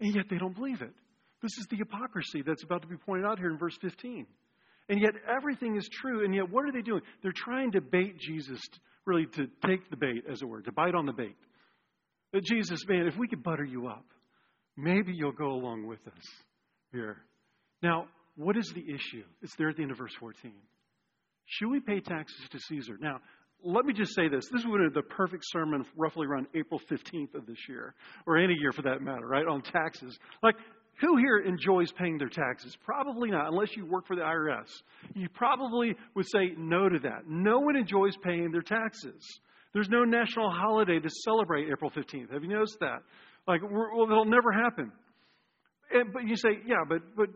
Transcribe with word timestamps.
And 0.00 0.14
yet 0.14 0.26
they 0.30 0.38
don't 0.38 0.54
believe 0.54 0.82
it. 0.82 0.92
This 1.42 1.52
is 1.58 1.66
the 1.70 1.76
hypocrisy 1.76 2.42
that's 2.46 2.64
about 2.64 2.82
to 2.82 2.88
be 2.88 2.96
pointed 2.96 3.26
out 3.26 3.38
here 3.38 3.50
in 3.50 3.58
verse 3.58 3.76
15. 3.80 4.26
And 4.88 5.00
yet 5.00 5.12
everything 5.28 5.76
is 5.76 5.88
true. 5.88 6.24
And 6.24 6.34
yet 6.34 6.50
what 6.50 6.64
are 6.64 6.72
they 6.72 6.82
doing? 6.82 7.02
They're 7.22 7.32
trying 7.34 7.72
to 7.72 7.80
bait 7.80 8.18
Jesus, 8.18 8.60
really 9.06 9.26
to 9.26 9.46
take 9.66 9.88
the 9.90 9.96
bait, 9.96 10.24
as 10.30 10.42
it 10.42 10.48
were, 10.48 10.62
to 10.62 10.72
bite 10.72 10.94
on 10.94 11.06
the 11.06 11.12
bait. 11.12 11.36
Jesus, 12.44 12.80
man, 12.88 13.06
if 13.06 13.16
we 13.16 13.28
could 13.28 13.42
butter 13.42 13.64
you 13.64 13.88
up, 13.88 14.04
maybe 14.76 15.12
you'll 15.12 15.32
go 15.32 15.50
along 15.50 15.86
with 15.86 16.00
us 16.06 16.24
here. 16.92 17.18
Now, 17.82 18.06
what 18.36 18.56
is 18.56 18.70
the 18.74 18.82
issue? 18.82 19.24
It's 19.42 19.54
there 19.56 19.68
at 19.68 19.76
the 19.76 19.82
end 19.82 19.90
of 19.90 19.98
verse 19.98 20.14
14. 20.18 20.52
Should 21.46 21.68
we 21.68 21.80
pay 21.80 22.00
taxes 22.00 22.48
to 22.50 22.58
Caesar? 22.68 22.96
Now, 23.00 23.20
let 23.64 23.84
me 23.84 23.92
just 23.92 24.14
say 24.14 24.28
this. 24.28 24.44
This 24.52 24.64
would 24.64 24.80
have 24.80 24.92
been 24.92 25.02
the 25.02 25.14
perfect 25.14 25.44
sermon 25.46 25.84
roughly 25.96 26.26
around 26.26 26.46
April 26.54 26.80
15th 26.90 27.34
of 27.34 27.46
this 27.46 27.68
year, 27.68 27.94
or 28.26 28.36
any 28.36 28.54
year 28.54 28.72
for 28.72 28.82
that 28.82 29.02
matter, 29.02 29.26
right? 29.26 29.46
On 29.46 29.62
taxes. 29.62 30.18
Like, 30.42 30.56
who 31.00 31.16
here 31.16 31.38
enjoys 31.38 31.90
paying 31.92 32.18
their 32.18 32.28
taxes? 32.28 32.76
Probably 32.84 33.30
not, 33.30 33.48
unless 33.48 33.74
you 33.76 33.86
work 33.86 34.06
for 34.06 34.16
the 34.16 34.22
IRS. 34.22 34.68
You 35.14 35.28
probably 35.30 35.94
would 36.14 36.26
say 36.30 36.52
no 36.58 36.88
to 36.88 36.98
that. 37.00 37.26
No 37.26 37.58
one 37.60 37.76
enjoys 37.76 38.16
paying 38.22 38.50
their 38.52 38.62
taxes. 38.62 39.40
There's 39.72 39.88
no 39.88 40.04
national 40.04 40.50
holiday 40.50 40.98
to 40.98 41.08
celebrate 41.24 41.68
April 41.70 41.90
15th. 41.90 42.32
Have 42.32 42.42
you 42.42 42.50
noticed 42.50 42.78
that? 42.80 43.02
Like, 43.46 43.62
well, 43.62 44.06
it'll 44.10 44.24
never 44.24 44.52
happen. 44.52 44.92
And, 45.92 46.12
but 46.12 46.26
you 46.26 46.36
say, 46.36 46.58
yeah, 46.66 46.84
but, 46.88 46.98
but 47.16 47.28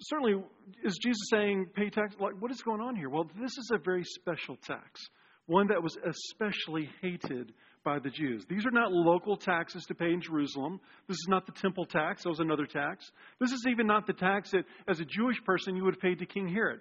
certainly, 0.00 0.42
is 0.84 0.98
Jesus 1.02 1.28
saying 1.30 1.66
pay 1.74 1.90
tax? 1.90 2.14
Like, 2.20 2.40
what 2.40 2.50
is 2.50 2.60
going 2.62 2.80
on 2.80 2.96
here? 2.96 3.08
Well, 3.08 3.30
this 3.40 3.52
is 3.56 3.70
a 3.72 3.78
very 3.78 4.04
special 4.04 4.56
tax, 4.66 5.00
one 5.46 5.68
that 5.68 5.82
was 5.82 5.96
especially 6.06 6.88
hated 7.00 7.52
by 7.84 7.98
the 7.98 8.10
Jews. 8.10 8.44
These 8.48 8.64
are 8.64 8.70
not 8.70 8.92
local 8.92 9.36
taxes 9.36 9.84
to 9.88 9.94
pay 9.94 10.12
in 10.12 10.20
Jerusalem. 10.20 10.80
This 11.08 11.16
is 11.16 11.26
not 11.28 11.46
the 11.46 11.52
temple 11.52 11.84
tax. 11.84 12.22
That 12.22 12.28
was 12.28 12.40
another 12.40 12.66
tax. 12.66 13.10
This 13.40 13.52
is 13.52 13.64
even 13.68 13.86
not 13.86 14.06
the 14.06 14.12
tax 14.12 14.52
that, 14.52 14.64
as 14.88 15.00
a 15.00 15.04
Jewish 15.04 15.42
person, 15.44 15.74
you 15.74 15.84
would 15.84 15.94
have 15.94 16.00
paid 16.00 16.20
to 16.20 16.26
King 16.26 16.48
Herod. 16.48 16.80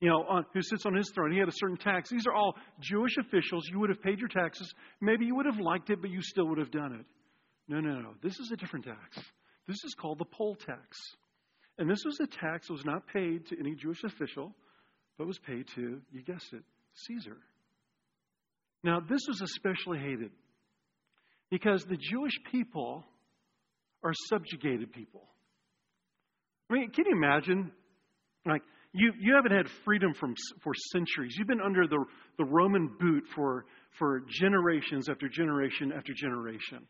You 0.00 0.10
know, 0.10 0.24
on, 0.28 0.44
who 0.52 0.60
sits 0.62 0.84
on 0.84 0.94
his 0.94 1.10
throne. 1.14 1.32
He 1.32 1.38
had 1.38 1.48
a 1.48 1.52
certain 1.56 1.78
tax. 1.78 2.10
These 2.10 2.26
are 2.26 2.34
all 2.34 2.54
Jewish 2.80 3.16
officials. 3.16 3.66
You 3.70 3.80
would 3.80 3.88
have 3.88 4.02
paid 4.02 4.18
your 4.18 4.28
taxes. 4.28 4.72
Maybe 5.00 5.24
you 5.24 5.34
would 5.34 5.46
have 5.46 5.58
liked 5.58 5.90
it, 5.90 6.00
but 6.00 6.10
you 6.10 6.20
still 6.22 6.46
would 6.48 6.58
have 6.58 6.70
done 6.70 6.92
it. 6.92 7.06
No, 7.66 7.80
no, 7.80 7.98
no. 8.00 8.10
This 8.22 8.38
is 8.38 8.50
a 8.52 8.56
different 8.56 8.84
tax. 8.84 9.18
This 9.66 9.82
is 9.84 9.94
called 9.94 10.18
the 10.18 10.26
poll 10.26 10.54
tax. 10.54 10.96
And 11.78 11.90
this 11.90 12.04
was 12.04 12.20
a 12.20 12.26
tax 12.26 12.68
that 12.68 12.74
was 12.74 12.84
not 12.84 13.06
paid 13.08 13.46
to 13.46 13.58
any 13.58 13.74
Jewish 13.74 14.04
official, 14.04 14.54
but 15.18 15.26
was 15.26 15.38
paid 15.38 15.66
to, 15.74 16.00
you 16.12 16.22
guessed 16.22 16.52
it, 16.52 16.62
Caesar. 17.06 17.38
Now, 18.86 19.00
this 19.00 19.22
was 19.26 19.42
especially 19.42 19.98
hated 19.98 20.30
because 21.50 21.84
the 21.84 21.96
Jewish 21.96 22.34
people 22.52 23.04
are 24.04 24.12
subjugated 24.28 24.92
people. 24.92 25.24
I 26.70 26.74
mean, 26.74 26.90
can 26.90 27.04
you 27.06 27.16
imagine? 27.16 27.72
Like, 28.46 28.62
you, 28.92 29.12
you 29.18 29.34
haven't 29.34 29.50
had 29.50 29.66
freedom 29.84 30.14
from, 30.14 30.36
for 30.62 30.72
centuries. 30.92 31.34
You've 31.36 31.48
been 31.48 31.60
under 31.60 31.88
the, 31.88 32.04
the 32.38 32.44
Roman 32.44 32.88
boot 33.00 33.24
for, 33.34 33.64
for 33.98 34.22
generations 34.28 35.08
after 35.08 35.28
generation 35.28 35.90
after 35.90 36.12
generation. 36.14 36.86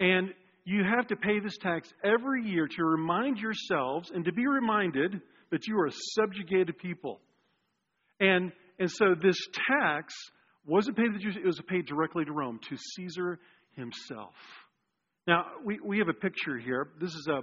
And 0.00 0.30
you 0.64 0.82
have 0.82 1.08
to 1.08 1.16
pay 1.16 1.40
this 1.40 1.58
tax 1.58 1.92
every 2.02 2.48
year 2.48 2.66
to 2.66 2.84
remind 2.84 3.36
yourselves 3.36 4.10
and 4.14 4.24
to 4.24 4.32
be 4.32 4.46
reminded 4.46 5.20
that 5.50 5.66
you 5.66 5.78
are 5.78 5.88
a 5.88 5.92
subjugated 6.14 6.78
people. 6.78 7.20
And, 8.18 8.50
and 8.78 8.90
so 8.90 9.14
this 9.20 9.36
tax 9.68 10.14
wasn't 10.66 10.96
paid 10.96 11.06
to 11.06 11.12
the 11.12 11.18
Jews, 11.18 11.36
it 11.36 11.44
was 11.44 11.60
paid 11.68 11.86
directly 11.86 12.24
to 12.24 12.32
Rome, 12.32 12.60
to 12.68 12.76
Caesar 12.96 13.38
himself. 13.74 14.34
Now, 15.26 15.46
we, 15.64 15.78
we 15.84 15.98
have 15.98 16.08
a 16.08 16.14
picture 16.14 16.58
here. 16.58 16.88
This 17.00 17.10
is 17.10 17.28
a, 17.28 17.42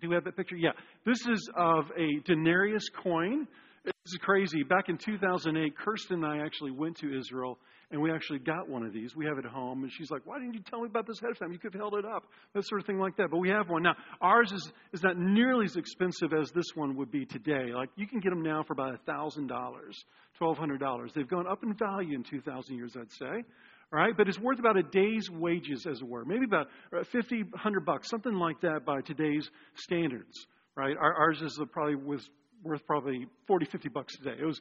do 0.00 0.08
we 0.08 0.14
have 0.14 0.24
that 0.24 0.36
picture? 0.36 0.56
Yeah. 0.56 0.70
This 1.04 1.20
is 1.26 1.48
of 1.56 1.84
a 1.96 2.20
denarius 2.24 2.88
coin. 3.02 3.46
This 3.84 3.92
is 4.06 4.18
crazy. 4.22 4.62
Back 4.62 4.88
in 4.88 4.98
2008, 4.98 5.76
Kirsten 5.76 6.24
and 6.24 6.26
I 6.26 6.44
actually 6.44 6.72
went 6.72 6.96
to 6.98 7.16
Israel 7.16 7.58
and 7.90 8.02
we 8.02 8.10
actually 8.10 8.40
got 8.40 8.68
one 8.68 8.82
of 8.84 8.92
these. 8.92 9.14
We 9.14 9.26
have 9.26 9.38
it 9.38 9.44
at 9.44 9.52
home. 9.52 9.84
And 9.84 9.92
she's 9.92 10.10
like, 10.10 10.22
Why 10.24 10.38
didn't 10.38 10.54
you 10.54 10.60
tell 10.60 10.80
me 10.80 10.86
about 10.86 11.06
this 11.06 11.18
ahead 11.20 11.30
of 11.30 11.38
time? 11.38 11.52
You 11.52 11.58
could 11.58 11.72
have 11.72 11.80
held 11.80 11.94
it 11.94 12.04
up. 12.04 12.24
That 12.54 12.64
sort 12.66 12.80
of 12.80 12.86
thing 12.86 12.98
like 12.98 13.16
that. 13.16 13.30
But 13.30 13.38
we 13.38 13.48
have 13.50 13.68
one. 13.68 13.84
Now, 13.84 13.94
ours 14.20 14.50
is, 14.50 14.72
is 14.92 15.02
not 15.02 15.16
nearly 15.16 15.66
as 15.66 15.76
expensive 15.76 16.32
as 16.32 16.50
this 16.50 16.66
one 16.74 16.96
would 16.96 17.12
be 17.12 17.24
today. 17.24 17.72
Like, 17.72 17.90
you 17.96 18.06
can 18.06 18.18
get 18.18 18.30
them 18.30 18.42
now 18.42 18.64
for 18.64 18.72
about 18.72 18.98
$1,000, 19.06 19.48
$1,200. 19.48 21.12
They've 21.14 21.28
gone 21.28 21.46
up 21.46 21.62
in 21.62 21.74
value 21.74 22.16
in 22.16 22.24
2,000 22.24 22.74
years, 22.74 22.96
I'd 22.98 23.12
say. 23.12 23.44
All 23.92 24.00
right, 24.00 24.16
but 24.16 24.28
it's 24.28 24.38
worth 24.38 24.58
about 24.58 24.76
a 24.76 24.82
day's 24.82 25.30
wages, 25.30 25.86
as 25.88 26.00
it 26.00 26.08
were, 26.08 26.24
maybe 26.24 26.44
about 26.44 26.66
uh, 26.92 27.04
50, 27.12 27.44
100 27.44 27.84
bucks, 27.84 28.10
something 28.10 28.34
like 28.34 28.60
that 28.62 28.84
by 28.84 29.00
today's 29.00 29.48
standards. 29.76 30.46
Right, 30.74 30.96
ours 31.00 31.40
is 31.40 31.58
uh, 31.58 31.64
probably 31.66 31.94
was 31.94 32.28
worth 32.66 32.86
probably 32.86 33.26
40, 33.46 33.66
50 33.66 33.88
bucks 33.88 34.16
today. 34.16 34.36
It 34.38 34.44
was 34.44 34.60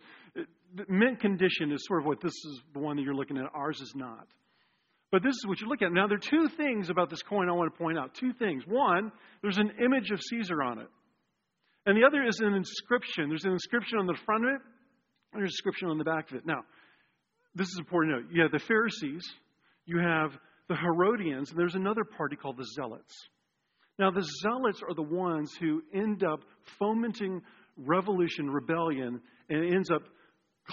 mint 0.87 1.19
condition 1.19 1.71
is 1.71 1.85
sort 1.85 2.01
of 2.01 2.05
what 2.05 2.21
this 2.21 2.33
is 2.33 2.61
the 2.73 2.79
one 2.79 2.97
that 2.97 3.03
you're 3.03 3.15
looking 3.15 3.37
at. 3.37 3.45
Ours 3.53 3.79
is 3.81 3.93
not. 3.95 4.27
But 5.11 5.23
this 5.23 5.35
is 5.35 5.45
what 5.47 5.61
you 5.61 5.67
look 5.67 5.81
at. 5.81 5.91
Now, 5.91 6.07
there 6.07 6.17
are 6.17 6.19
two 6.19 6.49
things 6.57 6.89
about 6.89 7.09
this 7.09 7.21
coin 7.21 7.49
I 7.49 7.53
want 7.53 7.73
to 7.73 7.77
point 7.77 7.97
out. 7.97 8.13
Two 8.15 8.33
things. 8.33 8.63
One, 8.67 9.11
there's 9.41 9.57
an 9.57 9.71
image 9.83 10.11
of 10.11 10.19
Caesar 10.21 10.61
on 10.61 10.79
it. 10.79 10.87
And 11.85 11.95
the 11.95 12.05
other 12.05 12.25
is 12.25 12.39
an 12.39 12.53
inscription. 12.53 13.29
There's 13.29 13.45
an 13.45 13.51
inscription 13.51 13.99
on 13.99 14.07
the 14.07 14.17
front 14.25 14.45
of 14.45 14.49
it, 14.49 14.61
and 15.33 15.41
there's 15.41 15.51
an 15.51 15.53
inscription 15.53 15.89
on 15.89 15.97
the 15.97 16.03
back 16.03 16.31
of 16.31 16.37
it. 16.37 16.45
Now, 16.45 16.63
this 17.53 17.67
is 17.67 17.77
important 17.77 18.15
to 18.15 18.21
note. 18.21 18.31
You 18.33 18.41
have 18.41 18.51
the 18.51 18.59
Pharisees, 18.59 19.23
you 19.85 19.99
have 19.99 20.31
the 20.67 20.75
Herodians, 20.75 21.51
and 21.51 21.59
there's 21.59 21.75
another 21.75 22.03
party 22.03 22.35
called 22.35 22.57
the 22.57 22.65
Zealots. 22.75 23.13
Now, 23.99 24.11
the 24.11 24.27
Zealots 24.41 24.81
are 24.87 24.95
the 24.95 25.03
ones 25.03 25.53
who 25.59 25.81
end 25.93 26.23
up 26.23 26.41
fomenting 26.79 27.41
revolution, 27.77 28.49
rebellion, 28.49 29.21
and 29.49 29.63
it 29.63 29.73
ends 29.73 29.91
up 29.91 30.03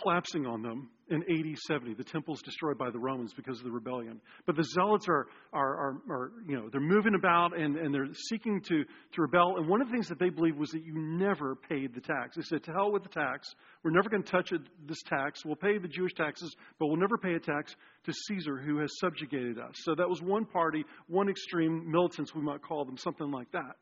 collapsing 0.01 0.47
on 0.47 0.63
them 0.63 0.89
in 1.11 1.23
AD 1.23 1.59
70. 1.67 1.95
The 1.95 2.05
temple's 2.05 2.41
destroyed 2.41 2.79
by 2.79 2.91
the 2.91 2.99
Romans 2.99 3.35
because 3.35 3.59
of 3.59 3.65
the 3.65 3.71
rebellion. 3.71 4.21
But 4.47 4.57
the 4.57 4.65
Zealots 4.65 5.07
are, 5.09 5.27
are, 5.53 5.77
are, 5.77 5.97
are, 6.11 6.33
you 6.47 6.57
know, 6.57 6.69
they're 6.71 6.81
moving 6.81 7.15
about 7.15 7.59
and, 7.59 7.77
and 7.77 7.95
they're 7.95 8.09
seeking 8.31 8.63
to, 8.63 8.85
to 8.85 9.23
rebel. 9.23 9.57
And 9.59 9.69
one 9.69 9.83
of 9.83 9.89
the 9.89 9.93
things 9.93 10.09
that 10.09 10.19
they 10.19 10.31
believed 10.31 10.59
was 10.59 10.71
that 10.71 10.83
you 10.83 10.95
never 10.95 11.55
paid 11.55 11.95
the 11.95 12.01
tax. 12.01 12.37
They 12.37 12.43
said, 12.43 12.65
to 12.65 12.73
hell 12.73 12.91
with 12.91 13.03
the 13.03 13.11
tax. 13.11 13.55
We're 13.84 13.91
never 13.91 14.09
going 14.09 14.23
to 14.23 14.31
touch 14.31 14.53
this 14.87 15.03
tax. 15.03 15.45
We'll 15.45 15.57
pay 15.57 15.77
the 15.79 15.89
Jewish 15.89 16.15
taxes, 16.15 16.55
but 16.79 16.87
we'll 16.87 16.97
never 16.97 17.19
pay 17.19 17.34
a 17.34 17.41
tax 17.41 17.77
to 18.05 18.13
Caesar 18.29 18.57
who 18.57 18.79
has 18.79 18.91
subjugated 18.99 19.59
us. 19.59 19.75
So 19.84 19.95
that 19.95 20.09
was 20.09 20.23
one 20.23 20.47
party, 20.47 20.84
one 21.09 21.29
extreme 21.29 21.91
militants, 21.91 22.34
we 22.34 22.43
might 22.43 22.63
call 22.63 22.84
them, 22.87 22.97
something 22.97 23.31
like 23.31 23.53
that. 23.53 23.77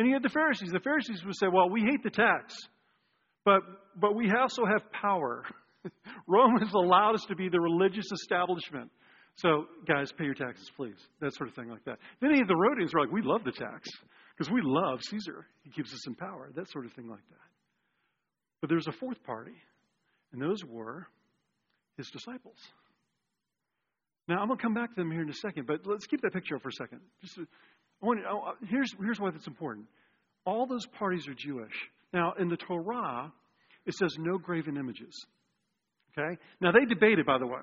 And 0.00 0.08
you 0.08 0.14
had 0.14 0.22
the 0.22 0.30
Pharisees. 0.30 0.70
The 0.72 0.80
Pharisees 0.80 1.22
would 1.26 1.36
say, 1.36 1.46
well, 1.52 1.68
we 1.68 1.82
hate 1.82 2.02
the 2.02 2.08
tax, 2.08 2.56
but, 3.44 3.60
but 4.00 4.14
we 4.14 4.32
also 4.32 4.62
have 4.64 4.80
power. 4.92 5.44
Rome 6.26 6.56
has 6.56 6.72
allowed 6.72 7.16
us 7.16 7.26
to 7.28 7.36
be 7.36 7.50
the 7.50 7.60
religious 7.60 8.06
establishment. 8.10 8.90
So, 9.36 9.66
guys, 9.86 10.10
pay 10.10 10.24
your 10.24 10.32
taxes, 10.32 10.70
please. 10.74 10.96
That 11.20 11.34
sort 11.34 11.50
of 11.50 11.54
thing 11.54 11.68
like 11.68 11.84
that. 11.84 11.98
Then 12.22 12.32
the 12.32 12.46
Herodians 12.48 12.94
are 12.94 13.00
like, 13.00 13.12
we 13.12 13.20
love 13.20 13.44
the 13.44 13.52
tax 13.52 13.90
because 14.34 14.50
we 14.50 14.62
love 14.64 15.00
Caesar. 15.02 15.44
He 15.64 15.70
keeps 15.70 15.92
us 15.92 16.06
in 16.06 16.14
power. 16.14 16.48
That 16.56 16.70
sort 16.70 16.86
of 16.86 16.94
thing 16.94 17.06
like 17.06 17.28
that. 17.28 17.48
But 18.62 18.70
there's 18.70 18.88
a 18.88 18.92
fourth 18.92 19.22
party, 19.24 19.56
and 20.32 20.40
those 20.40 20.64
were 20.64 21.08
his 21.98 22.08
disciples. 22.08 22.56
Now, 24.28 24.38
I'm 24.40 24.46
going 24.46 24.56
to 24.56 24.62
come 24.62 24.72
back 24.72 24.94
to 24.94 24.96
them 24.96 25.10
here 25.10 25.20
in 25.20 25.28
a 25.28 25.34
second, 25.34 25.66
but 25.66 25.80
let's 25.84 26.06
keep 26.06 26.22
that 26.22 26.32
picture 26.32 26.56
up 26.56 26.62
for 26.62 26.70
a 26.70 26.72
second. 26.72 27.00
Just 27.20 27.38
want, 28.00 28.20
oh, 28.28 28.50
uh, 28.50 28.52
here's, 28.68 28.92
here's 29.00 29.20
why 29.20 29.30
that's 29.30 29.46
important. 29.46 29.86
All 30.44 30.66
those 30.66 30.86
parties 30.98 31.28
are 31.28 31.34
Jewish. 31.34 31.74
Now, 32.12 32.34
in 32.38 32.48
the 32.48 32.56
Torah, 32.56 33.32
it 33.86 33.94
says 33.94 34.14
no 34.18 34.38
graven 34.38 34.76
images. 34.76 35.14
Okay? 36.18 36.38
Now, 36.60 36.72
they 36.72 36.84
debated, 36.86 37.26
by 37.26 37.38
the 37.38 37.46
way. 37.46 37.62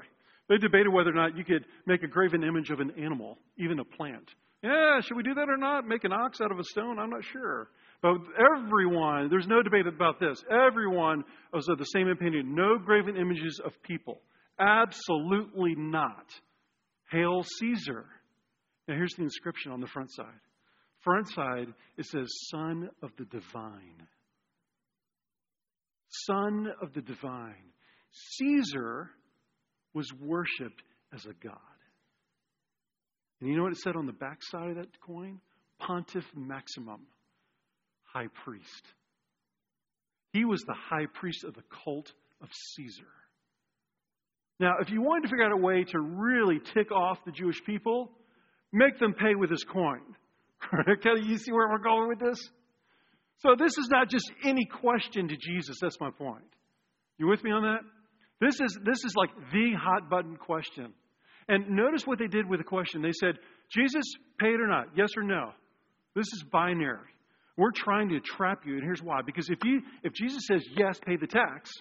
They 0.49 0.57
debated 0.57 0.89
whether 0.89 1.09
or 1.09 1.13
not 1.13 1.37
you 1.37 1.43
could 1.43 1.65
make 1.85 2.03
a 2.03 2.07
graven 2.07 2.43
image 2.43 2.69
of 2.69 2.79
an 2.79 2.91
animal, 2.97 3.37
even 3.57 3.79
a 3.79 3.83
plant. 3.83 4.29
Yeah, 4.63 5.01
should 5.01 5.17
we 5.17 5.23
do 5.23 5.33
that 5.35 5.49
or 5.49 5.57
not? 5.57 5.85
Make 5.85 6.03
an 6.03 6.13
ox 6.13 6.39
out 6.41 6.51
of 6.51 6.59
a 6.59 6.63
stone? 6.63 6.97
I'm 6.99 7.09
not 7.09 7.23
sure. 7.31 7.69
But 8.01 8.17
everyone, 8.55 9.29
there's 9.29 9.47
no 9.47 9.61
debate 9.61 9.87
about 9.87 10.19
this. 10.19 10.41
Everyone 10.49 11.23
was 11.53 11.67
of 11.67 11.77
the 11.77 11.85
same 11.85 12.07
opinion. 12.07 12.55
No 12.55 12.77
graven 12.77 13.17
images 13.17 13.59
of 13.63 13.71
people. 13.83 14.21
Absolutely 14.59 15.75
not. 15.75 16.25
Hail 17.11 17.43
Caesar. 17.59 18.05
Now, 18.87 18.95
here's 18.95 19.13
the 19.13 19.23
inscription 19.23 19.71
on 19.71 19.81
the 19.81 19.87
front 19.87 20.11
side. 20.13 20.25
Front 21.03 21.29
side, 21.29 21.73
it 21.97 22.05
says, 22.05 22.27
Son 22.49 22.89
of 23.03 23.11
the 23.17 23.25
Divine. 23.25 24.07
Son 26.25 26.67
of 26.81 26.93
the 26.93 27.01
Divine. 27.01 27.71
Caesar 28.11 29.09
was 29.93 30.07
worshiped 30.19 30.83
as 31.13 31.25
a 31.25 31.33
god. 31.45 31.57
And 33.39 33.49
you 33.49 33.55
know 33.55 33.63
what 33.63 33.73
it 33.73 33.79
said 33.79 33.95
on 33.95 34.05
the 34.05 34.13
back 34.13 34.39
side 34.41 34.71
of 34.71 34.75
that 34.77 34.99
coin? 35.01 35.39
Pontifex 35.79 36.31
Maximus, 36.35 36.99
high 38.03 38.27
priest. 38.43 38.83
He 40.33 40.43
was 40.43 40.61
the 40.61 40.73
high 40.73 41.05
priest 41.13 41.43
of 41.43 41.53
the 41.53 41.63
cult 41.83 42.11
of 42.41 42.49
Caesar. 42.75 43.03
Now, 44.59 44.73
if 44.81 44.89
you 44.89 45.01
wanted 45.01 45.23
to 45.23 45.29
figure 45.29 45.45
out 45.45 45.51
a 45.51 45.57
way 45.57 45.83
to 45.83 45.99
really 45.99 46.59
tick 46.73 46.91
off 46.91 47.19
the 47.25 47.31
Jewish 47.31 47.63
people, 47.63 48.11
Make 48.77 48.99
them 48.99 49.13
pay 49.13 49.33
with 49.33 49.49
his 49.49 49.63
coin. 49.63 50.01
okay, 50.87 51.19
you 51.23 51.39
see 51.39 51.51
where 51.51 51.67
we're 51.67 51.79
going 51.79 52.09
with 52.09 52.19
this? 52.19 52.37
So 53.39 53.55
this 53.57 53.75
is 53.79 53.87
not 53.89 54.07
just 54.07 54.31
any 54.43 54.65
question 54.65 55.27
to 55.27 55.35
Jesus. 55.35 55.77
That's 55.81 55.99
my 55.99 56.11
point. 56.11 56.43
You 57.17 57.27
with 57.27 57.43
me 57.43 57.49
on 57.49 57.63
that? 57.63 57.79
This 58.39 58.59
is, 58.61 58.77
this 58.85 59.03
is 59.03 59.15
like 59.15 59.31
the 59.51 59.73
hot 59.75 60.11
button 60.11 60.37
question. 60.37 60.93
And 61.47 61.69
notice 61.69 62.05
what 62.05 62.19
they 62.19 62.27
did 62.27 62.47
with 62.47 62.59
the 62.59 62.65
question. 62.65 63.01
They 63.01 63.13
said, 63.19 63.39
Jesus, 63.71 64.03
pay 64.39 64.49
it 64.49 64.61
or 64.61 64.67
not, 64.67 64.89
yes 64.95 65.09
or 65.17 65.23
no. 65.23 65.53
This 66.15 66.27
is 66.27 66.43
binary. 66.51 67.09
We're 67.57 67.71
trying 67.71 68.09
to 68.09 68.19
trap 68.19 68.59
you, 68.67 68.75
and 68.75 68.83
here's 68.83 69.01
why. 69.01 69.21
Because 69.25 69.49
if, 69.49 69.57
you, 69.63 69.81
if 70.03 70.13
Jesus 70.13 70.43
says, 70.47 70.63
yes, 70.77 70.99
pay 71.03 71.15
the 71.15 71.25
tax, 71.25 71.71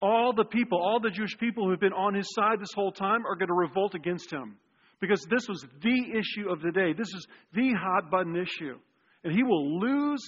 all 0.00 0.32
the 0.32 0.44
people, 0.44 0.80
all 0.80 1.00
the 1.00 1.10
Jewish 1.10 1.36
people 1.36 1.64
who 1.64 1.72
have 1.72 1.80
been 1.80 1.92
on 1.92 2.14
his 2.14 2.32
side 2.34 2.58
this 2.58 2.72
whole 2.74 2.92
time 2.92 3.26
are 3.26 3.36
going 3.36 3.48
to 3.48 3.54
revolt 3.54 3.94
against 3.94 4.32
him. 4.32 4.56
Because 5.00 5.24
this 5.30 5.46
was 5.48 5.64
the 5.82 6.18
issue 6.18 6.50
of 6.50 6.60
the 6.60 6.72
day. 6.72 6.92
This 6.92 7.08
is 7.08 7.26
the 7.54 7.72
hot 7.74 8.10
button 8.10 8.36
issue. 8.36 8.78
And 9.24 9.32
he 9.32 9.42
will 9.42 9.80
lose 9.80 10.22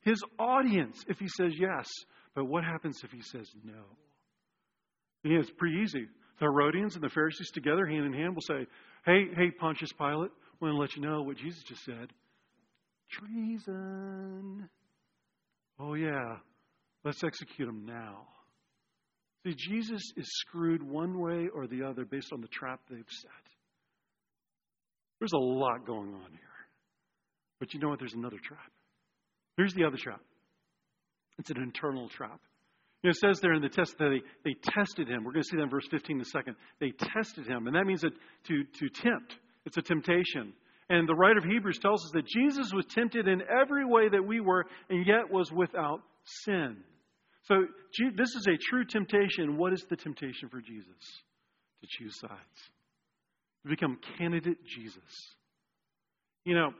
his 0.00 0.22
audience 0.38 1.04
if 1.08 1.18
he 1.18 1.28
says 1.28 1.52
yes. 1.58 1.86
But 2.34 2.46
what 2.46 2.64
happens 2.64 3.00
if 3.04 3.10
he 3.10 3.22
says 3.22 3.48
no? 3.64 3.82
And 5.24 5.32
it's 5.34 5.50
pretty 5.50 5.76
easy. 5.82 6.06
The 6.38 6.46
Herodians 6.46 6.94
and 6.94 7.04
the 7.04 7.08
Pharisees 7.08 7.50
together, 7.52 7.86
hand 7.86 8.06
in 8.06 8.12
hand, 8.12 8.34
will 8.34 8.42
say, 8.42 8.66
Hey, 9.06 9.26
hey, 9.36 9.50
Pontius 9.50 9.92
Pilate, 9.92 10.30
I 10.30 10.64
want 10.64 10.74
to 10.74 10.78
let 10.78 10.96
you 10.96 11.02
know 11.02 11.22
what 11.22 11.36
Jesus 11.36 11.62
just 11.62 11.84
said. 11.84 12.08
Treason. 13.10 14.68
Oh, 15.78 15.94
yeah. 15.94 16.36
Let's 17.04 17.22
execute 17.22 17.68
him 17.68 17.84
now. 17.86 18.26
See, 19.44 19.54
Jesus 19.56 20.02
is 20.16 20.26
screwed 20.40 20.82
one 20.82 21.20
way 21.20 21.48
or 21.54 21.66
the 21.66 21.82
other 21.82 22.04
based 22.04 22.32
on 22.32 22.40
the 22.40 22.48
trap 22.48 22.80
they've 22.88 23.04
set. 23.20 23.53
There's 25.18 25.32
a 25.32 25.38
lot 25.38 25.86
going 25.86 26.14
on 26.14 26.30
here. 26.30 26.40
But 27.60 27.72
you 27.72 27.80
know 27.80 27.88
what? 27.88 27.98
There's 27.98 28.14
another 28.14 28.38
trap. 28.42 28.70
Here's 29.56 29.74
the 29.74 29.84
other 29.84 29.96
trap 29.96 30.20
it's 31.38 31.50
an 31.50 31.60
internal 31.60 32.08
trap. 32.08 32.40
You 33.02 33.08
know, 33.08 33.10
it 33.10 33.16
says 33.16 33.40
there 33.40 33.52
in 33.52 33.62
the 33.62 33.68
test 33.68 33.98
that 33.98 34.08
they, 34.08 34.50
they 34.50 34.56
tested 34.62 35.08
him. 35.08 35.24
We're 35.24 35.32
going 35.32 35.42
to 35.42 35.48
see 35.48 35.56
that 35.56 35.64
in 35.64 35.70
verse 35.70 35.86
15 35.90 36.16
in 36.16 36.22
a 36.22 36.24
second. 36.24 36.56
They 36.80 36.92
tested 36.92 37.46
him, 37.46 37.66
and 37.66 37.76
that 37.76 37.84
means 37.84 38.00
that 38.00 38.12
to, 38.46 38.64
to 38.64 38.88
tempt. 38.88 39.36
It's 39.66 39.76
a 39.76 39.82
temptation. 39.82 40.54
And 40.88 41.08
the 41.08 41.14
writer 41.14 41.38
of 41.38 41.44
Hebrews 41.44 41.78
tells 41.80 42.04
us 42.04 42.10
that 42.14 42.26
Jesus 42.26 42.72
was 42.72 42.86
tempted 42.86 43.28
in 43.28 43.42
every 43.42 43.84
way 43.84 44.08
that 44.08 44.24
we 44.24 44.40
were, 44.40 44.64
and 44.88 45.06
yet 45.06 45.30
was 45.30 45.50
without 45.52 46.00
sin. 46.44 46.76
So 47.44 47.66
this 48.16 48.34
is 48.34 48.46
a 48.46 48.56
true 48.70 48.84
temptation. 48.84 49.58
What 49.58 49.72
is 49.72 49.84
the 49.88 49.96
temptation 49.96 50.48
for 50.48 50.60
Jesus? 50.60 50.86
To 51.82 51.86
choose 51.98 52.18
sides, 52.18 52.70
to 53.64 53.68
become 53.68 53.98
candidate 54.18 54.58
Jesus. 54.64 55.34
You 56.44 56.54
know, 56.54 56.70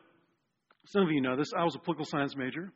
some 0.87 1.03
of 1.03 1.11
you 1.11 1.21
know 1.21 1.37
this. 1.37 1.49
I 1.57 1.65
was 1.65 1.75
a 1.75 1.79
political 1.79 2.05
science 2.05 2.37
major. 2.37 2.71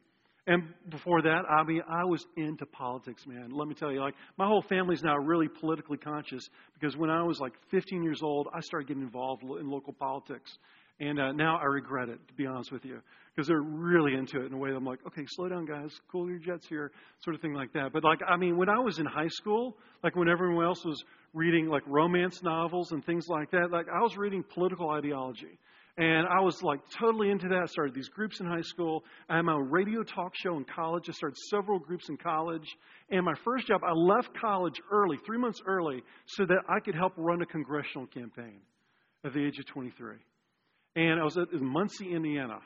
And 0.46 0.62
before 0.88 1.20
that, 1.20 1.42
I 1.50 1.62
mean, 1.62 1.82
I 1.86 2.04
was 2.04 2.24
into 2.38 2.64
politics, 2.64 3.26
man. 3.26 3.50
Let 3.52 3.68
me 3.68 3.74
tell 3.74 3.92
you, 3.92 4.00
like, 4.00 4.14
my 4.38 4.46
whole 4.46 4.64
family's 4.66 5.02
now 5.02 5.18
really 5.18 5.46
politically 5.46 5.98
conscious 5.98 6.48
because 6.72 6.96
when 6.96 7.10
I 7.10 7.22
was 7.22 7.38
like 7.38 7.52
15 7.70 8.02
years 8.02 8.20
old, 8.22 8.48
I 8.54 8.60
started 8.60 8.88
getting 8.88 9.02
involved 9.02 9.42
in 9.42 9.68
local 9.68 9.92
politics. 9.92 10.50
And 11.00 11.20
uh, 11.20 11.32
now 11.32 11.58
I 11.58 11.66
regret 11.66 12.08
it, 12.08 12.18
to 12.26 12.34
be 12.34 12.44
honest 12.44 12.72
with 12.72 12.84
you, 12.84 13.00
because 13.34 13.46
they're 13.46 13.62
really 13.62 14.14
into 14.14 14.40
it 14.40 14.46
in 14.46 14.52
a 14.52 14.56
way 14.56 14.70
that 14.70 14.76
I'm 14.76 14.84
like, 14.84 14.98
okay, 15.06 15.24
slow 15.28 15.48
down, 15.48 15.64
guys, 15.64 15.92
cool 16.10 16.28
your 16.28 16.38
jets 16.38 16.66
here, 16.66 16.90
sort 17.20 17.36
of 17.36 17.42
thing 17.42 17.54
like 17.54 17.72
that. 17.74 17.92
But 17.92 18.02
like, 18.02 18.18
I 18.28 18.36
mean, 18.36 18.56
when 18.56 18.68
I 18.68 18.80
was 18.80 18.98
in 18.98 19.06
high 19.06 19.28
school, 19.28 19.76
like 20.02 20.16
when 20.16 20.28
everyone 20.28 20.64
else 20.64 20.84
was 20.84 21.00
reading 21.34 21.68
like 21.68 21.84
romance 21.86 22.42
novels 22.42 22.90
and 22.90 23.04
things 23.04 23.26
like 23.28 23.52
that, 23.52 23.70
like 23.70 23.86
I 23.88 24.00
was 24.00 24.16
reading 24.16 24.42
political 24.42 24.90
ideology. 24.90 25.58
And 25.98 26.28
I 26.28 26.40
was 26.40 26.62
like 26.62 26.80
totally 26.98 27.30
into 27.30 27.48
that. 27.48 27.58
I 27.62 27.66
started 27.66 27.94
these 27.94 28.08
groups 28.08 28.38
in 28.38 28.46
high 28.46 28.62
school. 28.62 29.04
I 29.28 29.36
had 29.36 29.42
my 29.42 29.58
radio 29.58 30.04
talk 30.04 30.32
show 30.36 30.56
in 30.56 30.64
college. 30.64 31.08
I 31.08 31.12
started 31.12 31.36
several 31.50 31.80
groups 31.80 32.08
in 32.08 32.16
college. 32.16 32.66
And 33.10 33.24
my 33.24 33.34
first 33.44 33.66
job, 33.66 33.82
I 33.84 33.92
left 33.92 34.30
college 34.40 34.80
early, 34.92 35.16
three 35.26 35.38
months 35.38 35.60
early, 35.66 36.02
so 36.26 36.46
that 36.46 36.58
I 36.68 36.78
could 36.78 36.94
help 36.94 37.14
run 37.16 37.42
a 37.42 37.46
congressional 37.46 38.06
campaign 38.06 38.60
at 39.24 39.32
the 39.32 39.44
age 39.44 39.58
of 39.58 39.66
23. 39.66 40.18
And 40.98 41.20
I 41.20 41.22
was 41.22 41.38
at 41.38 41.52
Muncie, 41.60 42.12
Indiana 42.12 42.58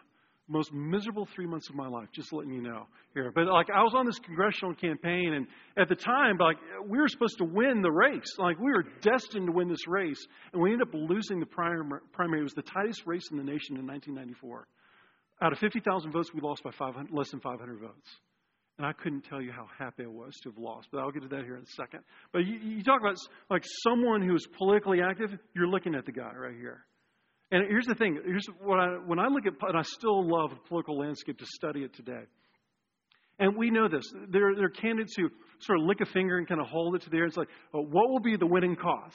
most 0.48 0.72
miserable 0.72 1.26
three 1.34 1.46
months 1.46 1.68
of 1.68 1.74
my 1.74 1.88
life, 1.88 2.08
just 2.12 2.32
letting 2.32 2.52
you 2.52 2.60
know 2.60 2.86
here. 3.14 3.32
But 3.34 3.46
like 3.46 3.68
I 3.70 3.82
was 3.82 3.94
on 3.94 4.06
this 4.06 4.18
congressional 4.18 4.74
campaign, 4.74 5.32
and 5.34 5.46
at 5.76 5.88
the 5.88 5.94
time, 5.94 6.36
like 6.38 6.56
we 6.86 6.98
were 6.98 7.08
supposed 7.08 7.38
to 7.38 7.44
win 7.44 7.80
the 7.80 7.90
race. 7.90 8.36
Like 8.38 8.58
we 8.58 8.70
were 8.70 8.84
destined 9.00 9.46
to 9.46 9.52
win 9.52 9.68
this 9.68 9.86
race, 9.86 10.24
and 10.52 10.60
we 10.60 10.72
ended 10.72 10.88
up 10.88 10.94
losing 10.94 11.40
the 11.40 11.46
primary. 11.46 12.40
It 12.40 12.42
was 12.42 12.54
the 12.54 12.62
tightest 12.62 13.02
race 13.06 13.28
in 13.30 13.38
the 13.38 13.44
nation 13.44 13.76
in 13.76 13.86
1994. 13.86 14.66
Out 15.40 15.52
of 15.52 15.58
50,000 15.58 16.12
votes, 16.12 16.30
we 16.32 16.40
lost 16.40 16.62
by 16.62 16.70
500, 16.70 17.10
less 17.12 17.30
than 17.30 17.40
500 17.40 17.80
votes. 17.80 18.08
And 18.78 18.86
I 18.86 18.92
couldn't 18.92 19.22
tell 19.22 19.40
you 19.40 19.52
how 19.52 19.66
happy 19.78 20.04
I 20.04 20.08
was 20.08 20.34
to 20.42 20.50
have 20.50 20.58
lost, 20.58 20.88
but 20.92 20.98
I'll 20.98 21.10
get 21.10 21.22
to 21.22 21.28
that 21.28 21.44
here 21.44 21.56
in 21.56 21.62
a 21.62 21.74
second. 21.76 22.00
But 22.32 22.46
you, 22.46 22.58
you 22.58 22.82
talk 22.82 23.00
about 23.00 23.16
like 23.50 23.64
someone 23.82 24.22
who 24.22 24.34
is 24.34 24.46
politically 24.56 25.00
active, 25.02 25.30
you're 25.54 25.68
looking 25.68 25.94
at 25.94 26.06
the 26.06 26.12
guy 26.12 26.32
right 26.34 26.56
here. 26.56 26.84
And 27.52 27.66
here's 27.68 27.84
the 27.84 27.94
thing. 27.94 28.18
Here's 28.24 28.46
what 28.62 28.80
I, 28.80 28.86
when 29.06 29.18
I 29.18 29.28
look 29.28 29.44
at, 29.46 29.52
and 29.68 29.78
I 29.78 29.82
still 29.82 30.26
love 30.26 30.52
political 30.68 30.98
landscape 30.98 31.38
to 31.38 31.46
study 31.46 31.80
it 31.80 31.94
today. 31.94 32.22
And 33.38 33.56
we 33.56 33.70
know 33.70 33.88
this. 33.88 34.04
There, 34.30 34.54
there 34.56 34.66
are 34.66 34.70
candidates 34.70 35.14
who 35.16 35.28
sort 35.60 35.78
of 35.78 35.84
lick 35.84 36.00
a 36.00 36.06
finger 36.06 36.38
and 36.38 36.48
kind 36.48 36.62
of 36.62 36.66
hold 36.66 36.96
it 36.96 37.02
to 37.02 37.10
the 37.10 37.18
air. 37.18 37.26
It's 37.26 37.36
like, 37.36 37.48
well, 37.72 37.84
what 37.84 38.08
will 38.08 38.20
be 38.20 38.36
the 38.36 38.46
winning 38.46 38.74
cause? 38.74 39.14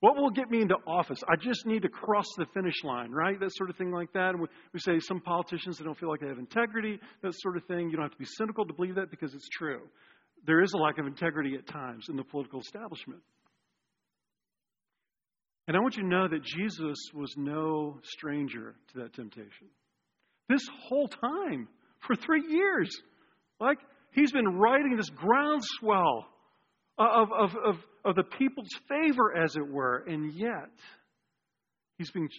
What 0.00 0.16
will 0.16 0.30
get 0.30 0.50
me 0.50 0.60
into 0.60 0.74
office? 0.88 1.20
I 1.28 1.36
just 1.36 1.66
need 1.66 1.82
to 1.82 1.88
cross 1.88 2.26
the 2.36 2.46
finish 2.52 2.82
line, 2.82 3.12
right? 3.12 3.38
That 3.38 3.50
sort 3.54 3.70
of 3.70 3.76
thing 3.76 3.92
like 3.92 4.12
that. 4.12 4.30
And 4.30 4.40
we, 4.40 4.48
we 4.72 4.80
say 4.80 4.98
some 4.98 5.20
politicians, 5.20 5.78
they 5.78 5.84
don't 5.84 5.98
feel 5.98 6.08
like 6.08 6.20
they 6.20 6.28
have 6.28 6.38
integrity, 6.38 6.98
that 7.22 7.32
sort 7.38 7.56
of 7.56 7.64
thing. 7.66 7.90
You 7.90 7.96
don't 7.96 8.04
have 8.04 8.12
to 8.12 8.18
be 8.18 8.28
cynical 8.38 8.64
to 8.66 8.72
believe 8.72 8.96
that 8.96 9.10
because 9.10 9.34
it's 9.34 9.48
true. 9.56 9.82
There 10.46 10.62
is 10.62 10.72
a 10.72 10.78
lack 10.78 10.98
of 10.98 11.06
integrity 11.06 11.54
at 11.54 11.66
times 11.68 12.06
in 12.08 12.16
the 12.16 12.24
political 12.24 12.60
establishment. 12.60 13.20
And 15.68 15.76
I 15.76 15.80
want 15.80 15.96
you 15.96 16.02
to 16.02 16.08
know 16.08 16.26
that 16.26 16.42
Jesus 16.42 16.96
was 17.14 17.34
no 17.36 18.00
stranger 18.02 18.74
to 18.92 19.00
that 19.00 19.12
temptation. 19.12 19.68
This 20.48 20.66
whole 20.88 21.08
time, 21.08 21.68
for 22.06 22.16
three 22.16 22.42
years, 22.48 22.88
like 23.60 23.76
he's 24.12 24.32
been 24.32 24.58
riding 24.58 24.96
this 24.96 25.10
groundswell 25.10 26.26
of, 26.96 27.28
of, 27.30 27.50
of, 27.62 27.74
of 28.02 28.16
the 28.16 28.22
people's 28.38 28.70
favor, 28.88 29.36
as 29.36 29.56
it 29.56 29.68
were, 29.68 30.04
and 30.06 30.32
yet 30.32 30.70
he's 31.98 32.10
being, 32.12 32.30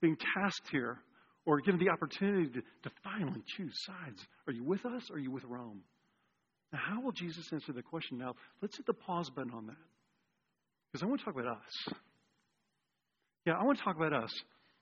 being 0.00 0.16
tasked 0.36 0.68
here 0.70 0.98
or 1.46 1.60
given 1.60 1.80
the 1.80 1.90
opportunity 1.90 2.46
to, 2.46 2.60
to 2.60 2.90
finally 3.02 3.42
choose 3.56 3.74
sides. 3.86 4.24
Are 4.46 4.52
you 4.52 4.62
with 4.62 4.86
us 4.86 5.10
or 5.10 5.16
are 5.16 5.20
you 5.20 5.32
with 5.32 5.42
Rome? 5.42 5.80
Now, 6.72 6.78
how 6.80 7.00
will 7.00 7.12
Jesus 7.12 7.52
answer 7.52 7.72
the 7.72 7.82
question? 7.82 8.18
Now, 8.18 8.36
let's 8.62 8.76
hit 8.76 8.86
the 8.86 8.94
pause 8.94 9.30
button 9.30 9.52
on 9.52 9.66
that. 9.66 9.76
Because 10.92 11.02
I 11.02 11.06
want 11.06 11.20
to 11.20 11.24
talk 11.24 11.34
about 11.34 11.56
us. 11.56 11.94
Yeah, 13.48 13.54
I 13.54 13.64
want 13.64 13.78
to 13.78 13.84
talk 13.84 13.96
about 13.96 14.12
us. 14.12 14.30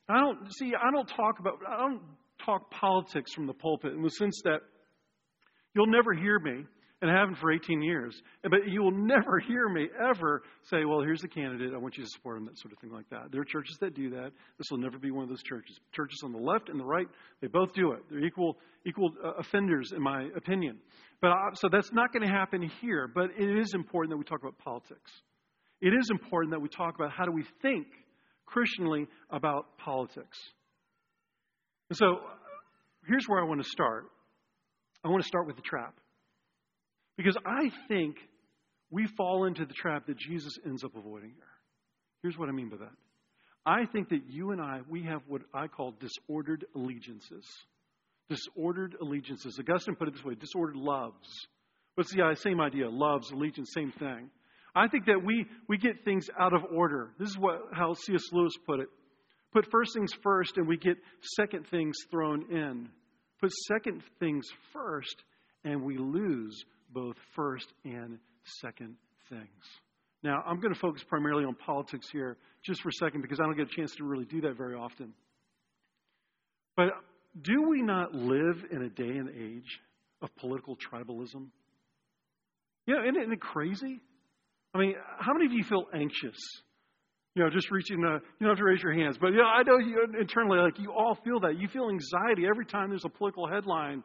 I 0.08 0.18
don't 0.18 0.52
see. 0.58 0.72
I 0.74 0.90
don't 0.90 1.06
talk 1.06 1.38
about. 1.38 1.60
I 1.68 1.86
don't 1.86 2.02
talk 2.44 2.68
politics 2.72 3.32
from 3.32 3.46
the 3.46 3.54
pulpit 3.54 3.92
in 3.92 4.02
the 4.02 4.10
sense 4.10 4.40
that 4.42 4.58
you'll 5.72 5.86
never 5.86 6.12
hear 6.12 6.40
me, 6.40 6.64
and 7.00 7.08
I 7.08 7.14
haven't 7.14 7.36
for 7.36 7.52
18 7.52 7.80
years. 7.80 8.20
But 8.42 8.66
you 8.66 8.82
will 8.82 8.90
never 8.90 9.38
hear 9.46 9.68
me 9.68 9.86
ever 10.10 10.42
say, 10.64 10.84
"Well, 10.84 11.00
here's 11.00 11.20
the 11.20 11.28
candidate. 11.28 11.74
I 11.74 11.76
want 11.76 11.96
you 11.96 12.02
to 12.02 12.10
support 12.10 12.38
him." 12.38 12.46
That 12.46 12.58
sort 12.58 12.72
of 12.72 12.80
thing 12.80 12.90
like 12.90 13.08
that. 13.10 13.30
There 13.30 13.40
are 13.40 13.44
churches 13.44 13.76
that 13.80 13.94
do 13.94 14.10
that. 14.10 14.32
This 14.58 14.66
will 14.68 14.78
never 14.78 14.98
be 14.98 15.12
one 15.12 15.22
of 15.22 15.28
those 15.28 15.44
churches. 15.44 15.78
Churches 15.92 16.18
on 16.24 16.32
the 16.32 16.40
left 16.40 16.68
and 16.68 16.80
the 16.80 16.84
right, 16.84 17.06
they 17.40 17.46
both 17.46 17.72
do 17.72 17.92
it. 17.92 18.00
They're 18.10 18.24
equal 18.24 18.56
equal 18.84 19.12
uh, 19.24 19.34
offenders, 19.38 19.92
in 19.94 20.02
my 20.02 20.26
opinion. 20.36 20.78
But 21.20 21.30
I, 21.30 21.50
so 21.54 21.68
that's 21.70 21.92
not 21.92 22.12
going 22.12 22.26
to 22.26 22.34
happen 22.34 22.68
here. 22.80 23.06
But 23.06 23.30
it 23.38 23.58
is 23.60 23.74
important 23.74 24.10
that 24.10 24.16
we 24.16 24.24
talk 24.24 24.40
about 24.42 24.58
politics. 24.58 25.12
It 25.80 25.94
is 25.94 26.10
important 26.10 26.50
that 26.50 26.60
we 26.60 26.68
talk 26.68 26.96
about 26.96 27.12
how 27.12 27.26
do 27.26 27.30
we 27.30 27.44
think 27.62 27.86
Christianly 28.46 29.06
about 29.30 29.78
politics. 29.78 30.38
And 31.90 31.96
so 31.96 32.20
here's 33.06 33.26
where 33.26 33.40
I 33.40 33.44
want 33.44 33.62
to 33.62 33.68
start. 33.68 34.04
I 35.04 35.08
want 35.08 35.22
to 35.22 35.28
start 35.28 35.46
with 35.46 35.56
the 35.56 35.62
trap. 35.62 35.94
Because 37.16 37.36
I 37.46 37.70
think 37.88 38.16
we 38.90 39.06
fall 39.16 39.44
into 39.46 39.64
the 39.64 39.74
trap 39.74 40.06
that 40.06 40.18
Jesus 40.18 40.52
ends 40.64 40.84
up 40.84 40.96
avoiding 40.96 41.30
here. 41.30 41.44
Here's 42.22 42.36
what 42.36 42.48
I 42.48 42.52
mean 42.52 42.68
by 42.68 42.76
that. 42.78 42.92
I 43.64 43.84
think 43.86 44.10
that 44.10 44.22
you 44.28 44.52
and 44.52 44.60
I, 44.60 44.80
we 44.88 45.02
have 45.04 45.22
what 45.26 45.42
I 45.52 45.66
call 45.66 45.94
disordered 45.98 46.64
allegiances. 46.74 47.44
Disordered 48.28 48.96
allegiances. 49.00 49.58
Augustine 49.58 49.96
put 49.96 50.08
it 50.08 50.14
this 50.14 50.24
way 50.24 50.34
disordered 50.34 50.76
loves. 50.76 51.28
But 51.96 52.02
it's 52.02 52.14
the 52.14 52.36
same 52.42 52.60
idea 52.60 52.88
loves, 52.88 53.30
allegiance, 53.30 53.70
same 53.74 53.92
thing. 53.92 54.30
I 54.76 54.88
think 54.88 55.06
that 55.06 55.24
we, 55.24 55.46
we 55.68 55.78
get 55.78 56.04
things 56.04 56.28
out 56.38 56.52
of 56.52 56.60
order. 56.70 57.08
This 57.18 57.30
is 57.30 57.38
what, 57.38 57.62
how 57.72 57.94
C.S. 57.94 58.24
Lewis 58.30 58.52
put 58.66 58.78
it. 58.78 58.88
Put 59.54 59.70
first 59.70 59.94
things 59.94 60.12
first, 60.22 60.58
and 60.58 60.68
we 60.68 60.76
get 60.76 60.98
second 61.36 61.66
things 61.70 61.96
thrown 62.10 62.44
in. 62.50 62.90
Put 63.40 63.52
second 63.68 64.02
things 64.20 64.46
first, 64.74 65.16
and 65.64 65.82
we 65.82 65.96
lose 65.96 66.62
both 66.92 67.16
first 67.34 67.72
and 67.84 68.18
second 68.60 68.96
things. 69.30 69.64
Now, 70.22 70.42
I'm 70.46 70.60
going 70.60 70.74
to 70.74 70.80
focus 70.80 71.02
primarily 71.08 71.44
on 71.44 71.54
politics 71.54 72.08
here 72.12 72.36
just 72.62 72.82
for 72.82 72.90
a 72.90 72.92
second 72.92 73.22
because 73.22 73.40
I 73.40 73.44
don't 73.44 73.56
get 73.56 73.68
a 73.72 73.76
chance 73.76 73.94
to 73.96 74.04
really 74.04 74.26
do 74.26 74.42
that 74.42 74.58
very 74.58 74.74
often. 74.74 75.14
But 76.76 76.88
do 77.40 77.66
we 77.66 77.80
not 77.80 78.14
live 78.14 78.62
in 78.70 78.82
a 78.82 78.90
day 78.90 79.08
and 79.08 79.30
age 79.30 79.80
of 80.20 80.34
political 80.36 80.76
tribalism? 80.76 81.46
You 82.86 82.94
know, 82.94 83.02
isn't 83.02 83.32
it 83.32 83.40
crazy? 83.40 84.00
I 84.76 84.78
mean, 84.78 84.94
how 85.18 85.32
many 85.32 85.46
of 85.46 85.52
you 85.52 85.64
feel 85.64 85.86
anxious? 85.94 86.36
You 87.34 87.44
know, 87.44 87.50
just 87.50 87.70
reaching 87.70 88.00
the, 88.00 88.20
you 88.38 88.46
don't 88.46 88.50
have 88.50 88.58
to 88.58 88.64
raise 88.64 88.82
your 88.82 88.92
hands, 88.92 89.16
but 89.20 89.28
yeah, 89.28 89.44
I 89.44 89.62
know 89.62 89.78
you 89.78 90.06
internally, 90.18 90.58
like 90.58 90.78
you 90.78 90.92
all 90.92 91.18
feel 91.24 91.40
that. 91.40 91.58
You 91.58 91.68
feel 91.68 91.88
anxiety 91.88 92.46
every 92.48 92.66
time 92.66 92.90
there's 92.90 93.04
a 93.04 93.10
political 93.10 93.48
headline 93.48 94.02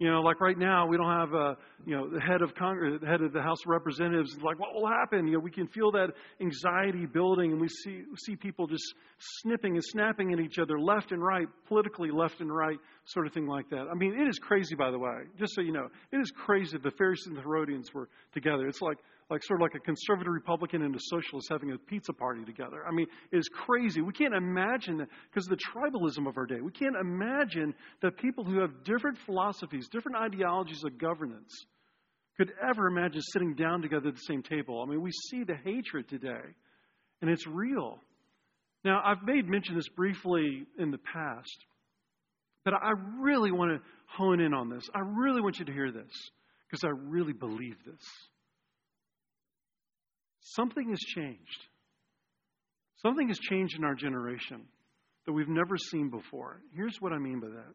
you 0.00 0.10
know, 0.10 0.22
like 0.22 0.40
right 0.40 0.56
now, 0.56 0.86
we 0.86 0.96
don't 0.96 1.12
have 1.12 1.34
a, 1.34 1.58
you 1.84 1.94
know, 1.94 2.08
the 2.08 2.22
head 2.22 2.40
of 2.40 2.54
Congress, 2.54 2.98
the 3.02 3.06
head 3.06 3.20
of 3.20 3.34
the 3.34 3.42
House 3.42 3.58
of 3.66 3.70
Representatives. 3.70 4.34
Like, 4.42 4.58
what 4.58 4.72
will 4.72 4.88
happen? 4.88 5.26
You 5.26 5.34
know, 5.34 5.40
we 5.40 5.50
can 5.50 5.68
feel 5.68 5.90
that 5.92 6.08
anxiety 6.40 7.04
building, 7.04 7.52
and 7.52 7.60
we 7.60 7.68
see 7.68 8.04
see 8.24 8.34
people 8.34 8.66
just 8.66 8.94
snipping 9.42 9.74
and 9.74 9.84
snapping 9.84 10.32
at 10.32 10.40
each 10.40 10.58
other, 10.58 10.80
left 10.80 11.12
and 11.12 11.22
right, 11.22 11.46
politically 11.68 12.10
left 12.10 12.40
and 12.40 12.50
right, 12.50 12.78
sort 13.04 13.26
of 13.26 13.34
thing 13.34 13.46
like 13.46 13.68
that. 13.68 13.88
I 13.92 13.94
mean, 13.94 14.18
it 14.18 14.26
is 14.26 14.38
crazy, 14.38 14.74
by 14.74 14.90
the 14.90 14.98
way. 14.98 15.12
Just 15.38 15.54
so 15.54 15.60
you 15.60 15.72
know, 15.72 15.88
it 16.12 16.16
is 16.16 16.32
crazy. 16.34 16.78
The 16.82 16.92
Pharisees 16.92 17.26
and 17.26 17.36
the 17.36 17.42
Herodians 17.42 17.92
were 17.92 18.08
together. 18.32 18.68
It's 18.68 18.80
like 18.80 18.96
like 19.30 19.44
sort 19.44 19.60
of 19.60 19.62
like 19.62 19.74
a 19.76 19.84
conservative 19.84 20.32
Republican 20.32 20.82
and 20.82 20.94
a 20.94 20.98
socialist 21.00 21.48
having 21.50 21.70
a 21.70 21.78
pizza 21.78 22.12
party 22.12 22.44
together. 22.44 22.84
I 22.86 22.90
mean, 22.90 23.06
it 23.30 23.38
is 23.38 23.48
crazy. 23.48 24.00
We 24.00 24.12
can't 24.12 24.34
imagine 24.34 24.98
that 24.98 25.08
because 25.30 25.48
of 25.48 25.56
the 25.56 25.64
tribalism 25.72 26.28
of 26.28 26.36
our 26.36 26.46
day. 26.46 26.60
We 26.60 26.72
can't 26.72 26.96
imagine 26.96 27.74
that 28.02 28.16
people 28.18 28.44
who 28.44 28.60
have 28.60 28.84
different 28.84 29.18
philosophies, 29.24 29.88
different 29.88 30.18
ideologies 30.18 30.82
of 30.84 30.98
governance, 30.98 31.52
could 32.36 32.52
ever 32.68 32.88
imagine 32.88 33.22
sitting 33.32 33.54
down 33.54 33.82
together 33.82 34.08
at 34.08 34.14
the 34.14 34.22
same 34.26 34.42
table. 34.42 34.82
I 34.82 34.90
mean, 34.90 35.00
we 35.00 35.10
see 35.30 35.44
the 35.44 35.56
hatred 35.56 36.08
today, 36.08 36.42
and 37.20 37.30
it's 37.30 37.46
real. 37.46 37.98
Now, 38.84 39.02
I've 39.04 39.22
made 39.22 39.46
mention 39.46 39.76
this 39.76 39.88
briefly 39.88 40.64
in 40.78 40.90
the 40.90 40.98
past, 40.98 41.66
but 42.64 42.74
I 42.74 42.92
really 43.20 43.52
want 43.52 43.72
to 43.72 43.86
hone 44.06 44.40
in 44.40 44.54
on 44.54 44.70
this. 44.70 44.88
I 44.94 45.00
really 45.00 45.40
want 45.40 45.58
you 45.58 45.66
to 45.66 45.72
hear 45.72 45.92
this 45.92 46.10
because 46.68 46.82
I 46.82 46.88
really 46.88 47.34
believe 47.34 47.76
this. 47.84 48.04
Something 50.40 50.90
has 50.90 50.98
changed. 51.00 51.64
Something 53.02 53.28
has 53.28 53.38
changed 53.38 53.76
in 53.78 53.84
our 53.84 53.94
generation 53.94 54.62
that 55.26 55.32
we've 55.32 55.48
never 55.48 55.76
seen 55.76 56.10
before. 56.10 56.60
Here's 56.74 56.96
what 57.00 57.12
I 57.12 57.18
mean 57.18 57.40
by 57.40 57.48
that. 57.48 57.74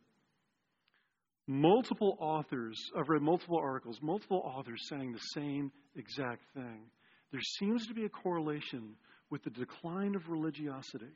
Multiple 1.48 2.17
authors, 2.19 2.79
I've 2.98 3.07
read 3.07 3.22
multiple 3.22 3.60
articles, 3.62 4.00
multiple 4.01 4.41
authors 4.43 4.81
saying 4.89 5.12
the 5.12 5.19
same 5.39 5.72
exact 5.95 6.41
thing. 6.55 6.86
There 7.31 7.41
seems 7.60 7.86
to 7.88 7.93
be 7.93 8.05
a 8.05 8.10
correlation 8.10 8.95
with 9.29 9.43
the 9.43 9.51
decline 9.51 10.15
of 10.15 10.27
religiosity, 10.27 11.13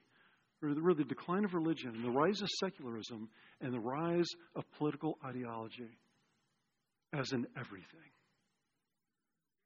or 0.62 0.74
the, 0.74 0.94
the 0.98 1.04
decline 1.04 1.46
of 1.46 1.54
religion, 1.54 1.96
and 1.96 2.06
the 2.06 2.12
rise 2.12 2.42
of 2.42 2.50
secularism, 2.60 3.30
and 3.62 3.74
the 3.74 3.80
rise 3.80 4.28
of 4.56 4.64
political 4.78 5.18
ideology 5.26 5.98
as 7.14 7.32
in 7.32 7.48
everything. 7.58 8.12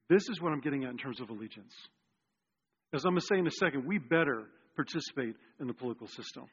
This 0.10 0.24
is 0.30 0.42
what 0.42 0.52
I'm 0.52 0.62
getting 0.62 0.84
at 0.84 0.92
in 0.92 0.98
terms 0.98 1.22
of 1.22 1.30
allegiance. 1.30 1.74
As 2.94 3.06
I'm 3.06 3.12
going 3.12 3.22
to 3.22 3.26
say 3.26 3.40
in 3.40 3.48
a 3.48 3.52
second, 3.52 3.88
we 3.88 3.98
better 3.98 4.44
participate 4.76 5.36
in 5.60 5.68
the 5.68 5.74
political 5.74 6.08
system 6.08 6.46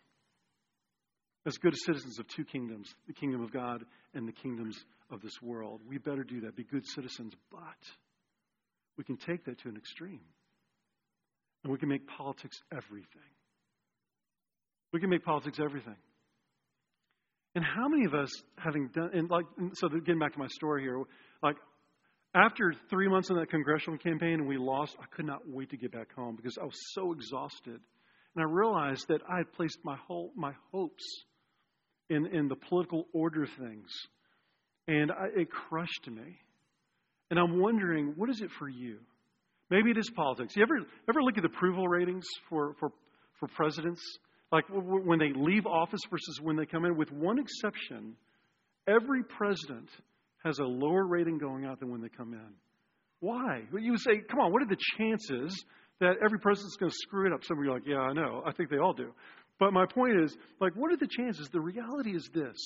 as 1.47 1.57
good 1.59 1.75
citizens 1.77 2.19
of 2.19 2.29
two 2.29 2.45
kingdoms 2.45 2.95
the 3.07 3.15
kingdom 3.15 3.43
of 3.43 3.53
God 3.53 3.85
and 4.15 4.27
the 4.29 4.33
kingdoms 4.33 4.77
of 5.11 5.21
this 5.23 5.33
world. 5.43 5.81
We 5.89 5.99
better 5.99 6.25
do 6.25 6.41
that, 6.43 6.57
be 6.57 6.65
good 6.65 6.87
citizens, 6.87 7.33
but 7.51 7.61
we 8.97 9.05
can 9.05 9.17
take 9.17 9.45
that 9.47 9.59
to 9.61 9.69
an 9.69 9.77
extreme. 9.77 10.21
And 11.63 11.73
we 11.73 11.79
can 11.79 11.89
make 11.89 12.07
politics 12.07 12.57
everything. 12.73 13.31
We 14.93 15.01
can 15.01 15.11
make 15.11 15.25
politics 15.25 15.59
everything. 15.63 15.97
And 17.55 17.65
how 17.65 17.89
many 17.89 18.05
of 18.05 18.15
us, 18.15 18.31
having 18.57 18.89
done, 18.89 19.11
and 19.13 19.29
like, 19.29 19.45
so 19.75 19.89
getting 19.89 20.19
back 20.19 20.33
to 20.35 20.39
my 20.39 20.47
story 20.49 20.83
here, 20.83 21.03
like, 21.43 21.57
after 22.35 22.73
three 22.89 23.09
months 23.09 23.31
in 23.31 23.37
that 23.37 23.51
congressional 23.51 23.99
campaign 23.99 24.35
and 24.35 24.47
we 24.47 24.57
lost, 24.57 24.97
I 25.01 25.07
could 25.15 25.27
not 25.27 25.49
wait 25.49 25.71
to 25.71 25.77
get 25.77 25.93
back 25.93 26.15
home 26.15 26.37
because 26.37 26.59
I 26.61 26.65
was 26.65 26.79
so 26.93 27.13
exhausted. 27.13 27.81
And 28.37 28.45
I 28.45 28.45
realized 28.45 29.07
that 29.09 29.21
I 29.29 29.39
had 29.39 29.53
placed 29.53 29.79
my 29.85 29.97
whole 30.07 30.31
my 30.37 30.53
hopes 30.71 31.05
in, 32.09 32.27
in 32.27 32.49
the 32.49 32.55
political 32.55 33.07
order 33.13 33.43
of 33.43 33.51
things. 33.59 33.89
And 34.87 35.11
I, 35.11 35.41
it 35.41 35.51
crushed 35.51 36.09
me. 36.09 36.39
And 37.31 37.39
I'm 37.39 37.61
wondering, 37.61 38.15
what 38.17 38.31
is 38.31 38.41
it 38.41 38.51
for 38.59 38.69
you? 38.69 38.99
Maybe 39.71 39.91
it 39.91 39.99
is 39.99 40.11
politics. 40.11 40.55
You 40.57 40.63
ever 40.63 40.87
ever 41.09 41.23
look 41.23 41.37
at 41.37 41.43
the 41.43 41.49
approval 41.49 41.89
ratings 41.89 42.27
for, 42.49 42.75
for, 42.79 42.91
for 43.41 43.49
presidents? 43.49 44.01
Like 44.53 44.65
when 44.69 45.19
they 45.19 45.33
leave 45.35 45.67
office 45.67 46.01
versus 46.11 46.41
when 46.41 46.57
they 46.57 46.67
come 46.67 46.85
in, 46.85 46.97
with 46.97 47.13
one 47.13 47.39
exception, 47.39 48.17
every 48.89 49.23
president 49.23 49.89
has 50.45 50.59
a 50.59 50.65
lower 50.65 51.07
rating 51.07 51.39
going 51.39 51.65
out 51.65 51.81
than 51.81 51.91
when 51.91 52.01
they 52.01 52.09
come 52.09 52.33
in. 52.33 52.53
Why? 53.21 53.63
Well, 53.73 53.83
You 53.83 53.93
would 53.93 54.01
say, 54.01 54.23
come 54.29 54.41
on, 54.41 54.53
what 54.53 54.63
are 54.63 54.69
the 54.69 54.79
chances 54.99 55.65
that 56.01 56.17
every 56.25 56.39
president's 56.39 56.77
going 56.77 56.91
to 56.91 56.97
screw 56.97 57.27
it 57.27 57.33
up? 57.33 57.45
Some 57.45 57.59
of 57.59 57.65
you 57.65 57.71
are 57.71 57.75
like, 57.75 57.87
yeah, 57.87 57.99
I 57.99 58.13
know. 58.13 58.43
I 58.47 58.53
think 58.53 58.71
they 58.71 58.79
all 58.79 58.95
do. 58.95 59.13
But 59.59 59.73
my 59.73 59.85
point 59.85 60.19
is, 60.23 60.35
like, 60.61 60.75
what 60.75 60.91
are 60.91 60.97
the 60.97 61.07
chances? 61.07 61.49
The 61.51 61.61
reality 61.61 62.17
is 62.17 62.29
this 62.33 62.57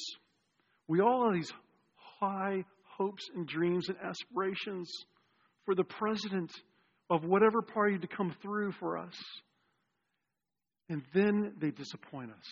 we 0.87 1.01
all 1.01 1.25
have 1.25 1.35
these 1.35 1.53
high 2.21 2.65
hopes 2.85 3.25
and 3.35 3.47
dreams 3.47 3.89
and 3.89 3.99
aspirations 3.99 4.91
for 5.65 5.75
the 5.75 5.85
president 5.85 6.53
of 7.11 7.25
whatever 7.25 7.63
party 7.63 7.99
to 7.99 8.07
come 8.07 8.35
through 8.43 8.73
for 8.73 8.99
us. 8.99 9.15
And 10.89 11.03
then 11.15 11.55
they 11.59 11.71
disappoint 11.71 12.31
us. 12.31 12.47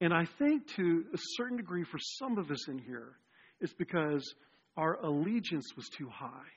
And 0.00 0.12
I 0.14 0.26
think 0.38 0.66
to 0.76 1.04
a 1.12 1.18
certain 1.36 1.58
degree, 1.58 1.84
for 1.84 1.98
some 2.18 2.38
of 2.38 2.50
us 2.50 2.68
in 2.68 2.78
here, 2.78 3.12
is 3.60 3.72
because 3.74 4.34
our 4.76 4.94
allegiance 5.04 5.66
was 5.76 5.88
too 5.88 6.08
high. 6.08 6.48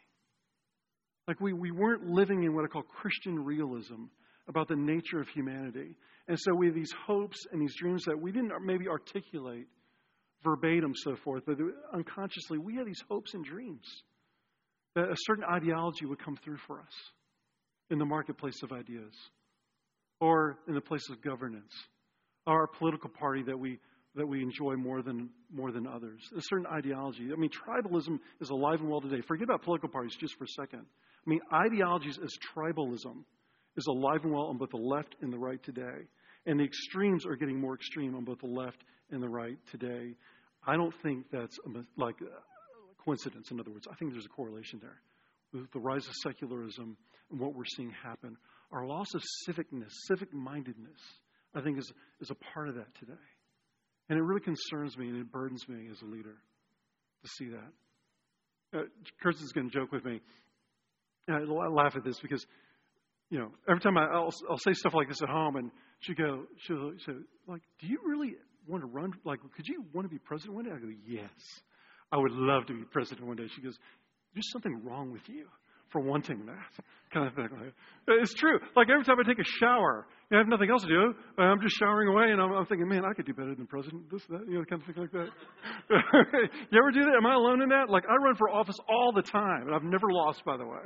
Like 1.27 1.39
we, 1.39 1.53
we 1.53 1.71
weren't 1.71 2.05
living 2.05 2.43
in 2.43 2.53
what 2.53 2.65
I 2.65 2.67
call 2.67 2.83
Christian 2.83 3.43
realism 3.43 4.05
about 4.47 4.67
the 4.67 4.75
nature 4.75 5.19
of 5.19 5.27
humanity. 5.29 5.95
And 6.27 6.39
so 6.39 6.53
we 6.53 6.67
have 6.67 6.75
these 6.75 6.93
hopes 7.05 7.37
and 7.51 7.61
these 7.61 7.75
dreams 7.75 8.03
that 8.05 8.19
we 8.19 8.31
didn't 8.31 8.51
maybe 8.63 8.87
articulate 8.87 9.67
verbatim, 10.43 10.93
so 10.95 11.15
forth, 11.15 11.43
but 11.45 11.57
unconsciously 11.93 12.57
we 12.57 12.75
had 12.75 12.85
these 12.85 13.01
hopes 13.09 13.33
and 13.33 13.45
dreams 13.45 13.85
that 14.95 15.05
a 15.05 15.15
certain 15.25 15.45
ideology 15.45 16.05
would 16.05 16.23
come 16.23 16.37
through 16.43 16.57
for 16.67 16.79
us 16.79 16.93
in 17.89 17.97
the 17.97 18.05
marketplace 18.05 18.61
of 18.61 18.71
ideas 18.71 19.13
or 20.19 20.57
in 20.67 20.75
the 20.75 20.81
place 20.81 21.09
of 21.09 21.21
governance 21.21 21.71
or 22.45 22.65
a 22.65 22.67
political 22.67 23.09
party 23.09 23.43
that 23.43 23.57
we 23.57 23.79
that 24.15 24.27
we 24.27 24.41
enjoy 24.41 24.75
more 24.75 25.01
than 25.01 25.29
more 25.51 25.71
than 25.71 25.87
others. 25.87 26.21
A 26.37 26.41
certain 26.41 26.67
ideology. 26.67 27.29
I 27.31 27.35
mean, 27.35 27.49
tribalism 27.49 28.19
is 28.41 28.49
alive 28.49 28.79
and 28.79 28.89
well 28.89 29.01
today. 29.01 29.21
Forget 29.27 29.45
about 29.45 29.63
political 29.63 29.89
parties 29.89 30.15
just 30.15 30.37
for 30.37 30.43
a 30.43 30.47
second. 30.47 30.81
I 30.81 31.29
mean, 31.29 31.39
ideologies 31.51 32.19
as 32.23 32.31
tribalism 32.55 33.23
is 33.75 33.87
alive 33.87 34.21
and 34.23 34.33
well 34.33 34.45
on 34.45 34.57
both 34.57 34.69
the 34.69 34.77
left 34.77 35.15
and 35.21 35.31
the 35.33 35.37
right 35.37 35.61
today. 35.63 36.07
And 36.45 36.59
the 36.59 36.65
extremes 36.65 37.25
are 37.25 37.35
getting 37.35 37.59
more 37.59 37.73
extreme 37.73 38.15
on 38.15 38.23
both 38.25 38.39
the 38.39 38.47
left 38.47 38.83
and 39.11 39.23
the 39.23 39.29
right 39.29 39.57
today. 39.71 40.15
I 40.65 40.75
don't 40.75 40.93
think 41.01 41.25
that's 41.31 41.57
a, 41.65 42.01
like 42.01 42.15
a 42.21 43.03
coincidence. 43.03 43.51
In 43.51 43.59
other 43.59 43.71
words, 43.71 43.87
I 43.89 43.95
think 43.95 44.11
there's 44.11 44.25
a 44.25 44.29
correlation 44.29 44.79
there 44.81 45.01
with 45.53 45.71
the 45.71 45.79
rise 45.79 46.05
of 46.07 46.13
secularism 46.23 46.97
and 47.31 47.39
what 47.39 47.55
we're 47.55 47.65
seeing 47.75 47.91
happen. 47.91 48.37
Our 48.71 48.85
loss 48.85 49.13
of 49.13 49.21
civicness, 49.47 49.91
civic 50.07 50.33
mindedness, 50.33 50.99
I 51.55 51.61
think 51.61 51.77
is, 51.77 51.91
is 52.21 52.31
a 52.31 52.35
part 52.53 52.69
of 52.69 52.75
that 52.75 52.93
today. 52.99 53.13
And 54.09 54.19
it 54.19 54.21
really 54.21 54.41
concerns 54.41 54.97
me 54.97 55.07
and 55.07 55.17
it 55.17 55.31
burdens 55.31 55.67
me 55.67 55.87
as 55.91 56.01
a 56.01 56.05
leader 56.05 56.35
to 57.23 57.29
see 57.37 57.49
that. 57.49 58.79
Uh, 58.79 58.83
Kirsten's 59.21 59.51
going 59.51 59.69
to 59.69 59.73
joke 59.73 59.91
with 59.91 60.03
me. 60.03 60.19
And 61.27 61.37
I 61.37 61.67
laugh 61.67 61.95
at 61.95 62.03
this 62.03 62.19
because, 62.19 62.45
you 63.29 63.39
know, 63.39 63.49
every 63.69 63.81
time 63.81 63.97
I, 63.97 64.19
will 64.19 64.33
I'll 64.49 64.57
say 64.57 64.73
stuff 64.73 64.93
like 64.93 65.07
this 65.07 65.21
at 65.21 65.29
home, 65.29 65.55
and 65.55 65.71
she 65.99 66.13
go, 66.13 66.43
she'll 66.65 66.91
say, 67.05 67.13
like, 67.47 67.61
do 67.79 67.87
you 67.87 67.99
really 68.05 68.35
want 68.67 68.83
to 68.83 68.87
run? 68.87 69.13
Like, 69.23 69.39
could 69.55 69.67
you 69.67 69.85
want 69.93 70.05
to 70.05 70.09
be 70.09 70.19
president 70.19 70.55
one 70.55 70.65
day? 70.65 70.71
I 70.71 70.79
go, 70.79 70.91
yes, 71.07 71.29
I 72.11 72.17
would 72.17 72.33
love 72.33 72.65
to 72.67 72.73
be 72.73 72.83
president 72.91 73.25
one 73.25 73.37
day. 73.37 73.47
She 73.55 73.61
goes, 73.61 73.77
there's 74.33 74.51
something 74.51 74.83
wrong 74.83 75.11
with 75.11 75.27
you 75.27 75.45
for 75.91 76.01
wanting 76.01 76.45
that 76.47 76.83
kind 77.13 77.27
of 77.27 77.35
thing. 77.35 77.49
It's 78.07 78.33
true. 78.33 78.59
Like 78.75 78.89
every 78.89 79.05
time 79.05 79.17
I 79.19 79.27
take 79.27 79.39
a 79.39 79.49
shower, 79.59 80.07
I 80.33 80.37
have 80.37 80.47
nothing 80.47 80.69
else 80.71 80.81
to 80.81 80.87
do. 80.87 81.13
I'm 81.37 81.61
just 81.61 81.75
showering 81.77 82.07
away, 82.07 82.31
and 82.31 82.41
I'm, 82.41 82.51
I'm 82.51 82.65
thinking, 82.65 82.87
man, 82.87 83.05
I 83.05 83.13
could 83.13 83.27
do 83.27 83.33
better 83.33 83.53
than 83.53 83.67
president. 83.67 84.09
This, 84.11 84.21
that, 84.29 84.41
you 84.47 84.57
know, 84.57 84.65
kind 84.65 84.81
of 84.81 84.87
thing 84.87 85.03
like 85.03 85.11
that. 85.11 85.29
you 86.71 86.79
ever 86.79 86.91
do 86.91 87.01
that? 87.01 87.13
Am 87.17 87.25
I 87.25 87.35
alone 87.35 87.61
in 87.61 87.69
that? 87.69 87.89
Like 87.89 88.03
I 88.09 88.15
run 88.15 88.35
for 88.35 88.49
office 88.49 88.77
all 88.89 89.11
the 89.13 89.21
time, 89.21 89.67
and 89.67 89.75
I've 89.75 89.83
never 89.83 90.07
lost, 90.09 90.43
by 90.43 90.57
the 90.57 90.65
way. 90.65 90.81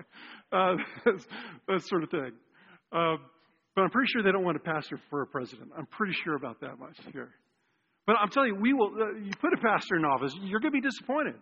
Uh, 0.52 0.76
that 1.68 1.82
sort 1.86 2.04
of 2.04 2.10
thing. 2.10 2.32
Uh, 2.92 3.16
but 3.76 3.84
I'm 3.84 3.90
pretty 3.90 4.10
sure 4.12 4.24
they 4.24 4.32
don't 4.32 4.44
want 4.44 4.58
a 4.58 4.60
pastor 4.60 5.00
for 5.10 5.22
a 5.22 5.28
president. 5.28 5.72
I'm 5.78 5.86
pretty 5.86 6.14
sure 6.24 6.36
about 6.36 6.60
that 6.62 6.78
much 6.80 6.98
here. 7.14 7.30
But 8.06 8.18
I'm 8.22 8.30
telling 8.30 8.56
you, 8.56 8.60
we 8.60 8.74
will. 8.74 8.92
Uh, 9.00 9.20
you 9.24 9.32
put 9.40 9.54
a 9.54 9.62
pastor 9.62 9.96
in 9.96 10.04
office, 10.04 10.34
you're 10.42 10.60
going 10.60 10.74
to 10.74 10.82
be 10.82 10.86
disappointed. 10.86 11.36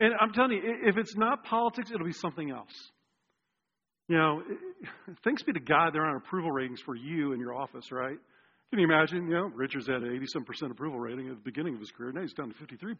And 0.00 0.14
I'm 0.18 0.32
telling 0.32 0.52
you, 0.52 0.60
if 0.86 0.96
it's 0.96 1.14
not 1.16 1.44
politics, 1.44 1.90
it'll 1.92 2.06
be 2.06 2.12
something 2.12 2.50
else. 2.50 2.72
You 4.10 4.16
know, 4.16 4.42
thanks 5.24 5.44
be 5.44 5.52
to 5.52 5.60
God 5.60 5.94
there 5.94 6.04
aren't 6.04 6.24
approval 6.24 6.50
ratings 6.50 6.80
for 6.84 6.96
you 6.96 7.32
in 7.32 7.38
your 7.38 7.54
office, 7.54 7.92
right? 7.92 8.18
Can 8.70 8.80
you 8.80 8.84
imagine? 8.84 9.28
You 9.28 9.34
know, 9.34 9.50
Richards 9.54 9.86
had 9.86 10.02
an 10.02 10.26
87% 10.34 10.72
approval 10.72 10.98
rating 10.98 11.28
at 11.28 11.36
the 11.36 11.42
beginning 11.44 11.74
of 11.74 11.80
his 11.80 11.92
career. 11.92 12.10
Now 12.10 12.22
he's 12.22 12.32
down 12.32 12.52
to 12.52 12.54
53% 12.54 12.96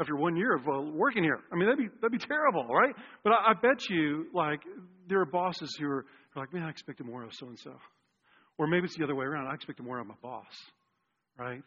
after 0.00 0.14
one 0.14 0.36
year 0.36 0.54
of 0.54 0.62
uh, 0.62 0.80
working 0.92 1.24
here. 1.24 1.40
I 1.52 1.56
mean, 1.56 1.68
that'd 1.68 1.78
be 1.78 1.88
that'd 2.00 2.12
be 2.12 2.24
terrible, 2.24 2.64
right? 2.68 2.94
But 3.24 3.32
I, 3.32 3.50
I 3.50 3.54
bet 3.54 3.90
you, 3.90 4.26
like, 4.32 4.60
there 5.08 5.20
are 5.20 5.26
bosses 5.26 5.76
who 5.78 5.86
are, 5.86 6.06
who 6.32 6.40
are 6.40 6.42
like, 6.44 6.54
man, 6.54 6.62
I 6.62 6.70
expected 6.70 7.04
more 7.04 7.24
of 7.24 7.32
so 7.34 7.48
and 7.48 7.58
so, 7.58 7.72
or 8.58 8.68
maybe 8.68 8.84
it's 8.84 8.96
the 8.96 9.02
other 9.02 9.16
way 9.16 9.24
around. 9.24 9.48
I 9.48 9.54
expected 9.54 9.84
more 9.84 9.98
of 9.98 10.06
my 10.06 10.14
boss, 10.22 10.54
right? 11.36 11.62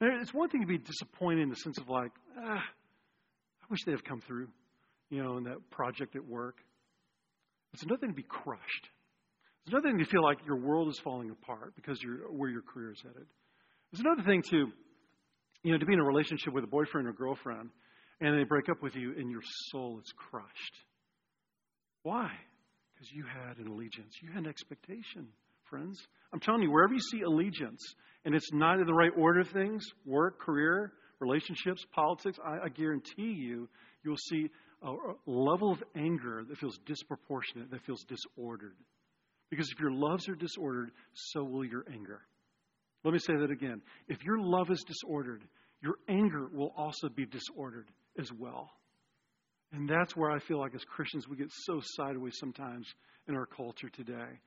And 0.00 0.22
it's 0.22 0.34
one 0.34 0.48
thing 0.48 0.62
to 0.62 0.66
be 0.66 0.78
disappointed 0.78 1.42
in 1.42 1.50
the 1.50 1.56
sense 1.56 1.78
of 1.78 1.88
like, 1.88 2.10
ah, 2.36 2.58
I 2.58 3.66
wish 3.70 3.78
they'd 3.86 3.92
have 3.92 4.04
come 4.04 4.20
through, 4.20 4.48
you 5.08 5.22
know, 5.22 5.36
in 5.36 5.44
that 5.44 5.70
project 5.70 6.16
at 6.16 6.24
work. 6.24 6.56
It's 7.72 7.82
another 7.82 8.00
thing 8.00 8.10
to 8.10 8.16
be 8.16 8.22
crushed 8.22 8.88
it's 9.64 9.72
another 9.72 9.90
thing 9.90 9.98
to 9.98 10.04
feel 10.04 10.22
like 10.22 10.38
your 10.44 10.56
world 10.56 10.88
is 10.88 10.98
falling 11.04 11.30
apart 11.30 11.74
because 11.76 12.02
you're 12.02 12.30
where 12.32 12.50
your 12.50 12.62
career 12.62 12.92
is 12.92 13.00
headed. 13.00 13.26
It's 13.92 14.00
another 14.00 14.22
thing 14.22 14.42
to, 14.50 14.66
you 15.62 15.72
know, 15.72 15.78
to 15.78 15.86
be 15.86 15.92
in 15.92 16.00
a 16.00 16.04
relationship 16.04 16.52
with 16.52 16.64
a 16.64 16.68
boyfriend 16.68 17.06
or 17.06 17.12
girlfriend 17.12 17.70
and 18.20 18.38
they 18.38 18.44
break 18.44 18.68
up 18.68 18.82
with 18.82 18.96
you 18.96 19.14
and 19.16 19.30
your 19.30 19.42
soul 19.70 20.00
is 20.02 20.12
crushed. 20.16 20.76
Why? 22.02 22.30
Because 22.94 23.12
you 23.12 23.24
had 23.24 23.58
an 23.58 23.68
allegiance. 23.68 24.14
You 24.20 24.30
had 24.30 24.44
an 24.44 24.48
expectation, 24.48 25.28
friends. 25.70 26.00
I'm 26.32 26.40
telling 26.40 26.62
you, 26.62 26.70
wherever 26.72 26.94
you 26.94 27.00
see 27.00 27.20
allegiance 27.20 27.82
and 28.24 28.34
it's 28.34 28.52
not 28.52 28.80
in 28.80 28.86
the 28.86 28.94
right 28.94 29.12
order 29.16 29.40
of 29.40 29.48
things, 29.50 29.84
work, 30.04 30.40
career, 30.40 30.92
relationships, 31.20 31.84
politics, 31.92 32.38
I, 32.44 32.64
I 32.64 32.68
guarantee 32.68 33.32
you, 33.32 33.68
you'll 34.02 34.16
see 34.16 34.48
a 34.82 34.94
level 35.26 35.72
of 35.72 35.82
anger 35.96 36.44
that 36.48 36.58
feels 36.58 36.78
disproportionate, 36.86 37.70
that 37.70 37.84
feels 37.84 38.04
disordered. 38.04 38.76
Because 39.50 39.70
if 39.70 39.78
your 39.80 39.92
loves 39.92 40.28
are 40.28 40.34
disordered, 40.34 40.90
so 41.12 41.44
will 41.44 41.64
your 41.64 41.84
anger. 41.92 42.22
Let 43.04 43.12
me 43.12 43.18
say 43.18 43.34
that 43.36 43.50
again. 43.50 43.82
If 44.08 44.22
your 44.24 44.40
love 44.40 44.70
is 44.70 44.82
disordered, 44.86 45.42
your 45.82 45.96
anger 46.08 46.48
will 46.52 46.72
also 46.76 47.08
be 47.08 47.26
disordered 47.26 47.88
as 48.18 48.30
well. 48.32 48.70
And 49.72 49.88
that's 49.88 50.16
where 50.16 50.30
I 50.30 50.38
feel 50.38 50.58
like 50.58 50.74
as 50.74 50.84
Christians 50.84 51.28
we 51.28 51.36
get 51.36 51.48
so 51.50 51.80
sideways 51.96 52.34
sometimes 52.38 52.86
in 53.28 53.34
our 53.34 53.46
culture 53.46 53.88
today. 53.88 54.38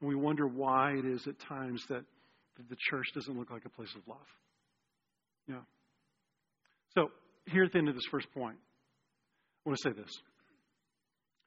And 0.00 0.08
we 0.08 0.14
wonder 0.14 0.46
why 0.46 0.92
it 0.92 1.04
is 1.04 1.26
at 1.26 1.38
times 1.38 1.84
that, 1.88 2.04
that 2.56 2.68
the 2.68 2.76
church 2.90 3.06
doesn't 3.14 3.38
look 3.38 3.50
like 3.50 3.64
a 3.64 3.70
place 3.70 3.94
of 3.94 4.06
love. 4.08 4.26
Yeah. 5.48 5.62
So, 6.94 7.10
here 7.46 7.64
at 7.64 7.72
the 7.72 7.78
end 7.78 7.88
of 7.88 7.94
this 7.94 8.06
first 8.10 8.30
point, 8.32 8.56
I 9.64 9.68
want 9.68 9.78
to 9.82 9.90
say 9.90 9.94
this. 9.94 10.10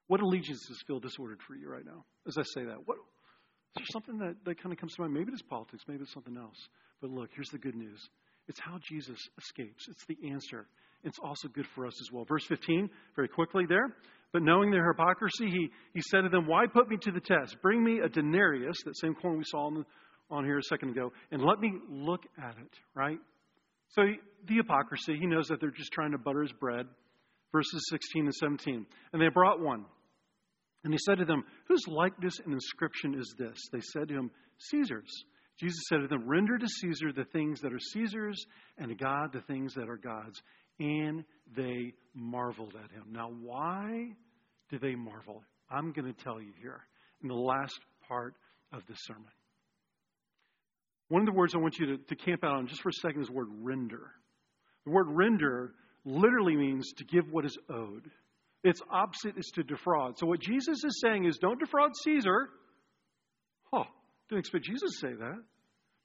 What 0.08 0.22
allegiances 0.22 0.84
feel 0.86 1.00
disordered 1.00 1.39
for 1.48 1.55
you 1.55 1.70
right 1.70 1.86
now? 1.86 2.05
As 2.27 2.38
I 2.38 2.43
say 2.53 2.65
that, 2.65 2.86
what 2.86 2.98
is 2.98 3.75
there 3.77 3.86
something 3.91 4.17
that, 4.20 4.36
that 4.46 4.62
kind 4.62 4.72
of 4.72 4.79
comes 4.79 4.93
to 4.93 5.01
mind? 5.01 5.13
Maybe 5.13 5.32
it's 5.32 5.41
politics, 5.41 5.84
maybe 5.88 6.03
it's 6.03 6.13
something 6.13 6.38
else. 6.38 6.58
But 7.01 7.10
look, 7.10 7.29
here's 7.34 7.50
the 7.50 7.58
good 7.58 7.75
news. 7.75 8.00
It's 8.48 8.60
how 8.60 8.77
Jesus 8.88 9.17
escapes. 9.38 9.88
It's 9.89 10.05
the 10.08 10.29
answer. 10.29 10.67
It's 11.03 11.17
also 11.24 11.48
good 11.48 11.65
for 11.74 11.86
us 11.86 11.93
as 12.01 12.12
well. 12.12 12.25
Verse 12.25 12.46
15, 12.46 12.89
very 13.15 13.27
quickly 13.27 13.65
there. 13.67 13.96
But 14.32 14.41
knowing 14.41 14.72
their 14.72 14.88
hypocrisy, 14.88 15.50
he, 15.50 15.70
he 15.93 16.01
said 16.10 16.22
to 16.22 16.29
them, 16.29 16.48
Why 16.48 16.65
put 16.72 16.89
me 16.89 16.98
to 17.01 17.12
the 17.12 17.20
test? 17.20 17.62
Bring 17.62 17.84
me 17.84 18.00
a 18.00 18.10
denarius, 18.10 18.77
that 18.86 18.98
same 18.98 19.15
coin 19.15 19.38
we 19.38 19.43
saw 19.46 19.67
on, 19.67 19.74
the, 19.75 19.86
on 20.29 20.43
here 20.43 20.58
a 20.58 20.63
second 20.63 20.89
ago, 20.89 21.12
and 21.32 21.41
let 21.41 21.60
me 21.60 21.74
look 21.89 22.24
at 22.38 22.58
it, 22.58 22.72
right? 22.96 23.20
So 23.89 24.01
the 24.48 24.55
hypocrisy, 24.55 25.17
he 25.20 25.27
knows 25.27 25.48
that 25.48 25.60
they're 25.62 25.72
just 25.72 25.91
trying 25.91 26.12
to 26.12 26.17
butter 26.17 26.41
his 26.41 26.51
bread. 26.53 26.88
Verses 27.53 27.86
16 27.89 28.25
and 28.25 28.36
17. 28.36 28.86
And 29.13 29.22
they 29.22 29.29
brought 29.29 29.62
one. 29.62 29.86
And 30.83 30.93
he 30.93 31.00
said 31.05 31.19
to 31.19 31.25
them, 31.25 31.45
Whose 31.67 31.88
likeness 31.88 32.39
and 32.43 32.53
inscription 32.53 33.15
is 33.15 33.33
this? 33.38 33.57
They 33.72 33.79
said 33.93 34.10
to 34.10 34.15
him, 34.15 34.31
Caesar's. 34.57 35.24
Jesus 35.60 35.79
said 35.88 36.01
to 36.01 36.07
them, 36.07 36.27
Render 36.27 36.57
to 36.57 36.67
Caesar 36.67 37.13
the 37.13 37.25
things 37.25 37.62
that 37.62 37.72
are 37.72 37.79
Caesar's, 37.79 38.43
and 38.77 38.89
to 38.89 38.95
God 38.95 39.31
the 39.31 39.41
things 39.41 39.74
that 39.75 39.88
are 39.88 39.98
God's. 39.98 40.41
And 40.79 41.24
they 41.55 41.93
marveled 42.13 42.74
at 42.75 42.92
him. 42.92 43.05
Now, 43.11 43.29
why 43.29 44.07
do 44.70 44.79
they 44.79 44.96
marvel? 44.96 45.44
I'm 45.70 45.94
going 45.94 46.11
to 46.11 46.24
tell 46.24 46.42
you 46.42 46.51
here 46.59 46.81
in 47.22 47.29
the 47.29 47.35
last 47.35 47.79
part 48.07 48.33
of 48.74 48.81
this 48.87 48.98
sermon. 49.03 49.24
One 51.09 51.22
of 51.22 51.27
the 51.27 51.33
words 51.33 51.53
I 51.53 51.59
want 51.59 51.77
you 51.77 51.85
to, 51.85 51.98
to 51.98 52.16
camp 52.16 52.44
out 52.44 52.55
on 52.55 52.68
just 52.68 52.81
for 52.81 52.89
a 52.89 52.94
second 52.94 53.22
is 53.22 53.27
the 53.27 53.33
word 53.33 53.50
render. 53.61 54.11
The 54.85 54.92
word 54.92 55.07
render 55.09 55.75
literally 56.05 56.55
means 56.55 56.92
to 56.98 57.05
give 57.05 57.31
what 57.31 57.46
is 57.46 57.57
owed. 57.70 58.09
Its 58.63 58.81
opposite 58.89 59.37
is 59.37 59.51
to 59.55 59.63
defraud. 59.63 60.18
So 60.18 60.25
what 60.25 60.39
Jesus 60.39 60.83
is 60.83 61.01
saying 61.01 61.25
is 61.25 61.37
don't 61.37 61.59
defraud 61.59 61.92
Caesar. 62.03 62.50
Huh, 63.74 63.83
didn't 64.29 64.39
expect 64.39 64.66
Jesus 64.66 64.92
to 65.00 65.07
say 65.07 65.13
that. 65.13 65.42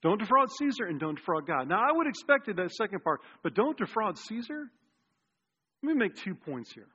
Don't 0.01 0.19
defraud 0.19 0.49
Caesar 0.59 0.85
and 0.85 0.99
don't 0.99 1.15
defraud 1.15 1.45
God. 1.45 1.67
Now, 1.67 1.79
I 1.79 1.91
would 1.91 2.07
expect 2.07 2.47
it 2.47 2.55
that 2.55 2.71
second 2.71 3.03
part, 3.03 3.21
but 3.43 3.53
don't 3.53 3.77
defraud 3.77 4.17
Caesar. 4.17 4.69
Let 5.83 5.93
me 5.93 5.93
make 5.93 6.15
two 6.15 6.35
points 6.35 6.73
here. 6.73 6.87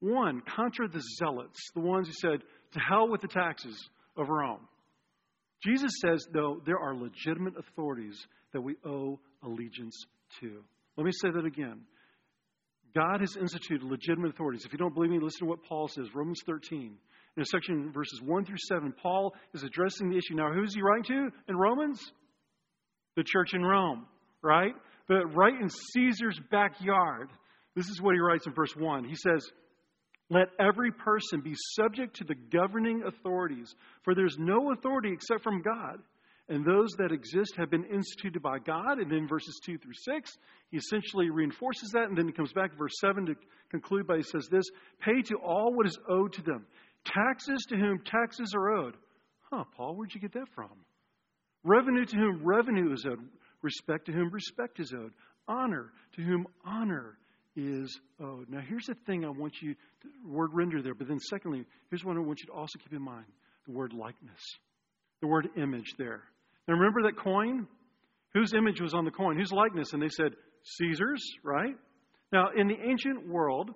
One, 0.00 0.42
contra 0.42 0.88
the 0.88 1.02
zealots, 1.18 1.58
the 1.74 1.80
ones 1.80 2.08
who 2.08 2.14
said, 2.14 2.40
to 2.72 2.80
hell 2.80 3.08
with 3.08 3.22
the 3.22 3.28
taxes 3.28 3.88
of 4.16 4.28
Rome. 4.28 4.68
Jesus 5.64 5.90
says, 6.02 6.26
though, 6.32 6.60
there 6.66 6.78
are 6.78 6.94
legitimate 6.94 7.54
authorities 7.58 8.26
that 8.52 8.60
we 8.60 8.76
owe 8.84 9.18
allegiance 9.42 10.04
to. 10.40 10.62
Let 10.96 11.04
me 11.04 11.12
say 11.12 11.30
that 11.30 11.44
again. 11.44 11.82
God 12.94 13.20
has 13.20 13.36
instituted 13.36 13.82
legitimate 13.82 14.30
authorities. 14.30 14.64
If 14.64 14.72
you 14.72 14.78
don't 14.78 14.94
believe 14.94 15.10
me, 15.10 15.18
listen 15.20 15.40
to 15.40 15.50
what 15.50 15.62
Paul 15.64 15.88
says, 15.88 16.14
Romans 16.14 16.40
13. 16.46 16.96
In 17.36 17.44
section 17.44 17.92
verses 17.92 18.22
1 18.22 18.44
through 18.46 18.56
7, 18.68 18.94
Paul 19.02 19.34
is 19.52 19.62
addressing 19.62 20.08
the 20.08 20.16
issue. 20.16 20.34
Now, 20.34 20.50
who's 20.52 20.74
he 20.74 20.80
writing 20.80 21.04
to 21.04 21.28
in 21.48 21.56
Romans? 21.56 22.00
The 23.16 23.24
church 23.24 23.52
in 23.52 23.62
Rome, 23.62 24.06
right? 24.42 24.72
But 25.08 25.34
right 25.34 25.52
in 25.52 25.68
Caesar's 25.68 26.40
backyard, 26.50 27.28
this 27.74 27.88
is 27.88 28.00
what 28.00 28.14
he 28.14 28.20
writes 28.20 28.46
in 28.46 28.54
verse 28.54 28.74
1. 28.74 29.04
He 29.04 29.16
says, 29.16 29.46
Let 30.30 30.48
every 30.58 30.90
person 30.90 31.42
be 31.42 31.54
subject 31.74 32.16
to 32.16 32.24
the 32.24 32.34
governing 32.34 33.02
authorities, 33.06 33.74
for 34.02 34.14
there's 34.14 34.36
no 34.38 34.72
authority 34.72 35.12
except 35.12 35.42
from 35.42 35.60
God 35.60 35.98
and 36.48 36.64
those 36.64 36.90
that 36.98 37.10
exist 37.10 37.54
have 37.56 37.70
been 37.70 37.84
instituted 37.84 38.40
by 38.40 38.58
God. 38.58 38.98
And 38.98 39.10
then 39.10 39.26
verses 39.26 39.60
2 39.64 39.78
through 39.78 39.94
6, 39.94 40.30
he 40.70 40.76
essentially 40.76 41.30
reinforces 41.30 41.90
that. 41.90 42.08
And 42.08 42.16
then 42.16 42.26
he 42.26 42.32
comes 42.32 42.52
back 42.52 42.70
to 42.70 42.76
verse 42.76 42.94
7 43.00 43.26
to 43.26 43.34
conclude 43.70 44.06
by 44.06 44.18
he 44.18 44.22
says 44.22 44.46
this 44.50 44.64
Pay 45.00 45.22
to 45.22 45.36
all 45.36 45.74
what 45.74 45.86
is 45.86 45.98
owed 46.08 46.32
to 46.34 46.42
them, 46.42 46.66
taxes 47.04 47.64
to 47.68 47.76
whom 47.76 48.00
taxes 48.04 48.52
are 48.54 48.70
owed. 48.70 48.96
Huh, 49.50 49.64
Paul, 49.76 49.96
where'd 49.96 50.14
you 50.14 50.20
get 50.20 50.34
that 50.34 50.48
from? 50.54 50.70
Revenue 51.64 52.04
to 52.04 52.16
whom 52.16 52.44
revenue 52.44 52.92
is 52.92 53.04
owed, 53.04 53.18
respect 53.62 54.06
to 54.06 54.12
whom 54.12 54.30
respect 54.30 54.78
is 54.78 54.94
owed, 54.96 55.12
honor 55.48 55.92
to 56.14 56.22
whom 56.22 56.46
honor 56.64 57.18
is 57.56 57.98
owed. 58.20 58.48
Now, 58.48 58.60
here's 58.60 58.86
the 58.86 58.94
thing 59.06 59.24
I 59.24 59.30
want 59.30 59.54
you, 59.60 59.74
to, 59.74 60.08
word 60.24 60.50
render 60.52 60.80
there, 60.80 60.94
but 60.94 61.08
then 61.08 61.18
secondly, 61.18 61.64
here's 61.90 62.04
what 62.04 62.16
I 62.16 62.20
want 62.20 62.40
you 62.40 62.46
to 62.46 62.52
also 62.52 62.78
keep 62.78 62.92
in 62.92 63.02
mind 63.02 63.26
the 63.66 63.72
word 63.72 63.92
likeness, 63.92 64.40
the 65.20 65.26
word 65.26 65.48
image 65.56 65.94
there. 65.98 66.22
Now 66.68 66.74
remember 66.74 67.02
that 67.02 67.16
coin? 67.16 67.66
Whose 68.34 68.52
image 68.52 68.80
was 68.80 68.94
on 68.94 69.04
the 69.04 69.10
coin? 69.10 69.38
Whose 69.38 69.52
likeness? 69.52 69.92
And 69.92 70.02
they 70.02 70.08
said, 70.08 70.32
Caesar's, 70.62 71.24
right? 71.42 71.76
Now, 72.32 72.48
in 72.56 72.66
the 72.66 72.76
ancient 72.82 73.28
world, 73.28 73.70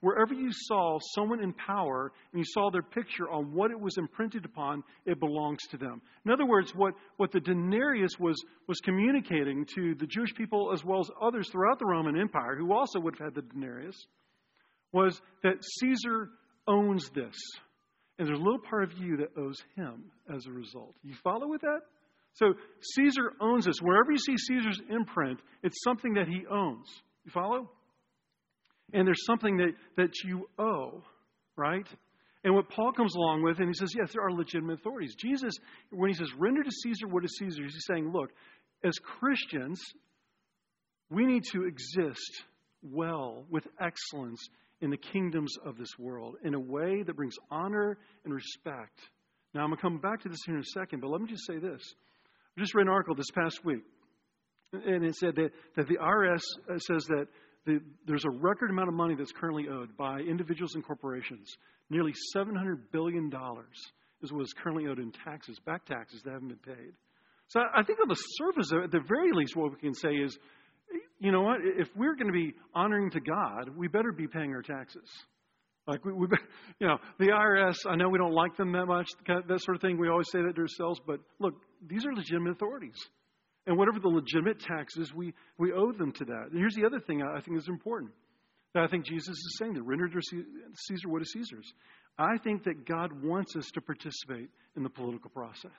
wherever 0.00 0.34
you 0.34 0.50
saw 0.52 0.98
someone 1.14 1.42
in 1.42 1.52
power 1.52 2.12
and 2.32 2.38
you 2.38 2.44
saw 2.46 2.70
their 2.70 2.82
picture 2.82 3.30
on 3.30 3.54
what 3.54 3.70
it 3.70 3.80
was 3.80 3.96
imprinted 3.96 4.44
upon, 4.44 4.82
it 5.04 5.18
belongs 5.20 5.60
to 5.70 5.78
them. 5.78 6.02
In 6.24 6.32
other 6.32 6.46
words, 6.46 6.74
what, 6.74 6.94
what 7.16 7.32
the 7.32 7.40
denarius 7.40 8.18
was, 8.18 8.36
was 8.66 8.78
communicating 8.80 9.64
to 9.74 9.94
the 9.94 10.06
Jewish 10.06 10.34
people 10.34 10.72
as 10.72 10.84
well 10.84 11.00
as 11.00 11.10
others 11.22 11.48
throughout 11.48 11.78
the 11.78 11.86
Roman 11.86 12.18
Empire, 12.18 12.56
who 12.56 12.72
also 12.72 13.00
would 13.00 13.16
have 13.18 13.28
had 13.28 13.34
the 13.34 13.42
denarius, 13.42 13.96
was 14.92 15.20
that 15.42 15.64
Caesar 15.80 16.30
owns 16.66 17.08
this. 17.10 17.36
And 18.18 18.26
there's 18.26 18.38
a 18.38 18.42
little 18.42 18.60
part 18.60 18.84
of 18.84 18.92
you 18.98 19.18
that 19.18 19.28
owes 19.38 19.58
him 19.76 20.04
as 20.34 20.46
a 20.46 20.52
result. 20.52 20.94
You 21.02 21.14
follow 21.22 21.46
with 21.48 21.60
that? 21.62 21.80
So 22.36 22.54
Caesar 22.94 23.32
owns 23.40 23.64
this. 23.64 23.78
Wherever 23.80 24.12
you 24.12 24.18
see 24.18 24.36
Caesar's 24.36 24.80
imprint, 24.90 25.40
it's 25.62 25.82
something 25.82 26.14
that 26.14 26.28
he 26.28 26.44
owns. 26.50 26.86
You 27.24 27.32
follow? 27.32 27.70
And 28.92 29.06
there's 29.06 29.24
something 29.26 29.56
that, 29.56 29.72
that 29.96 30.10
you 30.24 30.48
owe, 30.58 31.02
right? 31.56 31.86
And 32.44 32.54
what 32.54 32.68
Paul 32.68 32.92
comes 32.92 33.14
along 33.16 33.42
with, 33.42 33.58
and 33.58 33.68
he 33.68 33.74
says, 33.74 33.92
yes, 33.98 34.12
there 34.12 34.22
are 34.22 34.32
legitimate 34.32 34.74
authorities. 34.74 35.16
Jesus, 35.16 35.54
when 35.90 36.10
he 36.10 36.14
says, 36.14 36.28
render 36.38 36.62
to 36.62 36.70
Caesar 36.70 37.08
what 37.08 37.24
is 37.24 37.36
Caesar, 37.38 37.62
he's 37.62 37.84
saying, 37.88 38.12
look, 38.12 38.30
as 38.84 38.94
Christians, 38.98 39.80
we 41.10 41.24
need 41.24 41.42
to 41.52 41.64
exist 41.64 42.44
well 42.82 43.46
with 43.50 43.66
excellence 43.80 44.46
in 44.80 44.90
the 44.90 44.96
kingdoms 44.96 45.54
of 45.64 45.78
this 45.78 45.98
world 45.98 46.36
in 46.44 46.54
a 46.54 46.60
way 46.60 47.02
that 47.02 47.16
brings 47.16 47.34
honor 47.50 47.98
and 48.24 48.32
respect. 48.32 49.00
Now, 49.54 49.62
I'm 49.62 49.68
going 49.68 49.78
to 49.78 49.82
come 49.82 49.98
back 49.98 50.22
to 50.22 50.28
this 50.28 50.38
here 50.44 50.54
in 50.54 50.60
a 50.60 50.78
second, 50.78 51.00
but 51.00 51.08
let 51.08 51.22
me 51.22 51.28
just 51.28 51.46
say 51.46 51.58
this. 51.58 51.80
I 52.56 52.60
just 52.60 52.74
read 52.74 52.86
an 52.86 52.92
article 52.92 53.14
this 53.14 53.30
past 53.34 53.64
week, 53.64 53.82
and 54.72 55.04
it 55.04 55.14
said 55.16 55.36
that, 55.36 55.50
that 55.76 55.88
the 55.88 55.96
IRS 55.96 56.40
uh, 56.70 56.78
says 56.78 57.04
that 57.06 57.26
the, 57.66 57.80
there's 58.06 58.24
a 58.24 58.30
record 58.30 58.70
amount 58.70 58.88
of 58.88 58.94
money 58.94 59.14
that's 59.14 59.32
currently 59.32 59.66
owed 59.68 59.96
by 59.96 60.20
individuals 60.20 60.74
and 60.74 60.84
corporations. 60.84 61.52
Nearly 61.90 62.12
$700 62.34 62.78
billion 62.92 63.30
is 64.22 64.32
what 64.32 64.42
is 64.42 64.54
currently 64.62 64.86
owed 64.86 64.98
in 64.98 65.12
taxes, 65.24 65.58
back 65.66 65.84
taxes 65.84 66.22
that 66.24 66.32
haven't 66.32 66.48
been 66.48 66.74
paid. 66.74 66.92
So 67.48 67.60
I 67.60 67.82
think 67.82 68.00
on 68.00 68.08
the 68.08 68.14
surface, 68.14 68.72
at 68.72 68.90
the 68.90 69.00
very 69.06 69.32
least, 69.32 69.54
what 69.54 69.72
we 69.72 69.78
can 69.78 69.94
say 69.94 70.14
is, 70.14 70.36
you 71.18 71.32
know 71.32 71.42
what? 71.42 71.58
If 71.62 71.88
we're 71.94 72.14
going 72.14 72.26
to 72.26 72.32
be 72.32 72.54
honoring 72.74 73.10
to 73.10 73.20
God, 73.20 73.70
we 73.76 73.88
better 73.88 74.12
be 74.12 74.26
paying 74.26 74.52
our 74.52 74.62
taxes. 74.62 75.08
Like 75.86 76.04
we, 76.04 76.12
we, 76.12 76.26
you 76.80 76.86
know, 76.86 76.98
the 77.18 77.26
IRS. 77.26 77.76
I 77.88 77.96
know 77.96 78.08
we 78.08 78.18
don't 78.18 78.34
like 78.34 78.56
them 78.56 78.72
that 78.72 78.86
much, 78.86 79.08
that 79.26 79.60
sort 79.60 79.76
of 79.76 79.80
thing. 79.80 79.98
We 79.98 80.08
always 80.08 80.30
say 80.30 80.42
that 80.42 80.54
to 80.54 80.60
ourselves, 80.62 81.00
but 81.06 81.20
look, 81.38 81.54
these 81.86 82.04
are 82.04 82.14
legitimate 82.14 82.52
authorities, 82.52 82.96
and 83.66 83.76
whatever 83.76 84.00
the 84.00 84.08
legitimate 84.08 84.60
taxes, 84.60 85.12
we 85.14 85.32
we 85.58 85.72
owe 85.72 85.92
them 85.92 86.12
to 86.12 86.24
that. 86.24 86.48
And 86.50 86.58
here's 86.58 86.74
the 86.74 86.86
other 86.86 87.00
thing 87.00 87.22
I 87.22 87.40
think 87.40 87.58
is 87.58 87.68
important 87.68 88.12
that 88.74 88.82
I 88.82 88.88
think 88.88 89.06
Jesus 89.06 89.28
is 89.28 89.56
saying: 89.58 89.74
that 89.74 89.82
render 89.82 90.08
to 90.08 90.20
Caesar 90.20 91.08
what 91.08 91.22
is 91.22 91.32
Caesar's. 91.32 91.72
I 92.18 92.38
think 92.42 92.64
that 92.64 92.86
God 92.86 93.10
wants 93.22 93.54
us 93.56 93.70
to 93.74 93.80
participate 93.80 94.48
in 94.76 94.82
the 94.82 94.88
political 94.88 95.30
process. 95.30 95.70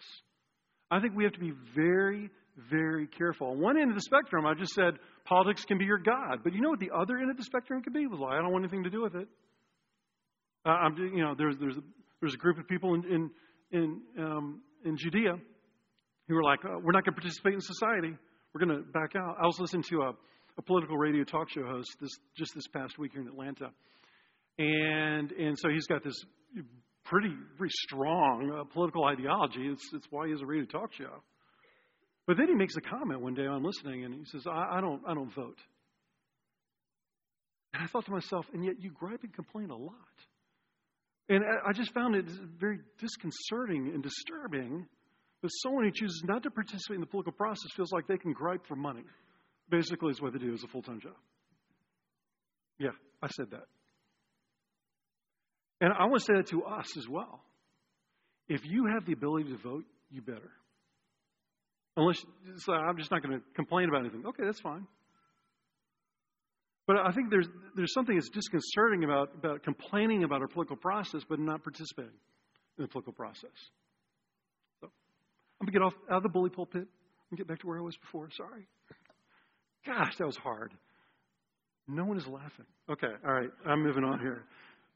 I 0.90 1.00
think 1.00 1.16
we 1.16 1.24
have 1.24 1.34
to 1.34 1.40
be 1.40 1.52
very, 1.76 2.30
very 2.70 3.08
careful. 3.08 3.48
On 3.48 3.60
one 3.60 3.78
end 3.78 3.90
of 3.90 3.96
the 3.96 4.02
spectrum, 4.02 4.46
I 4.46 4.54
just 4.54 4.74
said 4.74 5.00
politics 5.26 5.66
can 5.66 5.78
be 5.78 5.86
your 5.86 5.98
God, 5.98 6.40
but 6.44 6.54
you 6.54 6.62
know 6.62 6.70
what 6.70 6.80
the 6.80 6.92
other 6.96 7.18
end 7.18 7.32
of 7.32 7.38
the 7.38 7.44
spectrum 7.44 7.82
can 7.82 7.92
be? 7.92 8.08
Well, 8.08 8.26
I 8.26 8.38
don't 8.38 8.52
want 8.52 8.64
anything 8.64 8.84
to 8.84 8.90
do 8.90 9.02
with 9.02 9.16
it. 9.16 9.28
Uh, 10.68 10.72
I'm, 10.72 10.98
you 10.98 11.24
know, 11.24 11.34
there's 11.38 11.56
there's 11.60 11.78
a, 11.78 11.82
there's 12.20 12.34
a 12.34 12.38
group 12.38 12.60
of 12.60 12.68
people 12.68 12.94
in 12.94 13.04
in 13.06 13.32
in, 13.72 14.02
um, 14.20 14.62
in 14.84 14.98
Judea 14.98 15.36
who 16.28 16.36
are 16.36 16.44
like, 16.44 16.60
oh, 16.66 16.80
we're 16.84 16.92
not 16.92 17.06
going 17.06 17.16
to 17.16 17.22
participate 17.22 17.54
in 17.54 17.62
society. 17.62 18.14
We're 18.54 18.66
going 18.66 18.78
to 18.78 18.92
back 18.92 19.16
out. 19.16 19.38
I 19.42 19.46
was 19.46 19.58
listening 19.60 19.84
to 19.92 20.02
a, 20.02 20.12
a 20.58 20.62
political 20.62 20.98
radio 20.98 21.24
talk 21.24 21.50
show 21.50 21.66
host 21.66 21.96
this 22.02 22.10
just 22.36 22.54
this 22.54 22.68
past 22.68 23.00
week 23.00 23.14
here 23.14 23.22
in 23.22 23.28
Atlanta, 23.28 23.72
and 24.58 25.32
and 25.32 25.58
so 25.58 25.70
he's 25.70 25.88
got 25.88 26.04
this 26.04 26.16
pretty 27.06 27.34
pretty 27.58 27.74
strong 27.88 28.52
uh, 28.52 28.64
political 28.74 29.06
ideology. 29.06 29.68
It's 29.68 29.88
it's 29.94 30.08
why 30.10 30.26
he 30.26 30.32
has 30.32 30.42
a 30.42 30.46
radio 30.46 30.66
talk 30.66 30.94
show. 30.94 31.24
But 32.26 32.36
then 32.36 32.50
he 32.50 32.56
makes 32.56 32.76
a 32.76 32.82
comment 32.82 33.22
one 33.22 33.36
day 33.36 33.48
I'm 33.48 33.64
listening, 33.64 34.04
and 34.04 34.14
he 34.14 34.26
says, 34.26 34.44
I, 34.46 34.80
I 34.80 34.82
don't 34.82 35.02
I 35.08 35.14
don't 35.14 35.34
vote. 35.34 35.60
And 37.74 37.84
I 37.84 37.88
thought 37.88 38.06
to 38.06 38.12
myself, 38.12 38.46
and 38.54 38.66
yet 38.66 38.82
you 38.82 38.92
gripe 38.92 39.24
and 39.24 39.34
complain 39.34 39.70
a 39.70 39.78
lot. 39.78 39.94
And 41.30 41.44
I 41.44 41.74
just 41.74 41.94
found 41.94 42.16
it 42.16 42.26
very 42.60 42.80
disconcerting 43.00 43.92
and 43.94 44.02
disturbing 44.02 44.88
that 45.42 45.50
someone 45.62 45.84
who 45.84 45.92
chooses 45.92 46.24
not 46.26 46.44
to 46.44 46.52
participate 46.52 46.96
in 46.96 47.02
the 47.02 47.08
political 47.08 47.34
process 47.34 47.72
feels 47.76 47.92
like 47.92 48.08
they 48.08 48.18
can 48.18 48.32
gripe 48.32 48.66
for 48.66 48.76
money. 48.76 49.04
Basically, 49.70 50.12
is 50.12 50.22
what 50.22 50.32
they 50.32 50.40
do 50.40 50.54
as 50.54 50.64
a 50.64 50.68
full 50.68 50.82
time 50.82 51.02
job. 51.02 51.16
Yeah, 52.80 52.92
I 53.22 53.28
said 53.28 53.48
that. 53.52 53.66
And 55.82 55.94
I 55.94 56.06
want 56.06 56.20
to 56.22 56.26
say 56.26 56.34
that 56.36 56.48
to 56.48 56.64
us 56.64 56.98
as 56.98 57.08
well. 57.10 57.42
If 58.48 58.62
you 58.66 58.86
have 58.94 59.06
the 59.06 59.12
ability 59.12 59.50
to 59.50 59.58
vote, 59.58 59.84
you 60.10 60.22
better. 60.22 60.52
Unless 61.98 62.24
I'm 62.70 62.98
just 62.98 63.12
not 63.12 63.22
going 63.22 63.40
to 63.40 63.46
complain 63.56 63.90
about 63.90 64.02
anything. 64.02 64.26
Okay, 64.26 64.44
that's 64.46 64.62
fine. 64.62 64.88
But 66.88 66.96
I 67.06 67.12
think 67.12 67.30
there's, 67.30 67.48
there's 67.76 67.94
something 67.94 68.16
that's 68.16 68.30
disconcerting 68.30 69.04
about, 69.04 69.32
about 69.36 69.62
complaining 69.64 70.24
about 70.24 70.42
our 70.42 70.48
political 70.48 70.78
process 70.78 71.22
but 71.28 71.38
not 71.38 71.62
participating 71.62 72.14
in 72.78 72.84
the 72.84 72.88
political 72.88 73.14
process. 73.14 73.52
So 74.80 74.90
I'm 75.60 75.68
going 75.68 75.74
to 75.74 75.80
get 75.80 75.82
off 75.82 75.94
out 76.10 76.18
of 76.18 76.24
the 76.24 76.30
bully 76.30 76.50
pulpit 76.50 76.88
and 77.30 77.38
get 77.38 77.46
back 77.46 77.60
to 77.60 77.68
where 77.68 77.78
I 77.78 77.82
was 77.82 77.98
before. 77.98 78.30
Sorry. 78.32 78.66
Gosh, 79.86 80.16
that 80.18 80.26
was 80.26 80.38
hard. 80.38 80.74
No 81.90 82.06
one 82.06 82.18
is 82.18 82.28
laughing. 82.28 82.66
Okay, 82.90 83.08
all 83.26 83.34
right, 83.34 83.50
I'm 83.66 83.84
moving 83.84 84.04
on 84.04 84.20
here. 84.20 84.44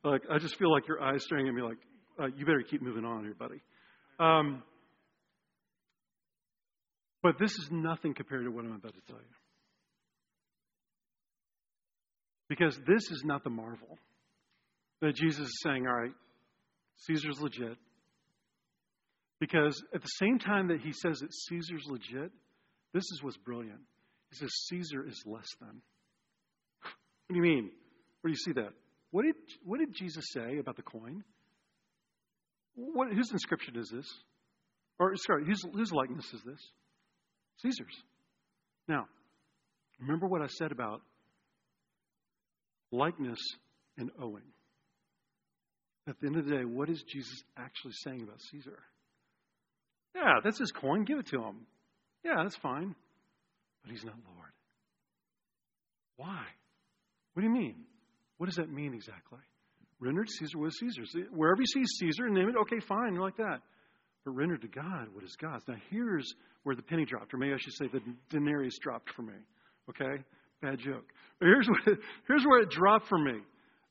Like 0.03 0.21
I 0.29 0.39
just 0.39 0.57
feel 0.57 0.71
like 0.71 0.87
your 0.87 1.01
eyes 1.01 1.23
staring 1.23 1.47
at 1.47 1.53
me 1.53 1.61
like, 1.61 1.77
uh, 2.21 2.27
you 2.35 2.45
better 2.45 2.63
keep 2.63 2.81
moving 2.81 3.05
on 3.05 3.23
here, 3.23 3.33
buddy. 3.37 3.61
Um, 4.19 4.63
but 7.21 7.37
this 7.39 7.51
is 7.51 7.69
nothing 7.71 8.13
compared 8.13 8.45
to 8.45 8.51
what 8.51 8.65
I'm 8.65 8.75
about 8.75 8.93
to 8.93 9.01
tell 9.07 9.19
you. 9.19 9.40
Because 12.51 12.77
this 12.85 13.09
is 13.11 13.23
not 13.23 13.45
the 13.45 13.49
marvel 13.49 13.97
that 14.99 15.15
Jesus 15.15 15.47
is 15.47 15.61
saying, 15.63 15.87
all 15.87 15.95
right, 15.95 16.11
Caesar's 16.97 17.39
legit. 17.39 17.77
Because 19.39 19.81
at 19.95 20.01
the 20.01 20.07
same 20.19 20.37
time 20.37 20.67
that 20.67 20.81
he 20.81 20.91
says 20.91 21.19
that 21.19 21.33
Caesar's 21.33 21.85
legit, 21.87 22.29
this 22.93 23.03
is 23.13 23.19
what's 23.21 23.37
brilliant. 23.37 23.79
He 24.31 24.35
says 24.35 24.49
Caesar 24.67 25.07
is 25.07 25.23
less 25.25 25.47
than. 25.61 25.81
What 26.81 27.29
do 27.29 27.35
you 27.35 27.41
mean? 27.41 27.71
Where 28.19 28.33
do 28.33 28.37
you 28.37 28.43
see 28.43 28.51
that? 28.61 28.73
What 29.11 29.23
did, 29.23 29.35
what 29.63 29.79
did 29.79 29.95
Jesus 29.95 30.25
say 30.33 30.57
about 30.57 30.75
the 30.75 30.81
coin? 30.81 31.23
What, 32.75 33.13
whose 33.13 33.31
inscription 33.31 33.77
is 33.77 33.89
this? 33.95 34.07
Or, 34.99 35.13
sorry, 35.25 35.45
whose, 35.45 35.63
whose 35.73 35.93
likeness 35.93 36.25
is 36.33 36.41
this? 36.45 36.59
Caesar's. 37.61 37.95
Now, 38.89 39.05
remember 40.01 40.27
what 40.27 40.41
I 40.41 40.47
said 40.47 40.73
about 40.73 41.01
likeness 42.91 43.39
and 43.97 44.11
owing. 44.21 44.43
At 46.07 46.19
the 46.19 46.27
end 46.27 46.37
of 46.37 46.45
the 46.45 46.55
day, 46.55 46.65
what 46.65 46.89
is 46.89 47.03
Jesus 47.03 47.43
actually 47.57 47.93
saying 48.03 48.21
about 48.23 48.41
Caesar? 48.51 48.79
Yeah, 50.15 50.39
that's 50.43 50.59
his 50.59 50.71
coin. 50.71 51.05
Give 51.05 51.19
it 51.19 51.27
to 51.27 51.37
him. 51.37 51.67
Yeah, 52.23 52.43
that's 52.43 52.55
fine. 52.57 52.95
But 53.83 53.91
he's 53.91 54.03
not 54.03 54.15
Lord. 54.35 54.51
Why? 56.17 56.43
What 57.33 57.41
do 57.41 57.47
you 57.47 57.53
mean? 57.53 57.75
What 58.37 58.47
does 58.47 58.55
that 58.55 58.71
mean 58.71 58.93
exactly? 58.93 59.39
Rendered 59.99 60.29
Caesar 60.29 60.57
was 60.57 60.77
Caesar's. 60.79 61.15
Wherever 61.31 61.61
you 61.61 61.67
see 61.67 61.83
Caesar, 61.99 62.27
name 62.29 62.49
it, 62.49 62.55
okay, 62.61 62.79
fine, 62.79 63.15
like 63.15 63.37
that. 63.37 63.61
But 64.25 64.31
rendered 64.31 64.61
to 64.61 64.67
God 64.67 65.07
what 65.13 65.23
is 65.23 65.35
God's. 65.39 65.63
Now 65.67 65.75
here's 65.89 66.27
where 66.63 66.75
the 66.75 66.81
penny 66.81 67.05
dropped, 67.05 67.33
or 67.33 67.37
maybe 67.37 67.53
I 67.53 67.57
should 67.57 67.73
say 67.73 67.87
the 67.87 68.01
denarius 68.29 68.77
dropped 68.81 69.11
for 69.15 69.21
me. 69.21 69.33
Okay? 69.89 70.23
Bad 70.61 70.79
joke. 70.79 71.05
Here's, 71.39 71.67
what, 71.85 71.97
here's 72.27 72.45
where 72.45 72.61
it 72.61 72.69
dropped 72.69 73.07
for 73.07 73.17
me 73.17 73.39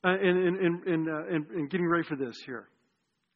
uh, 0.05 0.17
in, 0.21 0.37
in, 0.37 0.81
in, 0.87 1.07
uh, 1.09 1.35
in, 1.35 1.45
in 1.55 1.67
getting 1.67 1.87
ready 1.87 2.03
for 2.07 2.15
this 2.15 2.35
here. 2.45 2.67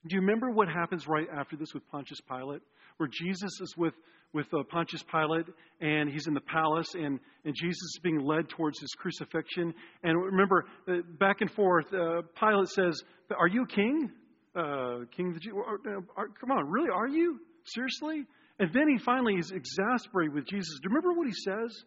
Do 0.07 0.15
you 0.15 0.21
remember 0.21 0.51
what 0.51 0.67
happens 0.67 1.07
right 1.07 1.27
after 1.35 1.55
this 1.55 1.73
with 1.73 1.87
Pontius 1.89 2.21
Pilate? 2.21 2.61
Where 2.97 3.09
Jesus 3.11 3.51
is 3.59 3.73
with, 3.75 3.93
with 4.33 4.45
uh, 4.53 4.63
Pontius 4.69 5.03
Pilate 5.11 5.47
and 5.81 6.09
he's 6.09 6.27
in 6.27 6.33
the 6.33 6.41
palace 6.41 6.87
and, 6.93 7.19
and 7.43 7.55
Jesus 7.55 7.81
is 7.81 7.99
being 8.03 8.19
led 8.19 8.47
towards 8.49 8.79
his 8.79 8.91
crucifixion. 8.97 9.73
And 10.03 10.23
remember, 10.23 10.65
uh, 10.87 10.97
back 11.19 11.41
and 11.41 11.51
forth, 11.51 11.87
uh, 11.93 12.21
Pilate 12.39 12.69
says, 12.69 13.01
Are 13.37 13.47
you 13.47 13.63
a 13.63 13.67
king? 13.67 14.11
Uh, 14.55 14.99
king 15.15 15.29
of 15.29 15.33
the 15.33 15.39
Jews? 15.41 15.53
Come 16.39 16.51
on, 16.51 16.69
really? 16.69 16.89
Are 16.89 17.07
you? 17.07 17.39
Seriously? 17.65 18.25
And 18.59 18.71
then 18.73 18.87
he 18.87 18.97
finally 19.03 19.33
is 19.33 19.51
exasperated 19.51 20.33
with 20.33 20.47
Jesus. 20.47 20.69
Do 20.81 20.89
you 20.89 20.95
remember 20.95 21.13
what 21.13 21.27
he 21.27 21.33
says? 21.33 21.83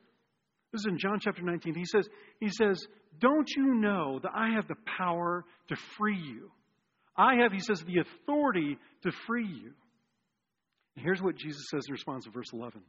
This 0.72 0.80
is 0.80 0.86
in 0.86 0.98
John 0.98 1.18
chapter 1.20 1.42
19. 1.42 1.74
He 1.74 1.84
says, 1.86 2.08
he 2.40 2.48
says, 2.50 2.86
Don't 3.20 3.48
you 3.56 3.74
know 3.74 4.20
that 4.22 4.32
I 4.34 4.50
have 4.54 4.68
the 4.68 4.76
power 4.98 5.44
to 5.68 5.76
free 5.96 6.18
you? 6.18 6.50
I 7.16 7.36
have, 7.42 7.52
he 7.52 7.60
says, 7.60 7.82
the 7.82 8.00
authority 8.00 8.78
to 9.02 9.10
free 9.26 9.46
you. 9.46 9.72
And 10.94 11.04
here's 11.04 11.22
what 11.22 11.36
Jesus 11.36 11.62
says 11.70 11.84
in 11.88 11.92
response 11.92 12.24
to 12.24 12.30
verse 12.30 12.52
11 12.52 12.82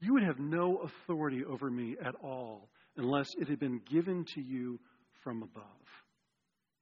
You 0.00 0.14
would 0.14 0.22
have 0.22 0.38
no 0.38 0.78
authority 0.78 1.44
over 1.44 1.70
me 1.70 1.96
at 2.04 2.14
all 2.22 2.68
unless 2.96 3.28
it 3.38 3.48
had 3.48 3.58
been 3.58 3.80
given 3.90 4.24
to 4.34 4.40
you 4.40 4.78
from 5.22 5.42
above. 5.42 5.64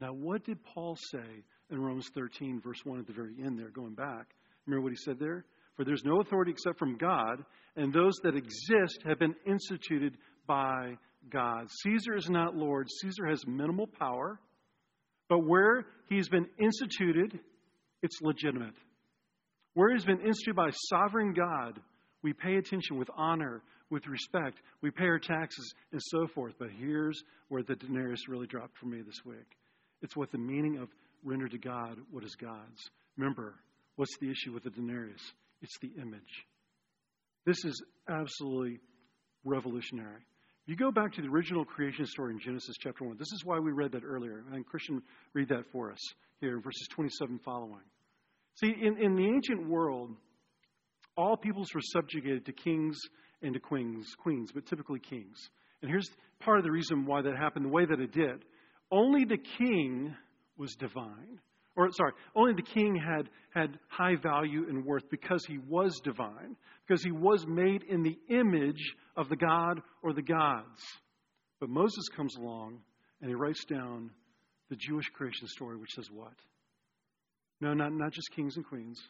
Now, 0.00 0.12
what 0.12 0.44
did 0.44 0.62
Paul 0.64 0.96
say 1.12 1.44
in 1.70 1.80
Romans 1.80 2.10
13, 2.14 2.60
verse 2.60 2.84
1 2.84 2.98
at 2.98 3.06
the 3.06 3.12
very 3.12 3.36
end 3.42 3.58
there, 3.58 3.70
going 3.70 3.94
back? 3.94 4.34
Remember 4.66 4.82
what 4.82 4.92
he 4.92 4.98
said 5.04 5.18
there? 5.18 5.44
For 5.76 5.84
there's 5.84 6.04
no 6.04 6.20
authority 6.20 6.52
except 6.52 6.78
from 6.78 6.98
God, 6.98 7.44
and 7.76 7.92
those 7.92 8.14
that 8.22 8.36
exist 8.36 9.02
have 9.06 9.18
been 9.18 9.34
instituted 9.46 10.16
by 10.46 10.94
God. 11.30 11.68
Caesar 11.82 12.14
is 12.14 12.28
not 12.28 12.54
Lord. 12.54 12.88
Caesar 13.00 13.26
has 13.26 13.46
minimal 13.46 13.86
power, 13.86 14.38
but 15.28 15.46
where 15.46 15.86
he's 16.08 16.28
been 16.28 16.46
instituted, 16.58 17.38
it's 18.02 18.20
legitimate. 18.20 18.74
Where 19.74 19.92
he's 19.92 20.04
been 20.04 20.20
instituted 20.20 20.56
by 20.56 20.70
sovereign 20.90 21.32
God, 21.32 21.80
we 22.22 22.32
pay 22.32 22.56
attention 22.56 22.98
with 22.98 23.08
honor, 23.16 23.62
with 23.90 24.06
respect. 24.06 24.58
We 24.80 24.90
pay 24.90 25.06
our 25.06 25.18
taxes 25.18 25.72
and 25.92 26.00
so 26.02 26.26
forth. 26.26 26.54
But 26.58 26.68
here's 26.78 27.22
where 27.48 27.62
the 27.62 27.76
denarius 27.76 28.28
really 28.28 28.46
dropped 28.46 28.76
for 28.78 28.86
me 28.86 29.02
this 29.02 29.24
week. 29.24 29.56
It's 30.02 30.16
what 30.16 30.32
the 30.32 30.38
meaning 30.38 30.78
of 30.78 30.88
render 31.24 31.48
to 31.48 31.58
God 31.58 31.98
what 32.10 32.24
is 32.24 32.34
God's. 32.34 32.90
Remember, 33.16 33.54
what's 33.96 34.16
the 34.18 34.30
issue 34.30 34.52
with 34.52 34.64
the 34.64 34.70
denarius? 34.70 35.22
It's 35.62 35.78
the 35.80 35.92
image. 36.00 36.46
This 37.46 37.64
is 37.64 37.82
absolutely 38.08 38.80
revolutionary. 39.44 40.22
If 40.64 40.68
you 40.68 40.76
go 40.76 40.92
back 40.92 41.12
to 41.14 41.22
the 41.22 41.28
original 41.28 41.64
creation 41.64 42.06
story 42.06 42.34
in 42.34 42.40
Genesis 42.40 42.76
chapter 42.80 43.04
1, 43.04 43.16
this 43.18 43.32
is 43.32 43.44
why 43.44 43.58
we 43.58 43.72
read 43.72 43.92
that 43.92 44.04
earlier. 44.04 44.44
And 44.52 44.64
Christian 44.66 45.02
read 45.34 45.48
that 45.48 45.64
for 45.72 45.90
us 45.90 45.98
here, 46.40 46.60
verses 46.60 46.86
27 46.92 47.40
following. 47.44 47.82
See, 48.60 48.72
in, 48.80 49.02
in 49.02 49.16
the 49.16 49.24
ancient 49.24 49.68
world, 49.68 50.10
all 51.16 51.36
peoples 51.36 51.68
were 51.74 51.80
subjugated 51.92 52.46
to 52.46 52.52
kings 52.52 52.98
and 53.42 53.54
to 53.54 53.60
queens, 53.60 54.14
queens, 54.18 54.50
but 54.54 54.66
typically 54.66 55.00
kings. 55.00 55.36
And 55.80 55.90
here's 55.90 56.08
part 56.40 56.58
of 56.58 56.64
the 56.64 56.70
reason 56.70 57.06
why 57.06 57.22
that 57.22 57.36
happened 57.36 57.64
the 57.64 57.70
way 57.70 57.84
that 57.84 58.00
it 58.00 58.12
did. 58.12 58.44
Only 58.90 59.24
the 59.24 59.38
king 59.58 60.14
was 60.56 60.74
divine. 60.74 61.40
Or, 61.74 61.90
sorry, 61.92 62.12
only 62.34 62.52
the 62.54 62.62
king 62.62 62.96
had, 62.96 63.30
had 63.54 63.78
high 63.88 64.16
value 64.16 64.68
and 64.68 64.84
worth 64.84 65.08
because 65.10 65.44
he 65.46 65.58
was 65.58 65.98
divine, 66.04 66.56
because 66.86 67.02
he 67.02 67.12
was 67.12 67.46
made 67.46 67.82
in 67.84 68.02
the 68.02 68.18
image 68.28 68.94
of 69.16 69.28
the 69.28 69.36
God 69.36 69.80
or 70.02 70.12
the 70.12 70.22
gods. 70.22 70.82
But 71.60 71.70
Moses 71.70 72.08
comes 72.14 72.36
along 72.36 72.80
and 73.20 73.30
he 73.30 73.34
writes 73.34 73.64
down 73.64 74.10
the 74.68 74.76
Jewish 74.76 75.06
creation 75.14 75.46
story, 75.48 75.76
which 75.76 75.92
says 75.94 76.08
what? 76.10 76.34
No, 77.60 77.72
not, 77.72 77.92
not 77.92 78.12
just 78.12 78.30
kings 78.34 78.56
and 78.56 78.66
queens, 78.66 79.00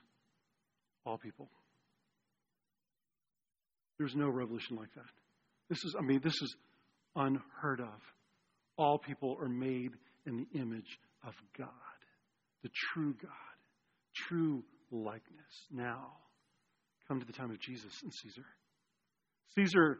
all 1.04 1.18
people. 1.18 1.48
There's 3.98 4.14
no 4.14 4.28
revolution 4.28 4.76
like 4.76 4.92
that. 4.94 5.04
This 5.68 5.78
is, 5.84 5.96
I 5.98 6.02
mean, 6.02 6.20
this 6.22 6.34
is 6.34 6.54
unheard 7.16 7.80
of. 7.80 8.00
All 8.76 8.98
people 8.98 9.36
are 9.40 9.48
made 9.48 9.92
in 10.26 10.36
the 10.36 10.58
image 10.58 10.98
of 11.26 11.34
God, 11.56 11.68
the 12.62 12.70
true 12.92 13.14
God, 13.20 13.30
true 14.28 14.62
likeness. 14.90 15.66
Now, 15.70 16.12
come 17.08 17.20
to 17.20 17.26
the 17.26 17.32
time 17.32 17.50
of 17.50 17.60
Jesus 17.60 17.92
and 18.02 18.12
Caesar. 18.12 18.44
Caesar, 19.56 19.98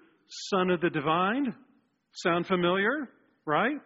son 0.51 0.71
of 0.71 0.81
the 0.81 0.91
divine, 0.91 1.55
sound 2.15 2.47
familiar, 2.47 3.09
right? 3.45 3.77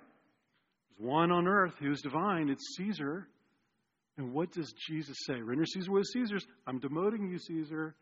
There's 0.98 1.10
one 1.10 1.30
on 1.30 1.46
earth 1.46 1.74
who's 1.80 2.00
divine, 2.02 2.48
it's 2.48 2.76
Caesar. 2.76 3.26
And 4.18 4.32
what 4.32 4.52
does 4.52 4.72
Jesus 4.88 5.16
say? 5.26 5.40
Render 5.40 5.66
Caesar 5.66 5.90
what 5.90 6.00
is 6.00 6.12
Caesar's. 6.12 6.46
I'm 6.66 6.80
demoting 6.80 7.30
you, 7.30 7.38
Caesar. 7.38 7.94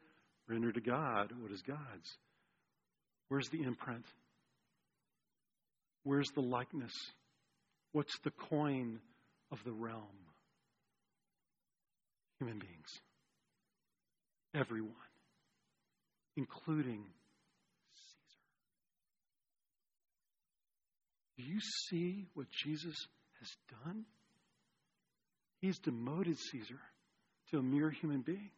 Render 0.49 0.71
to 0.73 0.81
God 0.81 1.33
what 1.41 1.51
is 1.51 1.63
God's. 1.63 2.19
Where's 3.29 3.49
the 3.49 3.63
imprint? 3.63 4.05
Where's 6.05 6.29
the 6.35 6.43
likeness? 6.43 6.93
What's 7.93 8.17
the 8.23 8.31
coin 8.31 9.01
of 9.51 9.59
the 9.65 9.73
realm? 9.73 10.03
Human 12.45 12.59
beings. 12.59 13.01
Everyone, 14.55 14.93
including 16.37 17.07
Caesar. 17.95 18.43
Do 21.39 21.45
you 21.45 21.59
see 21.89 22.27
what 22.35 22.47
Jesus 22.51 22.95
has 23.41 23.49
done? 23.83 24.05
He's 25.63 25.79
demoted 25.79 26.37
Caesar 26.39 26.81
to 27.51 27.59
a 27.61 27.63
mere 27.63 27.89
human 27.89 28.21
being. 28.21 28.51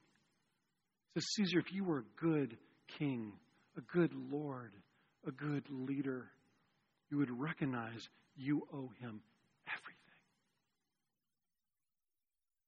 He 1.15 1.21
says, 1.21 1.27
Caesar, 1.37 1.61
if 1.61 1.73
you 1.73 1.85
were 1.85 1.99
a 1.99 2.21
good 2.21 2.57
king, 2.99 3.35
a 3.79 3.83
good 3.83 4.11
Lord, 4.33 4.73
a 5.29 5.31
good 5.31 5.63
leader, 5.71 6.27
you 7.09 7.19
would 7.19 7.31
recognize 7.31 8.01
you 8.37 8.67
owe 8.75 8.91
him 8.99 9.21
everything. 9.69 9.95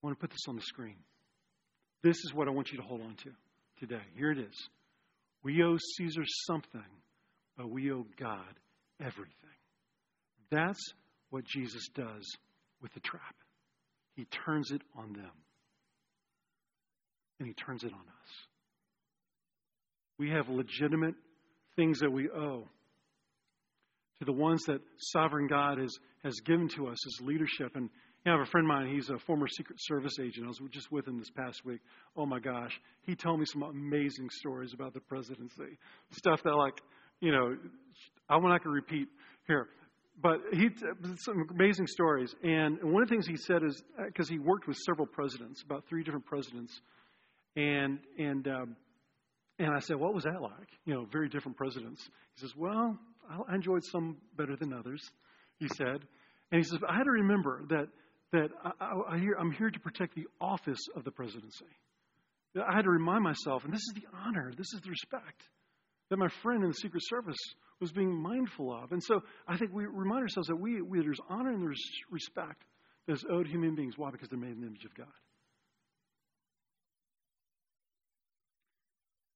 I 0.00 0.07
want 0.07 0.16
to 0.16 0.20
put 0.20 0.31
this 0.31 0.46
on 0.46 0.54
the 0.54 0.62
screen. 0.62 0.94
This 2.03 2.17
is 2.25 2.33
what 2.33 2.49
I 2.49 2.51
want 2.51 2.71
you 2.71 2.79
to 2.79 2.85
hold 2.85 3.01
on 3.01 3.17
to 3.25 3.31
today. 3.81 4.03
Here 4.17 4.31
it 4.31 4.39
is. 4.39 4.69
We 5.43 5.63
owe 5.63 5.77
Caesar 5.97 6.23
something, 6.47 6.85
but 7.57 7.71
we 7.71 7.93
owe 7.93 8.07
God 8.19 8.55
everything. 9.01 9.35
That's 10.51 10.93
what 11.31 11.45
Jesus 11.45 11.89
does 11.95 12.27
with 12.81 12.93
the 12.95 13.01
trap. 13.01 13.35
He 14.17 14.25
turns 14.25 14.71
it 14.71 14.83
on 14.97 15.13
them, 15.13 15.31
and 17.39 17.49
He 17.49 17.55
turns 17.55 17.85
it 17.85 17.93
on 17.93 18.01
us. 18.01 18.31
We 20.19 20.31
have 20.31 20.49
legitimate 20.49 21.15
things 21.77 22.01
that 22.01 22.11
we 22.11 22.29
owe 22.29 22.69
to 24.19 24.25
the 24.25 24.33
ones 24.33 24.65
that 24.67 24.81
sovereign 24.99 25.47
God 25.47 25.79
has, 25.79 25.97
has 26.25 26.41
given 26.41 26.69
to 26.71 26.89
us 26.89 26.99
as 27.07 27.25
leadership. 27.25 27.77
And 27.77 27.89
I 28.29 28.33
have 28.33 28.41
a 28.41 28.51
friend 28.51 28.67
of 28.67 28.69
mine, 28.69 28.95
he's 28.95 29.11
a 29.11 29.19
former 29.19 29.47
Secret 29.49 29.79
Service 29.81 30.19
agent. 30.21 30.45
I 30.45 30.49
was 30.49 30.59
just 30.71 30.91
with 30.93 31.07
him 31.07 31.19
this 31.19 31.31
past 31.31 31.64
week. 31.64 31.81
Oh 32.17 32.27
my 32.27 32.38
gosh. 32.38 32.79
He 33.03 33.14
told 33.14 33.41
me 33.41 33.47
some 33.47 33.62
amazing 33.62 34.29
stories 34.31 34.75
about 34.75 34.95
the 34.95 35.01
presidency. 35.01 35.79
Stuff 36.12 36.43
that, 36.45 36.55
like, 36.55 36.75
you 37.21 37.33
know, 37.33 37.57
I'm 38.29 38.43
not 38.43 38.62
going 38.62 38.64
to 38.64 38.71
repeat 38.71 39.09
here. 39.47 39.69
But 40.21 40.41
he, 40.53 40.69
some 41.19 41.47
amazing 41.51 41.87
stories. 41.87 42.35
And 42.43 42.79
one 42.83 43.03
of 43.03 43.09
the 43.09 43.14
things 43.14 43.27
he 43.27 43.37
said 43.37 43.62
is, 43.62 43.83
because 44.07 44.29
he 44.29 44.38
worked 44.38 44.67
with 44.67 44.77
several 44.85 45.07
presidents, 45.07 45.62
about 45.64 45.85
three 45.88 46.03
different 46.03 46.27
presidents. 46.27 46.81
And, 47.57 48.01
and, 48.19 48.49
um, 48.49 48.77
and 49.59 49.75
I 49.75 49.79
said, 49.81 49.97
what 49.97 50.14
was 50.14 50.25
that 50.25 50.43
like? 50.43 50.69
You 50.85 50.95
know, 50.95 51.07
very 51.12 51.29
different 51.29 51.57
presidents. 51.57 52.03
He 52.35 52.41
says, 52.41 52.53
well, 52.57 52.99
I 53.49 53.55
enjoyed 53.55 53.83
some 53.93 54.17
better 54.37 54.57
than 54.57 54.73
others, 54.73 55.03
he 55.59 55.69
said. 55.77 56.01
And 56.51 56.59
he 56.59 56.62
says, 56.62 56.79
I 56.88 56.97
had 56.97 57.05
to 57.05 57.11
remember 57.11 57.62
that, 57.69 57.87
that 58.33 58.49
I, 58.62 58.85
I 58.85 59.19
I'm 59.38 59.53
here 59.53 59.71
to 59.71 59.81
protect 59.81 60.14
the 60.14 60.27
office 60.41 60.81
of 60.97 61.05
the 61.05 61.11
presidency. 61.11 61.67
I 62.57 62.75
had 62.75 62.83
to 62.83 62.91
remind 62.91 63.23
myself, 63.23 63.64
and 63.64 63.73
this 63.73 63.83
is 63.83 63.95
the 63.95 64.09
honor, 64.25 64.53
this 64.57 64.73
is 64.75 64.81
the 64.83 64.91
respect 64.91 65.43
that 66.11 66.19
my 66.19 66.29
friend 66.43 66.62
in 66.62 66.71
the 66.71 66.75
Secret 66.75 67.03
Service 67.07 67.37
was 67.81 67.93
being 67.93 68.14
mindful 68.14 68.73
of. 68.73 68.93
And 68.93 69.03
so 69.03 69.21
I 69.47 69.57
think 69.57 69.73
we 69.73 69.85
remind 69.85 70.23
ourselves 70.23 70.49
that 70.49 70.57
we, 70.57 70.81
we 70.81 71.01
there's 71.01 71.21
honor 71.29 71.51
and 71.51 71.62
there's 71.62 71.83
respect 72.11 72.64
that's 73.07 73.25
owed 73.31 73.47
human 73.47 73.75
beings. 73.75 73.95
Why? 73.97 74.11
Because 74.11 74.29
they're 74.29 74.38
made 74.38 74.53
in 74.53 74.61
the 74.62 74.67
image 74.67 74.85
of 74.85 74.95
God. 74.95 75.07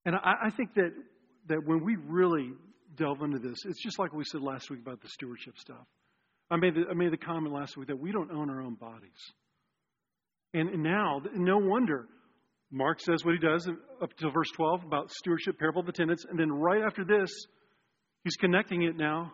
And 0.05 0.16
I, 0.16 0.46
I 0.46 0.50
think 0.50 0.74
that, 0.74 0.92
that 1.48 1.64
when 1.64 1.85
we 1.85 1.96
really 1.96 2.52
delve 2.96 3.22
into 3.22 3.38
this. 3.38 3.59
It's 3.64 3.83
just 3.83 3.98
like 3.98 4.12
we 4.12 4.24
said 4.24 4.42
last 4.42 4.70
week 4.70 4.81
about 4.81 5.00
the 5.00 5.09
stewardship 5.09 5.59
stuff. 5.59 5.87
I 6.50 6.57
made 6.57 6.74
the, 6.74 6.83
I 6.90 6.94
made 6.94 7.12
the 7.12 7.16
comment 7.16 7.55
last 7.55 7.76
week 7.76 7.88
that 7.88 7.98
we 7.98 8.12
don't 8.12 8.31
own 8.31 8.50
our 8.50 8.61
own 8.61 8.74
bodies. 8.74 9.11
And, 10.55 10.83
now, 10.83 11.22
no 11.35 11.59
wonder 11.59 12.07
Mark 12.70 13.00
says 13.00 13.24
what 13.24 13.35
he 13.35 13.38
does 13.38 13.68
up 14.02 14.12
to 14.16 14.31
verse 14.31 14.50
12 14.57 14.85
about 14.85 15.11
stewardship, 15.11 15.59
parable 15.59 15.81
of 15.81 15.87
the 15.87 15.92
tenants. 15.92 16.24
And 16.28 16.38
then 16.38 16.50
right 16.50 16.83
after 16.83 17.05
this, 17.05 17.31
he's 18.24 18.37
connecting 18.37 18.83
it 18.83 18.96
now. 18.96 19.33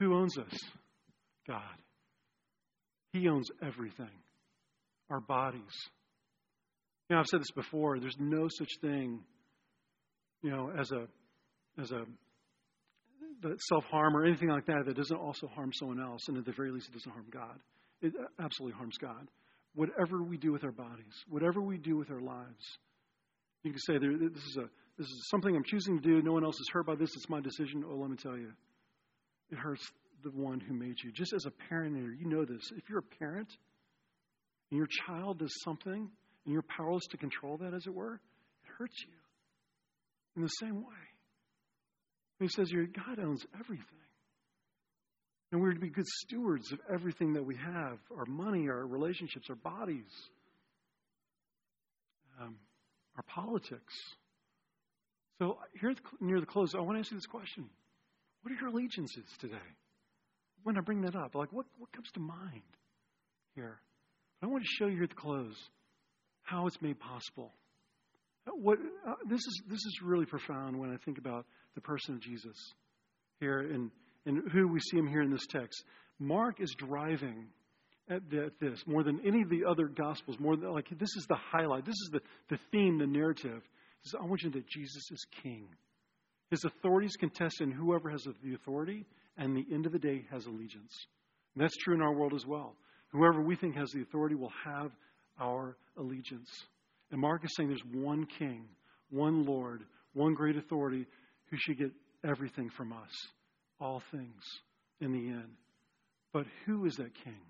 Who 0.00 0.14
owns 0.14 0.38
us? 0.38 0.58
God. 1.46 1.60
He 3.12 3.28
owns 3.28 3.48
everything, 3.62 4.06
our 5.10 5.20
bodies. 5.20 5.60
You 7.08 7.16
know, 7.16 7.20
I've 7.20 7.26
said 7.26 7.40
this 7.40 7.50
before 7.50 7.98
there's 7.98 8.16
no 8.18 8.48
such 8.48 8.70
thing, 8.80 9.20
you 10.42 10.50
know, 10.50 10.70
as 10.78 10.90
a 10.92 11.06
as 11.78 11.90
a 11.90 12.04
self 13.68 13.84
harm 13.84 14.16
or 14.16 14.24
anything 14.24 14.48
like 14.48 14.66
that 14.66 14.84
that 14.86 14.96
doesn't 14.96 15.16
also 15.16 15.46
harm 15.48 15.72
someone 15.72 16.00
else, 16.00 16.28
and 16.28 16.36
at 16.36 16.44
the 16.44 16.52
very 16.52 16.70
least, 16.70 16.88
it 16.88 16.94
doesn't 16.94 17.12
harm 17.12 17.26
God. 17.30 17.58
It 18.02 18.14
uh, 18.18 18.42
absolutely 18.42 18.76
harms 18.76 18.96
God. 18.98 19.28
Whatever 19.74 20.22
we 20.22 20.36
do 20.36 20.52
with 20.52 20.64
our 20.64 20.72
bodies, 20.72 21.14
whatever 21.28 21.60
we 21.60 21.78
do 21.78 21.96
with 21.96 22.10
our 22.10 22.20
lives, 22.20 22.64
you 23.62 23.72
can 23.72 23.80
say, 23.80 23.98
"This 23.98 24.44
is 24.44 24.56
a 24.56 24.68
this 24.98 25.06
is 25.06 25.28
something 25.30 25.54
I'm 25.54 25.64
choosing 25.64 26.00
to 26.00 26.02
do. 26.02 26.22
No 26.22 26.32
one 26.32 26.44
else 26.44 26.58
is 26.60 26.68
hurt 26.72 26.86
by 26.86 26.96
this. 26.96 27.10
It's 27.14 27.28
my 27.28 27.40
decision." 27.40 27.84
Oh, 27.86 27.96
let 27.96 28.10
me 28.10 28.16
tell 28.16 28.36
you, 28.36 28.52
it 29.50 29.58
hurts 29.58 29.90
the 30.22 30.30
one 30.30 30.60
who 30.60 30.74
made 30.74 30.96
you. 31.02 31.12
Just 31.12 31.32
as 31.32 31.46
a 31.46 31.50
parent, 31.68 31.96
you 32.18 32.28
know 32.28 32.44
this. 32.44 32.70
If 32.76 32.88
you're 32.88 32.98
a 32.98 33.16
parent 33.18 33.48
and 34.70 34.78
your 34.78 34.88
child 35.06 35.38
does 35.38 35.52
something 35.64 36.10
and 36.44 36.52
you're 36.52 36.62
powerless 36.62 37.06
to 37.10 37.16
control 37.16 37.56
that, 37.58 37.74
as 37.74 37.86
it 37.86 37.94
were, 37.94 38.14
it 38.14 38.70
hurts 38.78 38.96
you. 39.06 39.14
In 40.36 40.42
the 40.42 40.48
same 40.48 40.76
way, 40.76 41.09
he 42.44 42.48
says 42.48 42.70
your 42.70 42.86
God 42.86 43.18
owns 43.18 43.44
everything. 43.58 43.84
And 45.52 45.60
we're 45.60 45.72
to 45.72 45.80
be 45.80 45.90
good 45.90 46.06
stewards 46.06 46.72
of 46.72 46.78
everything 46.92 47.32
that 47.34 47.44
we 47.44 47.56
have 47.56 47.98
our 48.16 48.24
money, 48.26 48.68
our 48.68 48.86
relationships, 48.86 49.46
our 49.50 49.56
bodies, 49.56 50.10
um, 52.40 52.56
our 53.16 53.24
politics. 53.24 53.94
So, 55.38 55.58
here 55.80 55.94
near 56.20 56.40
the 56.40 56.46
close, 56.46 56.74
I 56.74 56.80
want 56.80 56.96
to 56.96 57.00
ask 57.00 57.10
you 57.10 57.16
this 57.16 57.26
question 57.26 57.68
What 58.42 58.52
are 58.52 58.56
your 58.60 58.68
allegiances 58.68 59.24
today? 59.40 59.56
When 60.62 60.76
I 60.76 60.82
bring 60.82 61.00
that 61.02 61.16
up, 61.16 61.34
like 61.34 61.52
what, 61.52 61.66
what 61.78 61.90
comes 61.92 62.10
to 62.14 62.20
mind 62.20 62.62
here? 63.54 63.80
I 64.42 64.46
want 64.46 64.62
to 64.62 64.68
show 64.78 64.86
you 64.86 64.94
here 64.94 65.04
at 65.04 65.10
the 65.10 65.16
close 65.16 65.56
how 66.42 66.66
it's 66.66 66.80
made 66.80 66.98
possible. 66.98 67.52
What, 68.46 68.78
uh, 69.06 69.14
this, 69.28 69.40
is, 69.40 69.62
this 69.68 69.78
is 69.78 70.00
really 70.02 70.26
profound 70.26 70.78
when 70.78 70.90
I 70.90 70.96
think 71.04 71.18
about 71.18 71.46
the 71.74 71.80
person 71.80 72.14
of 72.14 72.20
Jesus 72.20 72.56
here 73.38 73.60
and, 73.60 73.90
and 74.26 74.50
who 74.52 74.68
we 74.68 74.80
see 74.80 74.98
him 74.98 75.06
here 75.06 75.22
in 75.22 75.30
this 75.30 75.46
text. 75.48 75.84
Mark 76.18 76.60
is 76.60 76.74
driving 76.76 77.46
at, 78.10 78.22
this 78.60 78.82
more 78.86 79.02
than 79.02 79.20
any 79.26 79.42
of 79.42 79.48
the 79.48 79.64
other 79.68 79.86
gospels, 79.86 80.38
more 80.38 80.56
than 80.56 80.72
like 80.72 80.88
this 80.90 81.16
is 81.16 81.26
the 81.28 81.36
highlight, 81.36 81.84
this 81.84 81.94
is 81.94 82.10
the, 82.12 82.20
the 82.48 82.58
theme, 82.72 82.98
the 82.98 83.06
narrative. 83.06 83.62
Says, 84.02 84.20
I 84.20 84.24
want 84.24 84.42
you 84.42 84.50
to 84.50 84.56
know 84.56 84.62
that 84.62 84.68
Jesus 84.68 85.10
is 85.10 85.26
king. 85.42 85.68
His 86.50 86.64
authority 86.64 87.06
is 87.06 87.16
contested, 87.16 87.68
and 87.68 87.76
whoever 87.76 88.10
has 88.10 88.24
the 88.42 88.54
authority, 88.54 89.04
and 89.36 89.54
the 89.54 89.66
end 89.72 89.86
of 89.86 89.92
the 89.92 89.98
day 89.98 90.24
has 90.30 90.46
allegiance. 90.46 91.06
And 91.54 91.62
that's 91.62 91.76
true 91.76 91.94
in 91.94 92.02
our 92.02 92.12
world 92.12 92.34
as 92.34 92.46
well. 92.46 92.74
Whoever 93.12 93.42
we 93.42 93.56
think 93.56 93.76
has 93.76 93.90
the 93.90 94.02
authority 94.02 94.34
will 94.34 94.52
have 94.64 94.90
our 95.38 95.76
allegiance. 95.96 96.48
And 97.10 97.20
Mark 97.20 97.44
is 97.44 97.50
saying 97.56 97.68
there's 97.68 98.04
one 98.04 98.26
king, 98.38 98.66
one 99.10 99.44
Lord, 99.44 99.82
one 100.12 100.34
great 100.34 100.56
authority 100.56 101.06
who 101.50 101.56
should 101.58 101.78
get 101.78 101.90
everything 102.24 102.70
from 102.70 102.92
us, 102.92 103.10
all 103.80 104.02
things 104.10 104.42
in 105.00 105.12
the 105.12 105.28
end. 105.28 105.50
But 106.32 106.46
who 106.66 106.86
is 106.86 106.94
that 106.96 107.14
king? 107.24 107.40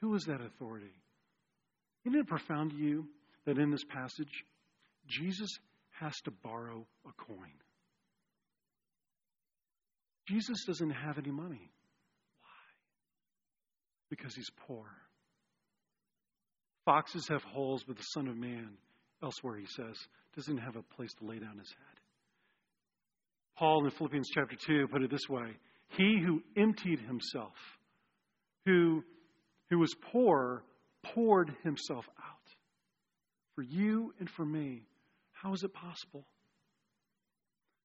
Who 0.00 0.14
is 0.14 0.24
that 0.24 0.40
authority? 0.40 0.94
Isn't 2.04 2.18
it 2.18 2.26
profound 2.26 2.70
to 2.70 2.76
you 2.76 3.06
that 3.46 3.58
in 3.58 3.70
this 3.70 3.84
passage, 3.84 4.44
Jesus 5.08 5.50
has 6.00 6.14
to 6.24 6.30
borrow 6.30 6.86
a 7.06 7.12
coin? 7.24 7.52
Jesus 10.28 10.64
doesn't 10.64 10.90
have 10.90 11.18
any 11.18 11.32
money. 11.32 11.70
Why? 12.40 12.70
Because 14.08 14.34
he's 14.34 14.50
poor. 14.66 14.86
Foxes 16.84 17.28
have 17.28 17.42
holes, 17.42 17.84
but 17.86 17.96
the 17.96 18.02
Son 18.14 18.28
of 18.28 18.36
Man, 18.36 18.70
elsewhere 19.22 19.56
he 19.56 19.66
says, 19.66 19.96
doesn't 20.34 20.58
have 20.58 20.76
a 20.76 20.82
place 20.82 21.12
to 21.18 21.26
lay 21.26 21.38
down 21.38 21.58
his 21.58 21.68
head. 21.68 22.00
Paul 23.56 23.84
in 23.84 23.90
Philippians 23.90 24.28
chapter 24.34 24.56
2 24.56 24.88
put 24.88 25.02
it 25.02 25.10
this 25.10 25.28
way 25.28 25.56
He 25.88 26.18
who 26.24 26.42
emptied 26.56 27.00
himself, 27.00 27.54
who, 28.64 29.02
who 29.68 29.78
was 29.78 29.92
poor, 30.12 30.64
poured 31.02 31.54
himself 31.62 32.06
out. 32.18 32.36
For 33.54 33.62
you 33.62 34.14
and 34.18 34.30
for 34.30 34.44
me. 34.44 34.86
How 35.32 35.52
is 35.52 35.62
it 35.62 35.72
possible? 35.72 36.26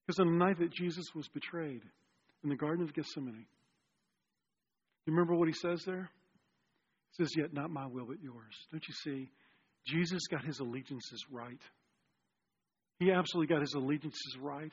Because 0.06 0.20
on 0.20 0.28
the 0.28 0.46
night 0.46 0.60
that 0.60 0.72
Jesus 0.72 1.06
was 1.16 1.28
betrayed 1.30 1.82
in 2.44 2.50
the 2.50 2.56
Garden 2.56 2.84
of 2.84 2.94
Gethsemane, 2.94 3.46
you 5.06 5.14
remember 5.14 5.36
what 5.36 5.48
he 5.48 5.54
says 5.54 5.84
there? 5.86 6.10
Says, 7.18 7.32
Yet 7.36 7.54
not 7.54 7.70
my 7.70 7.86
will, 7.86 8.06
but 8.06 8.22
yours. 8.22 8.54
Don't 8.72 8.84
you 8.88 8.94
see? 8.94 9.30
Jesus 9.86 10.28
got 10.28 10.44
his 10.44 10.60
allegiances 10.60 11.24
right. 11.32 11.62
He 13.00 13.12
absolutely 13.12 13.54
got 13.54 13.62
his 13.62 13.74
allegiances 13.74 14.38
right 14.40 14.72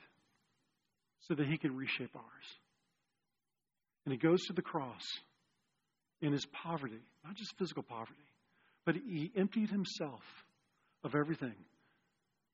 so 1.20 1.34
that 1.34 1.46
he 1.46 1.58
could 1.58 1.76
reshape 1.76 2.14
ours. 2.14 2.44
And 4.04 4.12
he 4.12 4.18
goes 4.18 4.42
to 4.46 4.52
the 4.52 4.62
cross 4.62 5.02
in 6.20 6.32
his 6.32 6.46
poverty, 6.46 7.02
not 7.24 7.36
just 7.36 7.56
physical 7.58 7.82
poverty, 7.82 8.18
but 8.84 8.96
he 8.96 9.30
emptied 9.36 9.70
himself 9.70 10.22
of 11.04 11.14
everything, 11.14 11.54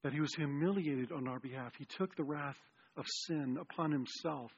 that 0.03 0.13
he 0.13 0.21
was 0.21 0.35
humiliated 0.35 1.13
on 1.13 1.29
our 1.29 1.39
behalf. 1.39 1.73
He 1.79 1.85
took 1.85 2.15
the 2.17 2.25
wrath 2.25 2.59
of 2.97 3.07
sin 3.27 3.59
upon 3.61 3.93
himself 3.93 4.51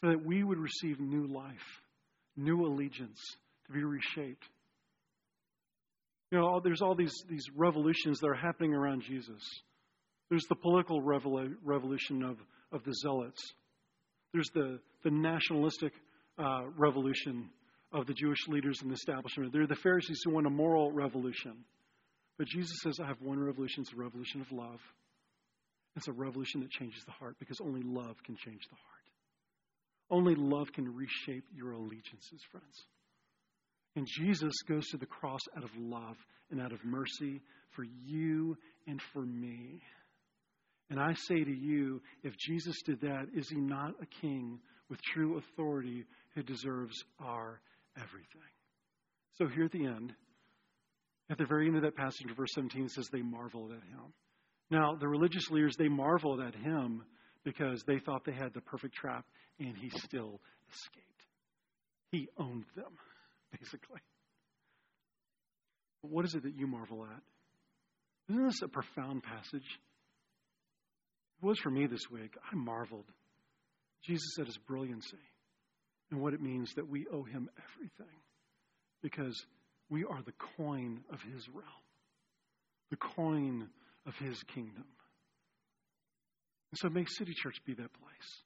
so 0.00 0.08
that 0.08 0.24
we 0.24 0.42
would 0.42 0.58
receive 0.58 1.00
new 1.00 1.26
life, 1.26 1.82
new 2.36 2.66
allegiance, 2.66 3.20
to 3.66 3.72
be 3.72 3.84
reshaped. 3.84 4.44
You 6.30 6.38
know, 6.38 6.60
there's 6.62 6.82
all 6.82 6.94
these, 6.94 7.14
these 7.28 7.44
revolutions 7.54 8.18
that 8.20 8.28
are 8.28 8.34
happening 8.34 8.74
around 8.74 9.02
Jesus. 9.02 9.42
There's 10.28 10.44
the 10.48 10.56
political 10.56 11.00
revolution 11.00 12.22
of, 12.22 12.36
of 12.72 12.84
the 12.84 12.92
zealots. 12.94 13.42
There's 14.32 14.50
the, 14.52 14.80
the 15.04 15.10
nationalistic 15.10 15.92
uh, 16.38 16.62
revolution 16.76 17.48
of 17.92 18.06
the 18.06 18.14
Jewish 18.14 18.48
leaders 18.48 18.78
and 18.82 18.90
the 18.90 18.94
establishment. 18.94 19.52
There 19.52 19.62
are 19.62 19.68
the 19.68 19.76
Pharisees 19.76 20.20
who 20.24 20.32
want 20.32 20.46
a 20.46 20.50
moral 20.50 20.90
revolution. 20.90 21.64
But 22.38 22.48
Jesus 22.48 22.76
says, 22.82 22.98
I 23.02 23.06
have 23.06 23.20
one 23.22 23.38
revolution. 23.38 23.82
It's 23.82 23.92
a 23.92 23.96
revolution 23.96 24.40
of 24.40 24.50
love. 24.50 24.80
It's 25.94 26.08
a 26.08 26.12
revolution 26.12 26.60
that 26.60 26.70
changes 26.70 27.02
the 27.06 27.12
heart 27.12 27.36
because 27.38 27.58
only 27.62 27.82
love 27.82 28.16
can 28.24 28.36
change 28.36 28.62
the 28.68 28.76
heart. 28.76 28.96
Only 30.10 30.34
love 30.34 30.72
can 30.72 30.94
reshape 30.94 31.44
your 31.54 31.72
allegiances, 31.72 32.40
friends. 32.50 32.86
And 33.96 34.06
Jesus 34.06 34.52
goes 34.68 34.86
to 34.88 34.98
the 34.98 35.06
cross 35.06 35.40
out 35.56 35.64
of 35.64 35.70
love 35.76 36.16
and 36.50 36.60
out 36.60 36.72
of 36.72 36.84
mercy 36.84 37.40
for 37.70 37.84
you 38.04 38.56
and 38.86 39.00
for 39.12 39.22
me. 39.22 39.80
And 40.90 41.00
I 41.00 41.14
say 41.14 41.42
to 41.42 41.50
you, 41.50 42.00
if 42.22 42.36
Jesus 42.38 42.76
did 42.84 43.00
that, 43.00 43.26
is 43.34 43.48
he 43.48 43.56
not 43.56 43.94
a 44.00 44.06
king 44.20 44.60
with 44.88 45.00
true 45.02 45.38
authority 45.38 46.04
who 46.34 46.42
deserves 46.42 46.94
our 47.18 47.60
everything? 47.96 48.52
So 49.38 49.48
here 49.48 49.64
at 49.64 49.72
the 49.72 49.86
end, 49.86 50.12
at 51.28 51.38
the 51.38 51.46
very 51.46 51.66
end 51.66 51.76
of 51.76 51.82
that 51.82 51.96
passage, 51.96 52.28
verse 52.36 52.50
17 52.54 52.88
says 52.88 53.08
they 53.10 53.22
marveled 53.22 53.72
at 53.72 53.82
him. 53.82 54.12
Now, 54.70 54.94
the 54.94 55.08
religious 55.08 55.50
leaders, 55.50 55.74
they 55.76 55.88
marveled 55.88 56.40
at 56.40 56.54
him 56.54 57.02
because 57.44 57.82
they 57.86 57.98
thought 57.98 58.24
they 58.24 58.32
had 58.32 58.52
the 58.54 58.60
perfect 58.60 58.94
trap, 58.94 59.24
and 59.58 59.76
he 59.76 59.90
still 59.90 60.40
escaped. 60.72 61.06
He 62.10 62.28
owned 62.38 62.64
them, 62.74 62.92
basically. 63.58 64.00
But 66.02 66.10
what 66.10 66.24
is 66.24 66.34
it 66.34 66.42
that 66.44 66.54
you 66.56 66.66
marvel 66.66 67.04
at? 67.04 67.22
Isn't 68.28 68.44
this 68.44 68.62
a 68.62 68.68
profound 68.68 69.22
passage? 69.22 69.78
It 71.42 71.46
was 71.46 71.58
for 71.58 71.70
me 71.70 71.86
this 71.86 72.10
week. 72.10 72.34
I 72.50 72.56
marveled. 72.56 73.06
Jesus 74.04 74.38
at 74.40 74.46
his 74.46 74.58
brilliancy 74.58 75.16
and 76.10 76.20
what 76.20 76.32
it 76.32 76.40
means 76.40 76.72
that 76.76 76.88
we 76.88 77.06
owe 77.12 77.24
him 77.24 77.48
everything 77.74 78.14
because 79.02 79.36
we 79.90 80.04
are 80.04 80.22
the 80.22 80.34
coin 80.56 81.00
of 81.12 81.20
his 81.20 81.48
realm, 81.48 81.66
the 82.90 82.96
coin 82.96 83.68
of 84.06 84.14
his 84.16 84.40
kingdom. 84.54 84.84
And 86.70 86.78
so 86.78 86.88
make 86.88 87.08
City 87.10 87.32
Church 87.34 87.56
be 87.64 87.74
that 87.74 87.92
place, 87.92 88.42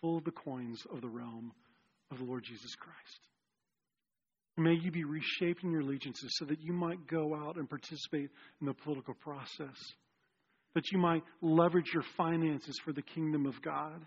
full 0.00 0.18
of 0.18 0.24
the 0.24 0.30
coins 0.30 0.82
of 0.92 1.00
the 1.00 1.08
realm 1.08 1.52
of 2.10 2.18
the 2.18 2.24
Lord 2.24 2.44
Jesus 2.44 2.74
Christ. 2.74 3.20
May 4.56 4.74
you 4.74 4.90
be 4.92 5.04
reshaping 5.04 5.72
your 5.72 5.80
allegiances 5.80 6.36
so 6.38 6.44
that 6.44 6.62
you 6.62 6.72
might 6.72 7.06
go 7.08 7.34
out 7.34 7.56
and 7.56 7.68
participate 7.68 8.30
in 8.60 8.66
the 8.66 8.74
political 8.74 9.14
process, 9.14 9.76
that 10.74 10.92
you 10.92 10.98
might 10.98 11.24
leverage 11.42 11.90
your 11.92 12.04
finances 12.16 12.78
for 12.84 12.92
the 12.92 13.02
kingdom 13.02 13.46
of 13.46 13.60
God, 13.62 14.00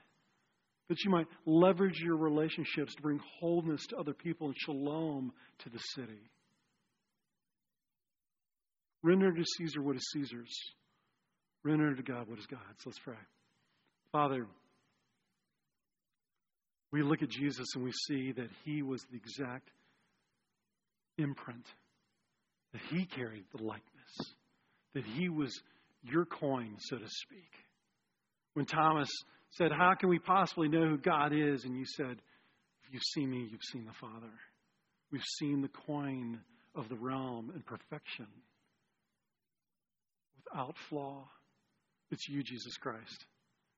that 0.87 1.03
you 1.03 1.11
might 1.11 1.27
leverage 1.45 1.99
your 1.99 2.15
relationships 2.15 2.95
to 2.95 3.01
bring 3.01 3.19
wholeness 3.39 3.85
to 3.87 3.97
other 3.97 4.13
people 4.13 4.47
and 4.47 4.55
shalom 4.57 5.33
to 5.59 5.69
the 5.69 5.79
city. 5.79 6.29
Render 9.03 9.31
to 9.31 9.43
Caesar 9.57 9.81
what 9.81 9.97
is 9.97 10.09
Caesar's. 10.13 10.57
Render 11.63 11.93
to 11.93 12.03
God 12.03 12.29
what 12.29 12.39
is 12.39 12.45
God's. 12.45 12.85
Let's 12.85 12.99
pray. 12.99 13.15
Father, 14.13 14.47
we 16.91 17.03
look 17.03 17.21
at 17.21 17.29
Jesus 17.29 17.65
and 17.75 17.83
we 17.83 17.91
see 18.07 18.31
that 18.31 18.49
he 18.63 18.81
was 18.81 19.01
the 19.11 19.17
exact 19.17 19.69
imprint, 21.17 21.65
that 22.73 22.81
he 22.89 23.05
carried 23.05 23.45
the 23.55 23.63
likeness, 23.63 24.33
that 24.93 25.03
he 25.03 25.29
was 25.29 25.51
your 26.03 26.25
coin, 26.25 26.75
so 26.79 26.97
to 26.97 27.07
speak. 27.07 27.51
When 28.53 28.65
Thomas 28.65 29.09
said, 29.51 29.71
How 29.71 29.93
can 29.93 30.09
we 30.09 30.19
possibly 30.19 30.67
know 30.67 30.87
who 30.87 30.97
God 30.97 31.33
is? 31.33 31.63
And 31.63 31.75
you 31.75 31.85
said, 31.85 32.21
If 32.83 32.93
you've 32.93 33.03
seen 33.13 33.29
me, 33.29 33.47
you've 33.51 33.61
seen 33.71 33.85
the 33.85 33.93
Father. 33.99 34.31
We've 35.11 35.21
seen 35.39 35.61
the 35.61 35.69
coin 35.69 36.39
of 36.75 36.89
the 36.89 36.95
realm 36.95 37.51
in 37.55 37.61
perfection 37.61 38.27
without 40.45 40.75
flaw. 40.89 41.27
It's 42.11 42.27
you, 42.27 42.43
Jesus 42.43 42.77
Christ. 42.77 43.25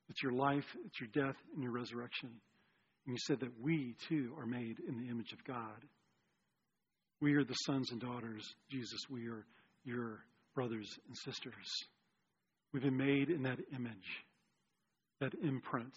It's 0.10 0.24
your 0.24 0.32
life, 0.32 0.66
it's 0.86 1.00
your 1.00 1.10
death, 1.26 1.38
and 1.54 1.64
your 1.64 1.72
resurrection. 1.72 2.30
And 3.06 3.16
you 3.16 3.18
said 3.28 3.40
that 3.42 3.62
we, 3.62 3.96
too, 4.08 4.34
are 4.38 4.46
made 4.46 4.78
in 4.88 4.98
the 4.98 5.10
image 5.10 5.32
of 5.32 5.44
God. 5.44 5.86
We 7.22 7.36
are 7.36 7.44
the 7.44 7.54
sons 7.54 7.92
and 7.92 8.00
daughters, 8.00 8.44
Jesus. 8.70 9.02
We 9.10 9.28
are 9.28 9.46
your 9.84 10.20
brothers 10.56 10.88
and 11.08 11.18
sisters. 11.18 11.68
We've 12.72 12.84
been 12.84 12.96
made 12.96 13.30
in 13.30 13.44
that 13.44 13.60
image, 13.76 14.24
that 15.20 15.34
imprint. 15.44 15.94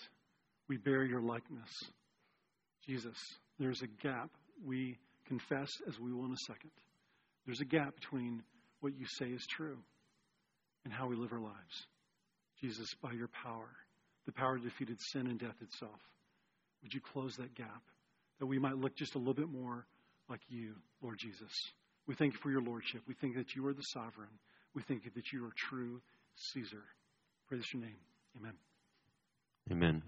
We 0.69 0.79
bear 0.79 1.05
your 1.05 1.21
likeness. 1.21 1.71
Jesus, 2.87 3.17
there's 3.61 3.83
a 3.83 3.87
gap. 4.03 4.31
We 4.65 4.99
confess, 5.27 5.71
as 5.89 6.01
we 6.01 6.13
will 6.13 6.25
in 6.25 6.33
a 6.33 6.47
second. 6.47 6.71
There's 7.47 7.61
a 7.61 7.67
gap 7.67 7.95
between 7.95 8.43
what 8.81 8.99
you 8.99 9.07
say 9.19 9.27
is 9.27 9.47
true 9.49 9.79
and 10.85 10.93
how 10.93 11.07
we 11.07 11.15
live 11.15 11.33
our 11.33 11.41
lives. 11.41 11.87
Jesus, 12.61 12.89
by 13.01 13.13
your 13.13 13.29
power, 13.29 13.69
the 14.27 14.33
power 14.33 14.59
defeated 14.59 14.99
sin 15.13 15.29
and 15.29 15.39
death 15.39 15.61
itself, 15.61 16.01
would 16.83 16.93
you 16.93 17.01
close 17.01 17.37
that 17.37 17.55
gap 17.55 17.83
that 18.41 18.47
we 18.47 18.59
might 18.59 18.77
look 18.77 18.97
just 18.97 19.15
a 19.15 19.19
little 19.19 19.35
bit 19.35 19.49
more 19.49 19.87
like 20.33 20.41
you, 20.49 20.73
Lord 21.03 21.19
Jesus? 21.19 21.53
We 22.09 22.15
thank 22.15 22.33
you 22.33 22.39
for 22.43 22.51
your 22.51 22.63
lordship. 22.63 23.03
We 23.07 23.13
think 23.21 23.37
that 23.37 23.55
you 23.55 23.67
are 23.67 23.75
the 23.75 23.83
sovereign. 23.93 24.31
We 24.75 24.81
think 24.83 25.03
that 25.05 25.25
you 25.31 25.45
are 25.45 25.53
true 25.69 26.01
Caesar. 26.55 26.83
Praise 27.49 27.65
your 27.75 27.83
name. 27.83 27.99
Amen. 28.39 28.55
Amen. 29.71 30.03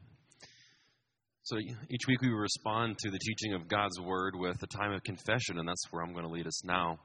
So 1.42 1.59
each 1.59 2.09
week 2.09 2.22
we 2.22 2.28
respond 2.28 2.96
to 3.01 3.11
the 3.11 3.18
teaching 3.18 3.53
of 3.53 3.68
God's 3.68 4.01
word 4.01 4.34
with 4.34 4.57
a 4.62 4.66
time 4.78 4.92
of 4.92 5.03
confession, 5.03 5.59
and 5.59 5.68
that's 5.68 5.84
where 5.90 6.03
I'm 6.03 6.14
going 6.14 6.24
to 6.24 6.32
lead 6.32 6.46
us 6.46 6.64
now. 6.64 6.99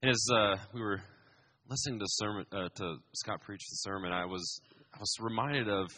And 0.00 0.10
as 0.10 0.26
uh, 0.34 0.56
we 0.72 0.80
were 0.80 1.02
listening 1.68 1.98
to 1.98 2.06
sermon 2.08 2.46
uh, 2.52 2.70
to 2.74 2.96
Scott 3.16 3.42
preach 3.42 3.60
the 3.60 3.76
sermon, 3.76 4.12
I 4.12 4.24
was 4.24 4.62
I 4.94 4.98
was 4.98 5.14
reminded 5.20 5.68
of 5.68 5.88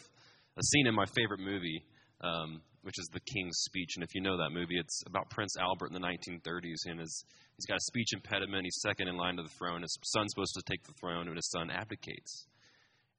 a 0.57 0.61
scene 0.61 0.87
in 0.87 0.93
my 0.93 1.05
favorite 1.05 1.39
movie, 1.39 1.85
um, 2.21 2.61
which 2.81 2.95
is 2.97 3.09
The 3.11 3.19
King's 3.19 3.57
Speech. 3.59 3.93
And 3.95 4.03
if 4.03 4.13
you 4.13 4.21
know 4.21 4.37
that 4.37 4.51
movie, 4.51 4.77
it's 4.77 5.03
about 5.05 5.29
Prince 5.29 5.55
Albert 5.57 5.87
in 5.87 5.93
the 5.93 6.07
1930s, 6.07 6.85
and 6.85 6.99
his, 6.99 7.23
he's 7.55 7.65
got 7.65 7.77
a 7.77 7.87
speech 7.87 8.13
impediment. 8.13 8.63
He's 8.65 8.81
second 8.81 9.07
in 9.07 9.17
line 9.17 9.37
to 9.37 9.43
the 9.43 9.55
throne. 9.57 9.81
His 9.81 9.97
son's 10.03 10.31
supposed 10.33 10.55
to 10.55 10.63
take 10.69 10.83
the 10.83 10.93
throne, 10.99 11.27
and 11.27 11.35
his 11.35 11.49
son 11.49 11.69
abdicates. 11.69 12.47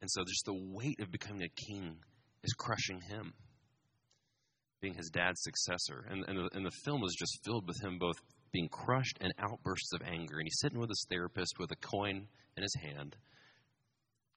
And 0.00 0.10
so 0.10 0.22
just 0.24 0.44
the 0.46 0.54
weight 0.54 1.00
of 1.00 1.10
becoming 1.10 1.42
a 1.42 1.70
king 1.70 1.96
is 2.42 2.52
crushing 2.54 3.00
him, 3.02 3.34
being 4.80 4.94
his 4.94 5.10
dad's 5.10 5.42
successor. 5.42 6.06
And, 6.08 6.24
and, 6.26 6.38
the, 6.38 6.48
and 6.56 6.64
the 6.64 6.76
film 6.84 7.04
is 7.04 7.14
just 7.18 7.44
filled 7.44 7.66
with 7.66 7.82
him 7.82 7.98
both 7.98 8.16
being 8.52 8.68
crushed 8.68 9.18
in 9.20 9.30
outbursts 9.38 9.92
of 9.92 10.02
anger. 10.02 10.38
And 10.38 10.46
he's 10.46 10.58
sitting 10.60 10.78
with 10.78 10.88
his 10.88 11.06
therapist 11.10 11.58
with 11.58 11.70
a 11.70 11.76
coin 11.76 12.26
in 12.56 12.62
his 12.62 12.74
hand 12.82 13.16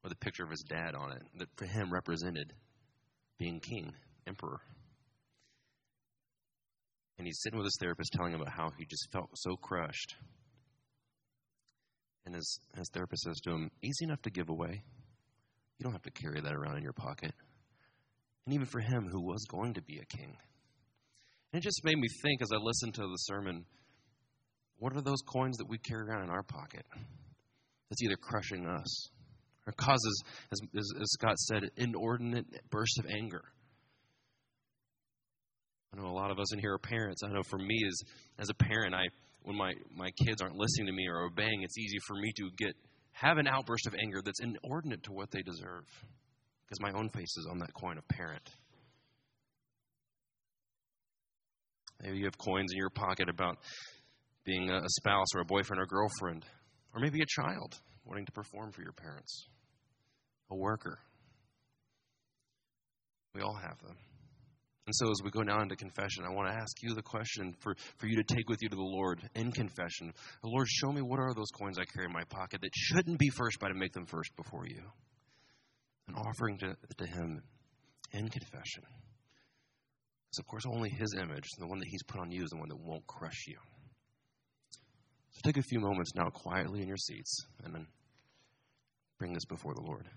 with 0.04 0.12
a 0.12 0.18
picture 0.18 0.44
of 0.44 0.52
his 0.52 0.64
dad 0.68 0.96
on 0.96 1.14
it 1.14 1.22
that 1.38 1.48
for 1.56 1.66
him 1.66 1.92
represented 1.92 2.54
being 3.40 3.60
king, 3.60 3.94
emperor. 4.28 4.60
And 7.18 7.28
he's 7.28 7.40
sitting 7.42 7.58
with 7.58 7.66
his 7.66 7.78
therapist 7.80 8.12
telling 8.14 8.34
him 8.34 8.42
about 8.42 8.54
how 8.54 8.72
he 8.78 8.86
just 8.86 9.08
felt 9.12 9.30
so 9.36 9.56
crushed. 9.56 10.16
And 12.26 12.36
his, 12.36 12.60
his 12.76 12.90
therapist 12.94 13.24
says 13.24 13.40
to 13.44 13.52
him, 13.52 13.70
Easy 13.82 14.06
enough 14.06 14.22
to 14.24 14.32
give 14.32 14.50
away. 14.50 14.84
You 15.78 15.84
don't 15.84 15.94
have 15.94 16.04
to 16.04 16.12
carry 16.12 16.42
that 16.42 16.54
around 16.54 16.78
in 16.78 16.84
your 16.84 16.94
pocket. 16.94 17.34
And 18.46 18.54
even 18.54 18.66
for 18.66 18.80
him 18.80 19.08
who 19.12 19.22
was 19.22 19.46
going 19.50 19.76
to 19.76 19.82
be 19.82 20.00
a 20.00 20.18
king. 20.18 20.36
And 21.52 21.60
it 21.60 21.64
just 21.64 21.82
made 21.84 21.98
me 21.98 22.08
think 22.24 22.42
as 22.42 22.50
I 22.54 22.58
listened 22.58 22.96
to 22.96 23.02
the 23.02 23.18
sermon 23.18 23.66
what 24.80 24.96
are 24.96 25.02
those 25.02 25.22
coins 25.26 25.58
that 25.58 25.70
we 25.70 25.78
carry 25.78 26.02
around 26.02 26.24
in 26.24 26.30
our 26.30 26.44
pocket 26.44 26.86
that's 27.90 28.02
either 28.04 28.18
crushing 28.18 28.68
us 28.68 29.10
or 29.66 29.72
causes, 29.74 30.24
as, 30.52 30.60
as, 30.78 30.90
as 31.02 31.12
Scott 31.14 31.38
said, 31.38 31.64
inordinate 31.78 32.70
bursts 32.70 33.00
of 33.00 33.06
anger? 33.06 33.44
I 35.94 36.02
know 36.02 36.08
a 36.08 36.12
lot 36.12 36.32
of 36.32 36.40
us 36.40 36.54
in 36.54 36.60
here 36.60 36.74
are 36.74 36.80
parents. 36.80 37.22
I 37.24 37.32
know 37.32 37.44
for 37.44 37.60
me, 37.60 37.80
as, 37.88 38.02
as 38.40 38.50
a 38.50 38.54
parent, 38.54 38.96
I 38.96 39.06
when 39.44 39.58
my, 39.58 39.74
my 39.96 40.10
kids 40.26 40.42
aren't 40.42 40.56
listening 40.56 40.88
to 40.88 40.94
me 40.94 41.06
or 41.08 41.24
obeying, 41.24 41.64
it's 41.64 41.78
easy 41.78 41.98
for 42.08 42.16
me 42.16 42.32
to 42.38 42.50
get 42.58 42.76
have 43.12 43.38
an 43.38 43.48
outburst 43.48 43.86
of 43.86 43.94
anger 44.02 44.22
that's 44.24 44.40
inordinate 44.40 45.04
to 45.04 45.12
what 45.12 45.30
they 45.32 45.42
deserve 45.42 45.86
because 46.66 46.80
my 46.82 46.92
own 46.98 47.10
face 47.10 47.38
is 47.38 47.48
on 47.52 47.60
that 47.60 47.74
coin 47.74 47.98
of 47.98 48.08
parent. 48.08 48.50
Maybe 52.02 52.18
you 52.18 52.26
have 52.26 52.38
coins 52.38 52.72
in 52.72 52.78
your 52.78 52.90
pocket 52.90 53.30
about 53.30 53.58
being 54.46 54.70
a 54.70 54.82
spouse 54.88 55.28
or 55.36 55.42
a 55.42 55.46
boyfriend 55.46 55.82
or 55.82 55.86
girlfriend, 55.86 56.46
or 56.94 57.00
maybe 57.00 57.22
a 57.22 57.26
child 57.26 57.76
wanting 58.06 58.26
to 58.26 58.32
perform 58.32 58.72
for 58.72 58.82
your 58.82 58.92
parents, 58.92 59.48
a 60.52 60.56
worker. 60.56 61.00
We 63.34 63.42
all 63.42 63.56
have 63.56 63.80
them. 63.82 63.96
And 64.86 64.94
so, 64.94 65.10
as 65.10 65.22
we 65.24 65.32
go 65.32 65.44
now 65.44 65.62
into 65.62 65.78
confession, 65.78 66.26
I 66.26 66.34
want 66.34 66.50
to 66.50 66.56
ask 66.56 66.84
you 66.84 66.94
the 66.94 67.02
question 67.02 67.56
for, 67.62 67.74
for 67.98 68.08
you 68.08 68.18
to 68.18 68.24
take 68.24 68.50
with 68.50 68.62
you 68.62 68.68
to 68.68 68.76
the 68.76 68.82
Lord 68.82 69.22
in 69.34 69.52
confession. 69.54 70.12
The 70.42 70.50
Lord, 70.50 70.68
show 70.68 70.92
me 70.92 71.02
what 71.02 71.20
are 71.20 71.34
those 71.34 71.52
coins 71.52 71.80
I 71.80 71.86
carry 71.86 72.08
in 72.08 72.12
my 72.12 72.26
pocket 72.26 72.60
that 72.62 72.76
shouldn't 72.76 73.18
be 73.18 73.30
first, 73.30 73.60
but 73.62 73.70
to 73.70 73.76
make 73.76 73.94
them 73.94 74.06
first 74.06 74.36
before 74.36 74.68
you. 74.68 74.82
An 76.10 76.16
offering 76.16 76.58
to, 76.60 76.76
to 76.98 77.06
Him 77.06 77.42
in 78.12 78.28
confession. 78.28 78.84
Because, 80.26 80.40
of 80.40 80.48
course, 80.48 80.66
only 80.66 80.90
His 80.90 81.16
image, 81.18 81.48
the 81.58 81.68
one 81.68 81.80
that 81.80 81.88
He's 81.88 82.04
put 82.04 82.20
on 82.20 82.30
you, 82.30 82.44
is 82.44 82.50
the 82.50 82.58
one 82.58 82.68
that 82.68 82.80
won't 82.80 83.08
crush 83.08 83.48
you. 83.48 83.58
So 85.32 85.40
take 85.46 85.58
a 85.58 85.64
few 85.64 85.80
moments 85.80 86.12
now 86.14 86.30
quietly 86.30 86.82
in 86.82 86.90
your 86.90 86.98
seats 86.98 87.46
and 87.64 87.74
then 87.74 87.88
bring 89.18 89.34
this 89.34 89.46
before 89.46 89.74
the 89.76 89.82
Lord. 89.82 90.10